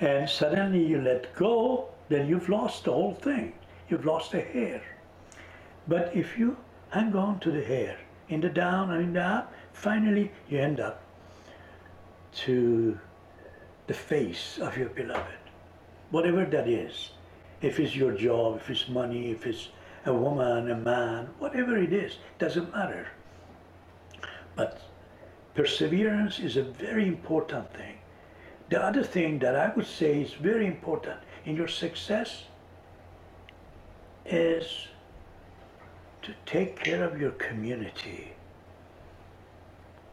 and 0.00 0.28
suddenly 0.28 0.84
you 0.84 1.00
let 1.00 1.34
go, 1.34 1.88
then 2.08 2.26
you've 2.26 2.48
lost 2.48 2.84
the 2.84 2.92
whole 2.92 3.14
thing. 3.14 3.52
You've 3.88 4.06
lost 4.06 4.32
the 4.32 4.40
hair. 4.40 4.82
But 5.86 6.16
if 6.16 6.38
you 6.38 6.56
hang 6.90 7.14
on 7.14 7.40
to 7.40 7.50
the 7.50 7.62
hair, 7.62 7.98
in 8.28 8.40
the 8.40 8.48
down 8.48 8.90
and 8.90 9.02
in 9.02 9.12
the 9.12 9.22
up, 9.22 9.52
finally 9.72 10.30
you 10.48 10.58
end 10.58 10.80
up 10.80 11.02
to 12.34 12.98
the 13.86 13.94
face 13.94 14.58
of 14.58 14.76
your 14.78 14.88
beloved. 14.88 15.42
Whatever 16.10 16.46
that 16.46 16.68
is. 16.68 17.10
If 17.60 17.78
it's 17.78 17.94
your 17.94 18.12
job, 18.12 18.56
if 18.56 18.70
it's 18.70 18.88
money, 18.88 19.30
if 19.30 19.46
it's 19.46 19.68
a 20.06 20.14
woman, 20.14 20.70
a 20.70 20.76
man, 20.76 21.28
whatever 21.38 21.76
it 21.76 21.92
is, 21.92 22.16
doesn't 22.38 22.72
matter. 22.72 23.06
But 24.56 24.80
perseverance 25.54 26.38
is 26.38 26.56
a 26.56 26.62
very 26.62 27.06
important 27.06 27.72
thing. 27.74 27.98
The 28.68 28.82
other 28.82 29.02
thing 29.02 29.38
that 29.40 29.54
I 29.54 29.72
would 29.74 29.86
say 29.86 30.22
is 30.22 30.32
very 30.32 30.66
important 30.66 31.20
in 31.44 31.56
your 31.56 31.68
success 31.68 32.44
is 34.24 34.88
to 36.22 36.32
take 36.46 36.76
care 36.82 37.04
of 37.04 37.20
your 37.20 37.32
community. 37.32 38.32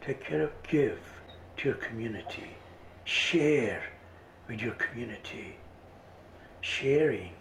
Take 0.00 0.24
care 0.24 0.42
of, 0.42 0.50
give 0.68 0.98
to 1.58 1.68
your 1.68 1.78
community. 1.78 2.50
Share 3.04 3.82
with 4.48 4.60
your 4.60 4.74
community. 4.74 5.56
Sharing 6.60 7.32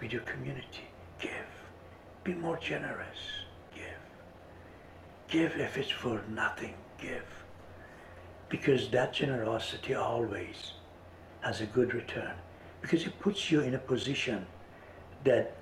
with 0.00 0.12
your 0.12 0.22
community. 0.22 0.88
Give. 1.20 1.30
Be 2.24 2.34
more 2.34 2.56
generous. 2.56 3.18
Give. 3.74 4.00
Give 5.28 5.52
if 5.60 5.76
it's 5.76 5.90
for 5.90 6.22
nothing. 6.28 6.74
Give. 6.98 7.35
Because 8.48 8.88
that 8.90 9.12
generosity 9.12 9.94
always 9.94 10.72
has 11.40 11.60
a 11.60 11.66
good 11.66 11.94
return. 11.94 12.34
Because 12.80 13.04
it 13.04 13.18
puts 13.20 13.50
you 13.50 13.60
in 13.60 13.74
a 13.74 13.78
position 13.78 14.46
that 15.24 15.56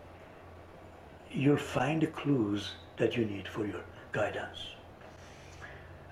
you'll 1.30 1.57
find 1.57 2.03
the 2.03 2.07
clues 2.07 2.72
that 2.97 3.16
you 3.16 3.24
need 3.24 3.49
for 3.49 3.66
your 3.66 3.80
guidance. 4.12 4.59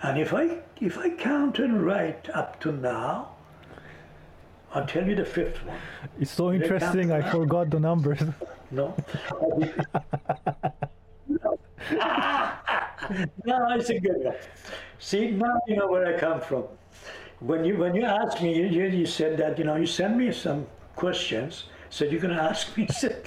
And 0.02 0.18
if 0.18 0.34
I 0.34 0.58
if 0.80 0.98
I 0.98 1.10
counted 1.10 1.72
right 1.72 2.28
up 2.30 2.60
to 2.62 2.72
now, 2.72 3.36
I'll 4.74 4.86
tell 4.86 5.06
you 5.06 5.14
the 5.14 5.24
fifth 5.24 5.64
one. 5.64 5.76
It's 6.18 6.30
so 6.30 6.52
interesting. 6.52 7.12
I 7.12 7.22
forgot 7.30 7.70
the 7.70 7.78
numbers. 7.78 8.20
No. 8.70 8.96
no, 13.44 13.68
it's 13.74 13.90
a 13.90 13.98
good 13.98 14.24
one. 14.24 14.36
See, 14.98 15.30
now 15.30 15.60
you 15.66 15.76
know 15.76 15.88
where 15.88 16.06
I 16.14 16.18
come 16.18 16.40
from. 16.40 16.64
When 17.40 17.64
you 17.64 17.76
when 17.76 17.94
you 17.94 18.04
asked 18.04 18.42
me, 18.42 18.56
you, 18.56 18.66
you, 18.66 18.84
you 18.86 19.06
said 19.06 19.36
that 19.38 19.58
you 19.58 19.64
know 19.64 19.76
you 19.76 19.86
sent 19.86 20.16
me 20.16 20.32
some 20.32 20.66
questions. 20.96 21.64
Said 21.90 22.10
you're 22.12 22.20
going 22.20 22.34
to 22.34 22.42
ask 22.42 22.76
me. 22.76 22.86
Said, 22.90 23.24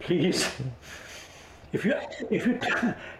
please. 0.00 0.50
If 1.72 1.84
you 1.84 1.94
if 2.30 2.46
you 2.46 2.58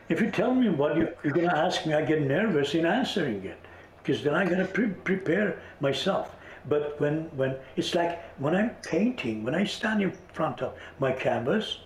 if 0.08 0.20
you 0.20 0.30
tell 0.30 0.54
me 0.54 0.68
what 0.68 0.96
you, 0.96 1.08
you're 1.22 1.32
going 1.32 1.48
to 1.48 1.56
ask 1.56 1.86
me, 1.86 1.94
I 1.94 2.02
get 2.02 2.22
nervous 2.22 2.74
in 2.74 2.86
answering 2.86 3.44
it 3.44 3.58
because 4.02 4.22
then 4.22 4.34
I 4.34 4.44
got 4.48 4.56
to 4.56 4.64
pre- 4.66 4.88
prepare 5.10 5.58
myself. 5.80 6.34
But 6.68 7.00
when 7.00 7.24
when 7.36 7.56
it's 7.76 7.94
like 7.94 8.22
when 8.38 8.54
I'm 8.54 8.70
painting, 8.82 9.44
when 9.44 9.54
I 9.54 9.64
stand 9.64 10.02
in 10.02 10.12
front 10.32 10.62
of 10.62 10.74
my 10.98 11.12
canvas, 11.12 11.78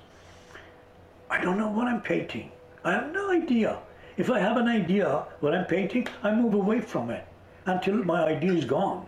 I 1.31 1.41
don't 1.41 1.57
know 1.59 1.69
what 1.69 1.87
I'm 1.87 2.01
painting. 2.01 2.51
I 2.85 2.93
have 2.93 3.13
no 3.13 3.31
idea. 3.31 3.79
If 4.17 4.31
I 4.31 4.39
have 4.39 4.57
an 4.57 4.69
idea 4.69 5.27
what 5.41 5.55
I'm 5.55 5.67
painting, 5.67 6.09
I 6.23 6.35
move 6.35 6.55
away 6.55 6.81
from 6.81 7.11
it 7.11 7.27
until 7.67 7.97
my 7.97 8.25
idea 8.25 8.53
is 8.53 8.65
gone, 8.65 9.07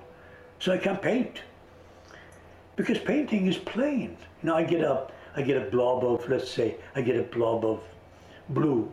so 0.59 0.73
I 0.73 0.79
can 0.79 0.97
paint. 0.97 1.43
Because 2.77 2.99
painting 2.99 3.47
is 3.47 3.57
plain. 3.57 4.17
You 4.43 4.49
know, 4.49 4.57
I 4.57 4.65
get 4.65 4.85
up 4.85 5.13
I 5.39 5.43
get 5.43 5.57
a 5.57 5.71
blob 5.71 6.05
of, 6.05 6.29
let's 6.29 6.51
say, 6.51 6.77
I 6.97 7.01
get 7.01 7.17
a 7.17 7.23
blob 7.23 7.65
of 7.65 7.81
blue 8.49 8.91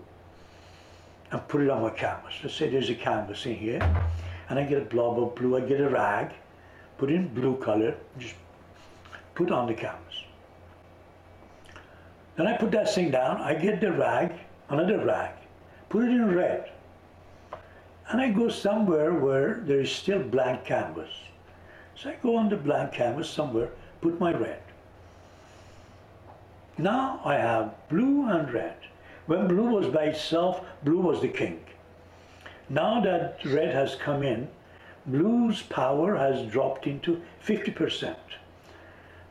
and 1.32 1.48
put 1.48 1.62
it 1.62 1.72
on 1.72 1.82
my 1.82 1.90
canvas. 1.90 2.36
Let's 2.44 2.56
say 2.56 2.70
there's 2.70 2.92
a 2.92 2.94
canvas 2.94 3.48
in 3.48 3.56
here, 3.56 3.82
and 4.50 4.60
I 4.60 4.64
get 4.64 4.80
a 4.80 4.86
blob 4.86 5.18
of 5.18 5.34
blue, 5.34 5.58
I 5.58 5.62
get 5.62 5.82
a 5.82 5.90
rag, 5.90 6.34
put 7.00 7.10
in 7.10 7.34
blue 7.34 7.58
color, 7.58 7.96
just 8.20 8.36
put 9.34 9.50
on 9.50 9.66
the 9.66 9.74
canvas. 9.74 10.24
Then 12.36 12.46
I 12.46 12.58
put 12.58 12.70
that 12.74 12.94
thing 12.94 13.10
down, 13.10 13.42
I 13.42 13.56
get 13.56 13.82
the 13.82 13.92
rag, 13.92 14.34
another 14.70 15.04
rag, 15.04 15.32
put 15.96 16.04
it 16.04 16.12
in 16.12 16.36
red. 16.36 16.70
And 18.10 18.20
I 18.20 18.30
go 18.30 18.50
somewhere 18.50 19.14
where 19.14 19.62
there 19.64 19.80
is 19.80 19.90
still 19.90 20.22
blank 20.22 20.66
canvas. 20.66 21.10
So 21.96 22.10
I 22.10 22.16
go 22.22 22.36
on 22.36 22.50
the 22.50 22.58
blank 22.58 22.92
canvas 22.92 23.30
somewhere, 23.30 23.70
put 24.02 24.20
my 24.20 24.34
red. 24.34 24.62
Now 26.78 27.22
I 27.24 27.36
have 27.36 27.88
blue 27.88 28.28
and 28.28 28.54
red. 28.54 28.76
When 29.28 29.48
blue 29.48 29.70
was 29.70 29.88
by 29.88 30.08
itself, 30.08 30.66
blue 30.84 31.00
was 31.00 31.22
the 31.22 31.30
king. 31.30 31.64
Now 32.68 33.00
that 33.00 33.46
red 33.46 33.74
has 33.74 33.96
come 33.96 34.22
in, 34.22 34.50
blue's 35.06 35.62
power 35.62 36.18
has 36.18 36.52
dropped 36.52 36.88
into 36.88 37.22
50%. 37.48 38.18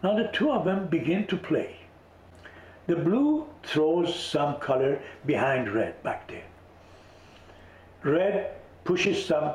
Now 0.02 0.14
the 0.16 0.30
two 0.32 0.50
of 0.50 0.64
them 0.64 0.86
begin 0.86 1.26
to 1.26 1.36
play. 1.36 1.76
The 2.86 2.96
blue 2.96 3.48
throws 3.62 4.18
some 4.18 4.60
color 4.60 5.02
behind 5.26 5.68
red 5.68 6.02
back 6.02 6.26
there. 6.28 6.44
Red 8.04 8.50
pushes 8.84 9.24
some 9.24 9.54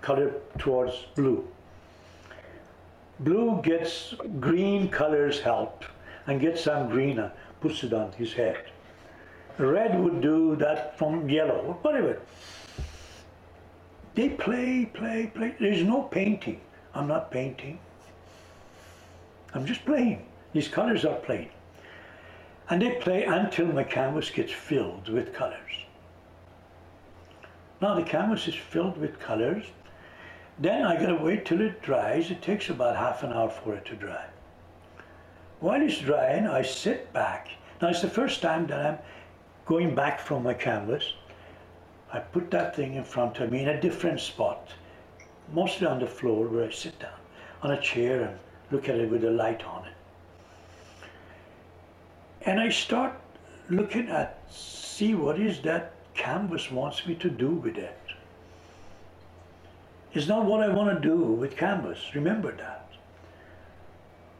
color 0.00 0.32
towards 0.56 0.94
blue. 1.16 1.46
Blue 3.18 3.60
gets 3.62 4.14
green 4.38 4.88
colors 4.88 5.40
help 5.40 5.84
and 6.28 6.40
gets 6.40 6.62
some 6.62 6.88
greener, 6.88 7.32
puts 7.60 7.82
it 7.82 7.92
on 7.92 8.12
his 8.12 8.32
head. 8.32 8.62
Red 9.58 9.98
would 9.98 10.20
do 10.20 10.54
that 10.56 10.96
from 10.96 11.28
yellow, 11.28 11.76
whatever. 11.82 12.20
They 14.14 14.28
play, 14.28 14.84
play, 14.86 15.32
play. 15.34 15.56
There's 15.58 15.82
no 15.82 16.02
painting. 16.02 16.60
I'm 16.94 17.08
not 17.08 17.32
painting. 17.32 17.80
I'm 19.54 19.66
just 19.66 19.84
playing. 19.84 20.24
These 20.52 20.68
colors 20.68 21.04
are 21.04 21.16
playing. 21.16 21.50
And 22.70 22.80
they 22.80 22.92
play 23.00 23.24
until 23.24 23.66
my 23.66 23.82
canvas 23.82 24.30
gets 24.30 24.52
filled 24.52 25.08
with 25.08 25.32
colors. 25.32 25.58
Now 27.80 27.94
the 27.94 28.02
canvas 28.02 28.48
is 28.48 28.54
filled 28.54 28.98
with 28.98 29.20
colors. 29.20 29.64
Then 30.58 30.84
I 30.84 30.98
gotta 30.98 31.14
wait 31.14 31.44
till 31.44 31.60
it 31.60 31.80
dries. 31.82 32.30
It 32.30 32.42
takes 32.42 32.68
about 32.70 32.96
half 32.96 33.22
an 33.22 33.32
hour 33.32 33.48
for 33.48 33.74
it 33.74 33.84
to 33.86 33.94
dry. 33.94 34.24
While 35.60 35.82
it's 35.82 36.00
drying, 36.00 36.46
I 36.46 36.62
sit 36.62 37.12
back. 37.12 37.50
Now 37.80 37.88
it's 37.88 38.02
the 38.02 38.10
first 38.10 38.42
time 38.42 38.66
that 38.66 38.84
I'm 38.84 38.98
going 39.66 39.94
back 39.94 40.18
from 40.18 40.42
my 40.42 40.54
canvas. 40.54 41.14
I 42.12 42.18
put 42.18 42.50
that 42.50 42.74
thing 42.74 42.94
in 42.94 43.04
front 43.04 43.38
of 43.38 43.52
me 43.52 43.62
in 43.62 43.68
a 43.68 43.80
different 43.80 44.18
spot, 44.20 44.70
mostly 45.52 45.86
on 45.86 46.00
the 46.00 46.06
floor 46.06 46.48
where 46.48 46.64
I 46.64 46.70
sit 46.70 46.98
down, 46.98 47.20
on 47.62 47.72
a 47.72 47.80
chair 47.80 48.22
and 48.22 48.38
look 48.72 48.88
at 48.88 48.96
it 48.96 49.10
with 49.10 49.24
a 49.24 49.30
light 49.30 49.64
on 49.64 49.84
it. 49.84 49.92
And 52.42 52.58
I 52.58 52.70
start 52.70 53.12
looking 53.68 54.08
at, 54.08 54.40
see 54.50 55.14
what 55.14 55.38
is 55.38 55.60
that 55.62 55.92
canvas 56.18 56.70
wants 56.70 57.06
me 57.06 57.14
to 57.14 57.30
do 57.30 57.48
with 57.48 57.78
it. 57.78 57.96
It's 60.12 60.26
not 60.26 60.44
what 60.44 60.62
I 60.62 60.68
want 60.68 61.00
to 61.00 61.08
do 61.08 61.16
with 61.16 61.56
canvas, 61.56 62.14
remember 62.14 62.50
that. 62.56 62.90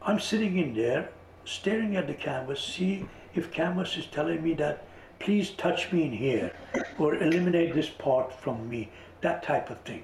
I'm 0.01 0.19
sitting 0.19 0.57
in 0.57 0.73
there, 0.73 1.09
staring 1.45 1.95
at 1.95 2.07
the 2.07 2.13
canvas, 2.13 2.59
see 2.59 3.05
if 3.33 3.51
canvas 3.51 3.95
is 3.97 4.05
telling 4.07 4.43
me 4.43 4.53
that, 4.55 4.85
please 5.19 5.51
touch 5.51 5.91
me 5.91 6.03
in 6.03 6.11
here, 6.11 6.51
or 6.97 7.15
eliminate 7.15 7.73
this 7.73 7.89
part 7.89 8.33
from 8.33 8.69
me, 8.69 8.89
that 9.21 9.41
type 9.41 9.69
of 9.69 9.79
thing. 9.81 10.03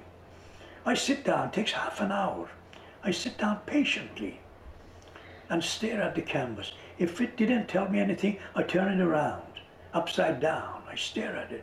I 0.86 0.94
sit 0.94 1.24
down, 1.24 1.50
takes 1.50 1.72
half 1.72 2.00
an 2.00 2.10
hour. 2.10 2.48
I 3.02 3.10
sit 3.10 3.36
down 3.38 3.58
patiently 3.66 4.40
and 5.50 5.62
stare 5.62 6.00
at 6.00 6.14
the 6.14 6.22
canvas. 6.22 6.72
If 6.98 7.20
it 7.20 7.36
didn't 7.36 7.68
tell 7.68 7.88
me 7.88 8.00
anything, 8.00 8.38
I 8.54 8.62
turn 8.62 8.98
it 8.98 9.02
around, 9.02 9.42
upside 9.92 10.40
down. 10.40 10.75
I 10.96 10.98
stare 10.98 11.36
at 11.36 11.52
it, 11.52 11.62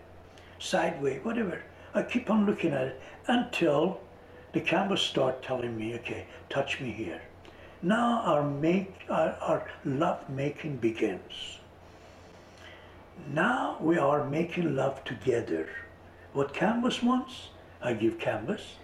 sideways, 0.60 1.26
whatever. 1.26 1.64
I 1.96 2.04
keep 2.04 2.30
on 2.30 2.46
looking 2.46 2.72
at 2.72 2.86
it 2.86 3.02
until 3.26 4.00
the 4.52 4.62
canvas 4.62 5.02
start 5.02 5.42
telling 5.42 5.76
me, 5.76 5.96
okay, 5.96 6.28
touch 6.52 6.80
me 6.80 6.92
here. 6.92 7.20
Now 7.82 8.22
our 8.26 8.48
make 8.48 8.94
our, 9.10 9.32
our 9.42 9.68
love 9.86 10.30
making 10.30 10.78
begins. 10.78 11.58
Now 13.34 13.78
we 13.82 13.98
are 13.98 14.30
making 14.30 14.76
love 14.76 15.04
together. 15.04 15.68
What 16.34 16.54
canvas 16.54 17.02
wants, 17.02 17.50
I 17.82 17.94
give 17.94 18.20
canvas, 18.20 18.76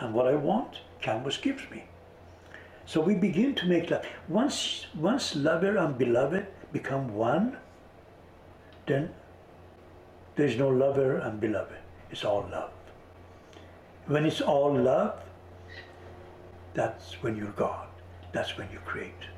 and 0.00 0.12
what 0.12 0.26
I 0.26 0.34
want, 0.34 0.78
canvas 1.00 1.36
gives 1.36 1.62
me. 1.70 1.84
So 2.86 3.00
we 3.00 3.14
begin 3.14 3.54
to 3.54 3.66
make 3.66 3.88
love. 3.88 4.04
Once, 4.26 4.86
once 4.96 5.36
lover 5.36 5.76
and 5.76 5.96
beloved 5.96 6.48
become 6.72 7.14
one, 7.14 7.56
then 8.86 9.14
there's 10.36 10.56
no 10.56 10.68
lover 10.68 11.18
and 11.18 11.40
beloved. 11.40 11.76
It's 12.10 12.24
all 12.24 12.46
love. 12.50 12.70
When 14.06 14.26
it's 14.26 14.40
all 14.40 14.74
love, 14.76 15.20
that's 16.74 17.14
when 17.22 17.36
you're 17.36 17.52
God. 17.52 17.88
That's 18.32 18.56
when 18.56 18.68
you 18.72 18.78
create. 18.84 19.28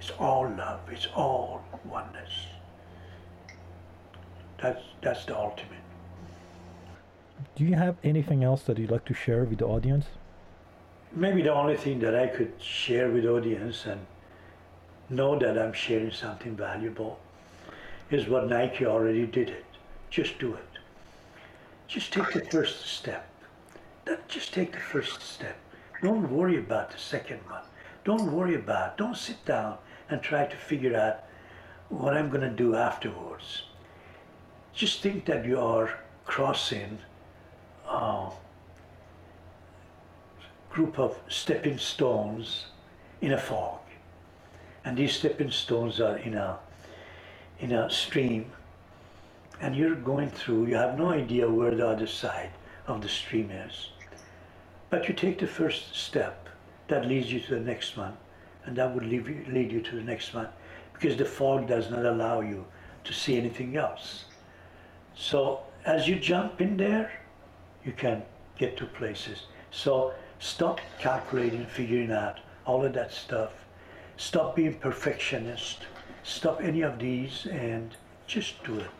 It's 0.00 0.10
all 0.18 0.48
love. 0.48 0.80
It's 0.90 1.06
all 1.14 1.62
oneness. 1.84 2.30
That's 4.62 4.82
that's 5.02 5.24
the 5.24 5.36
ultimate. 5.36 5.84
Do 7.54 7.64
you 7.64 7.74
have 7.74 7.96
anything 8.02 8.42
else 8.44 8.62
that 8.62 8.78
you'd 8.78 8.90
like 8.90 9.04
to 9.06 9.14
share 9.14 9.44
with 9.44 9.58
the 9.58 9.66
audience? 9.66 10.06
maybe 11.12 11.42
the 11.42 11.52
only 11.52 11.76
thing 11.76 11.98
that 12.00 12.14
I 12.14 12.26
could 12.26 12.52
share 12.60 13.08
with 13.10 13.24
audience 13.24 13.86
and 13.86 14.00
know 15.08 15.38
that 15.38 15.58
I'm 15.58 15.72
sharing 15.72 16.10
something 16.10 16.54
valuable 16.54 17.18
is 18.10 18.28
what 18.28 18.48
Nike 18.48 18.86
already 18.86 19.26
did 19.26 19.50
it. 19.50 19.64
Just 20.10 20.38
do 20.38 20.54
it. 20.54 20.64
Just 21.86 22.12
take 22.12 22.32
the 22.32 22.44
first 22.44 22.86
step. 22.86 23.28
Just 24.28 24.52
take 24.52 24.72
the 24.72 24.78
first 24.78 25.22
step. 25.22 25.56
Don't 26.02 26.30
worry 26.30 26.58
about 26.58 26.90
the 26.90 26.98
second 26.98 27.40
one. 27.48 27.62
Don't 28.04 28.32
worry 28.32 28.54
about. 28.54 28.96
Don't 28.96 29.16
sit 29.16 29.44
down 29.44 29.78
and 30.08 30.22
try 30.22 30.46
to 30.46 30.56
figure 30.56 30.96
out 30.96 31.24
what 31.88 32.16
I'm 32.16 32.28
going 32.30 32.42
to 32.42 32.50
do 32.50 32.74
afterwards. 32.74 33.62
Just 34.72 35.02
think 35.02 35.24
that 35.26 35.44
you 35.44 35.60
are 35.60 35.98
crossing 36.24 36.98
a 37.86 38.30
group 40.70 40.98
of 40.98 41.18
stepping 41.28 41.78
stones 41.78 42.66
in 43.20 43.32
a 43.32 43.38
fog. 43.38 43.80
And 44.84 44.96
these 44.96 45.14
stepping 45.14 45.50
stones 45.50 46.00
are 46.00 46.18
in 46.18 46.34
a, 46.34 46.58
in 47.60 47.72
a 47.72 47.90
stream. 47.90 48.50
And 49.60 49.74
you're 49.74 49.94
going 49.94 50.30
through, 50.30 50.66
you 50.66 50.76
have 50.76 50.98
no 50.98 51.10
idea 51.10 51.50
where 51.50 51.74
the 51.74 51.86
other 51.86 52.06
side 52.06 52.50
of 52.86 53.02
the 53.02 53.08
stream 53.08 53.50
is. 53.50 53.90
But 54.90 55.08
you 55.08 55.14
take 55.14 55.38
the 55.38 55.46
first 55.46 55.94
step, 55.94 56.48
that 56.86 57.06
leads 57.06 57.30
you 57.30 57.40
to 57.40 57.54
the 57.56 57.60
next 57.60 57.96
one, 57.96 58.16
and 58.64 58.74
that 58.76 58.94
would 58.94 59.04
lead 59.04 59.26
you, 59.26 59.44
lead 59.48 59.70
you 59.70 59.82
to 59.82 59.96
the 59.96 60.02
next 60.02 60.32
one, 60.32 60.48
because 60.94 61.16
the 61.16 61.24
fog 61.24 61.66
does 61.66 61.90
not 61.90 62.06
allow 62.06 62.40
you 62.40 62.64
to 63.04 63.12
see 63.12 63.36
anything 63.36 63.76
else. 63.76 64.24
So 65.14 65.60
as 65.84 66.08
you 66.08 66.18
jump 66.18 66.60
in 66.60 66.76
there, 66.76 67.20
you 67.84 67.92
can 67.92 68.22
get 68.56 68.76
to 68.78 68.86
places. 68.86 69.42
So 69.70 70.14
Stop 70.40 70.80
calculating, 71.00 71.66
figuring 71.66 72.12
out 72.12 72.38
all 72.64 72.84
of 72.84 72.92
that 72.92 73.12
stuff. 73.12 73.50
Stop 74.16 74.54
being 74.54 74.74
perfectionist. 74.74 75.78
Stop 76.22 76.60
any 76.62 76.82
of 76.82 76.98
these 76.98 77.46
and 77.50 77.96
just 78.26 78.62
do 78.64 78.78
it. 78.78 78.90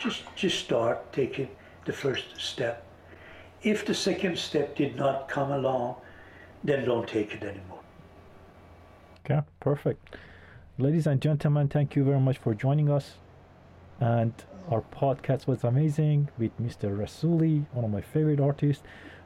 Just 0.00 0.22
just 0.36 0.58
start 0.58 1.12
taking 1.12 1.48
the 1.84 1.92
first 1.92 2.38
step. 2.38 2.84
If 3.62 3.84
the 3.84 3.94
second 3.94 4.38
step 4.38 4.76
did 4.76 4.96
not 4.96 5.28
come 5.28 5.50
along, 5.50 5.96
then 6.62 6.84
don't 6.84 7.08
take 7.08 7.34
it 7.34 7.42
anymore. 7.42 7.80
Okay, 9.24 9.40
perfect. 9.60 10.16
Ladies 10.78 11.06
and 11.06 11.20
gentlemen, 11.20 11.68
thank 11.68 11.96
you 11.96 12.04
very 12.04 12.20
much 12.20 12.38
for 12.38 12.54
joining 12.54 12.88
us. 12.88 13.14
And 14.00 14.32
our 14.70 14.82
podcast 14.82 15.46
was 15.46 15.64
amazing 15.64 16.28
with 16.38 16.56
Mr. 16.60 16.96
Rassouli, 16.96 17.66
one 17.72 17.84
of 17.84 17.90
my 17.90 18.00
favorite 18.00 18.38
artists. 18.38 18.84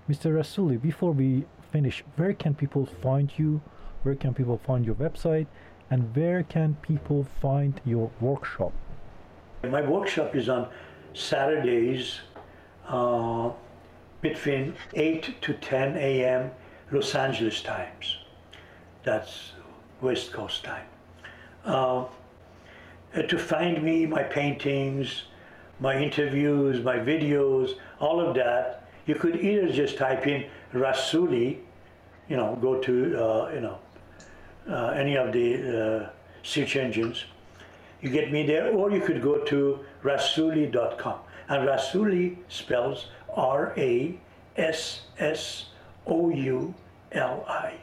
Mr. 0.09 0.33
Rassouli, 0.33 0.81
before 0.81 1.13
we 1.13 1.45
finish, 1.71 2.03
where 2.17 2.33
can 2.33 2.55
people 2.55 2.87
find 2.87 3.31
you? 3.37 3.61
Where 4.03 4.15
can 4.15 4.35
people 4.35 4.59
find 4.59 4.85
your 4.85 4.95
website? 4.95 5.47
And 5.93 6.17
where 6.17 6.43
can 6.43 6.79
people 6.81 7.27
find 7.43 7.79
your 7.85 8.11
workshop? 8.19 8.73
My 9.63 9.83
workshop 9.83 10.35
is 10.35 10.49
on 10.49 10.71
Saturdays 11.13 12.21
uh, 12.89 13.51
between 14.23 14.75
8 14.95 15.43
to 15.43 15.53
10 15.53 15.99
a.m. 15.99 16.51
Los 16.91 17.15
Angeles 17.15 17.61
times. 17.61 18.17
That's 19.03 19.53
West 20.01 20.33
Coast 20.33 20.65
time. 20.65 20.87
Uh, 21.63 22.07
to 23.29 23.39
find 23.39 23.83
me, 23.83 24.07
my 24.07 24.23
paintings, 24.23 25.25
my 25.79 25.99
interviews, 25.99 26.83
my 26.83 26.97
videos, 26.97 27.75
all 28.01 28.19
of 28.19 28.35
that, 28.37 28.89
you 29.05 29.15
could 29.15 29.37
either 29.37 29.71
just 29.71 29.99
type 29.99 30.27
in 30.27 30.47
Rassouli, 30.73 31.59
you 32.31 32.39
know, 32.39 32.57
go 32.63 32.81
to, 32.81 33.23
uh, 33.23 33.51
you 33.53 33.61
know, 33.61 33.79
uh, 34.69 34.89
any 34.89 35.17
of 35.17 35.33
the 35.33 36.05
uh, 36.05 36.11
search 36.43 36.77
engines. 36.77 37.25
You 38.01 38.11
get 38.11 38.33
me 38.33 38.45
there, 38.47 38.73
or 38.73 38.91
you 38.91 39.01
could 39.01 39.23
go 39.23 39.39
to 39.45 39.81
rassouli.com. 40.03 41.19
And 41.49 41.69
Rassouli 41.69 42.37
spells 42.49 43.07
R 43.35 43.73
A 43.77 44.19
S 44.57 45.03
S 45.19 45.67
O 46.07 46.31
U 46.31 46.75
L 47.13 47.45
I, 47.49 47.75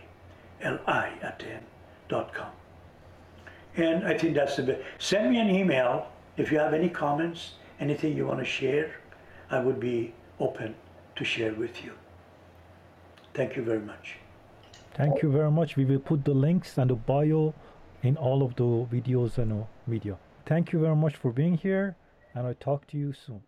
L 0.61 0.80
I 0.88 1.11
at 1.21 1.39
the 1.39 1.51
end, 1.51 1.65
dot 2.07 2.34
com. 2.34 2.51
And 3.77 4.05
I 4.05 4.17
think 4.17 4.36
that's 4.36 4.55
the 4.55 4.63
best. 4.63 4.82
Send 4.97 5.32
me 5.32 5.39
an 5.39 5.49
email 5.49 6.07
if 6.38 6.51
you 6.51 6.59
have 6.59 6.73
any 6.73 6.89
comments, 6.89 7.53
anything 7.80 8.15
you 8.15 8.25
want 8.25 8.39
to 8.39 8.45
share. 8.45 8.95
I 9.51 9.59
would 9.59 9.80
be 9.80 10.13
open 10.39 10.75
to 11.15 11.25
share 11.25 11.53
with 11.53 11.84
you. 11.84 11.93
Thank 13.34 13.55
you 13.55 13.63
very 13.63 13.80
much. 13.80 14.15
Thank 15.00 15.22
you 15.22 15.32
very 15.32 15.50
much. 15.50 15.78
We 15.78 15.86
will 15.86 16.00
put 16.00 16.26
the 16.26 16.34
links 16.34 16.78
and 16.78 16.89
the 16.89 16.95
bio 16.95 17.54
in 18.04 18.18
all 18.18 18.43
of 18.43 18.58
the 18.58 18.64
videos 18.64 19.38
and 19.38 19.66
media. 19.88 20.18
Thank 20.45 20.74
you 20.74 20.80
very 20.80 20.97
much 20.97 21.16
for 21.16 21.32
being 21.32 21.56
here, 21.56 21.95
and 22.36 22.45
I'll 22.45 22.54
talk 22.54 22.86
to 22.88 22.97
you 22.97 23.14
soon. 23.14 23.41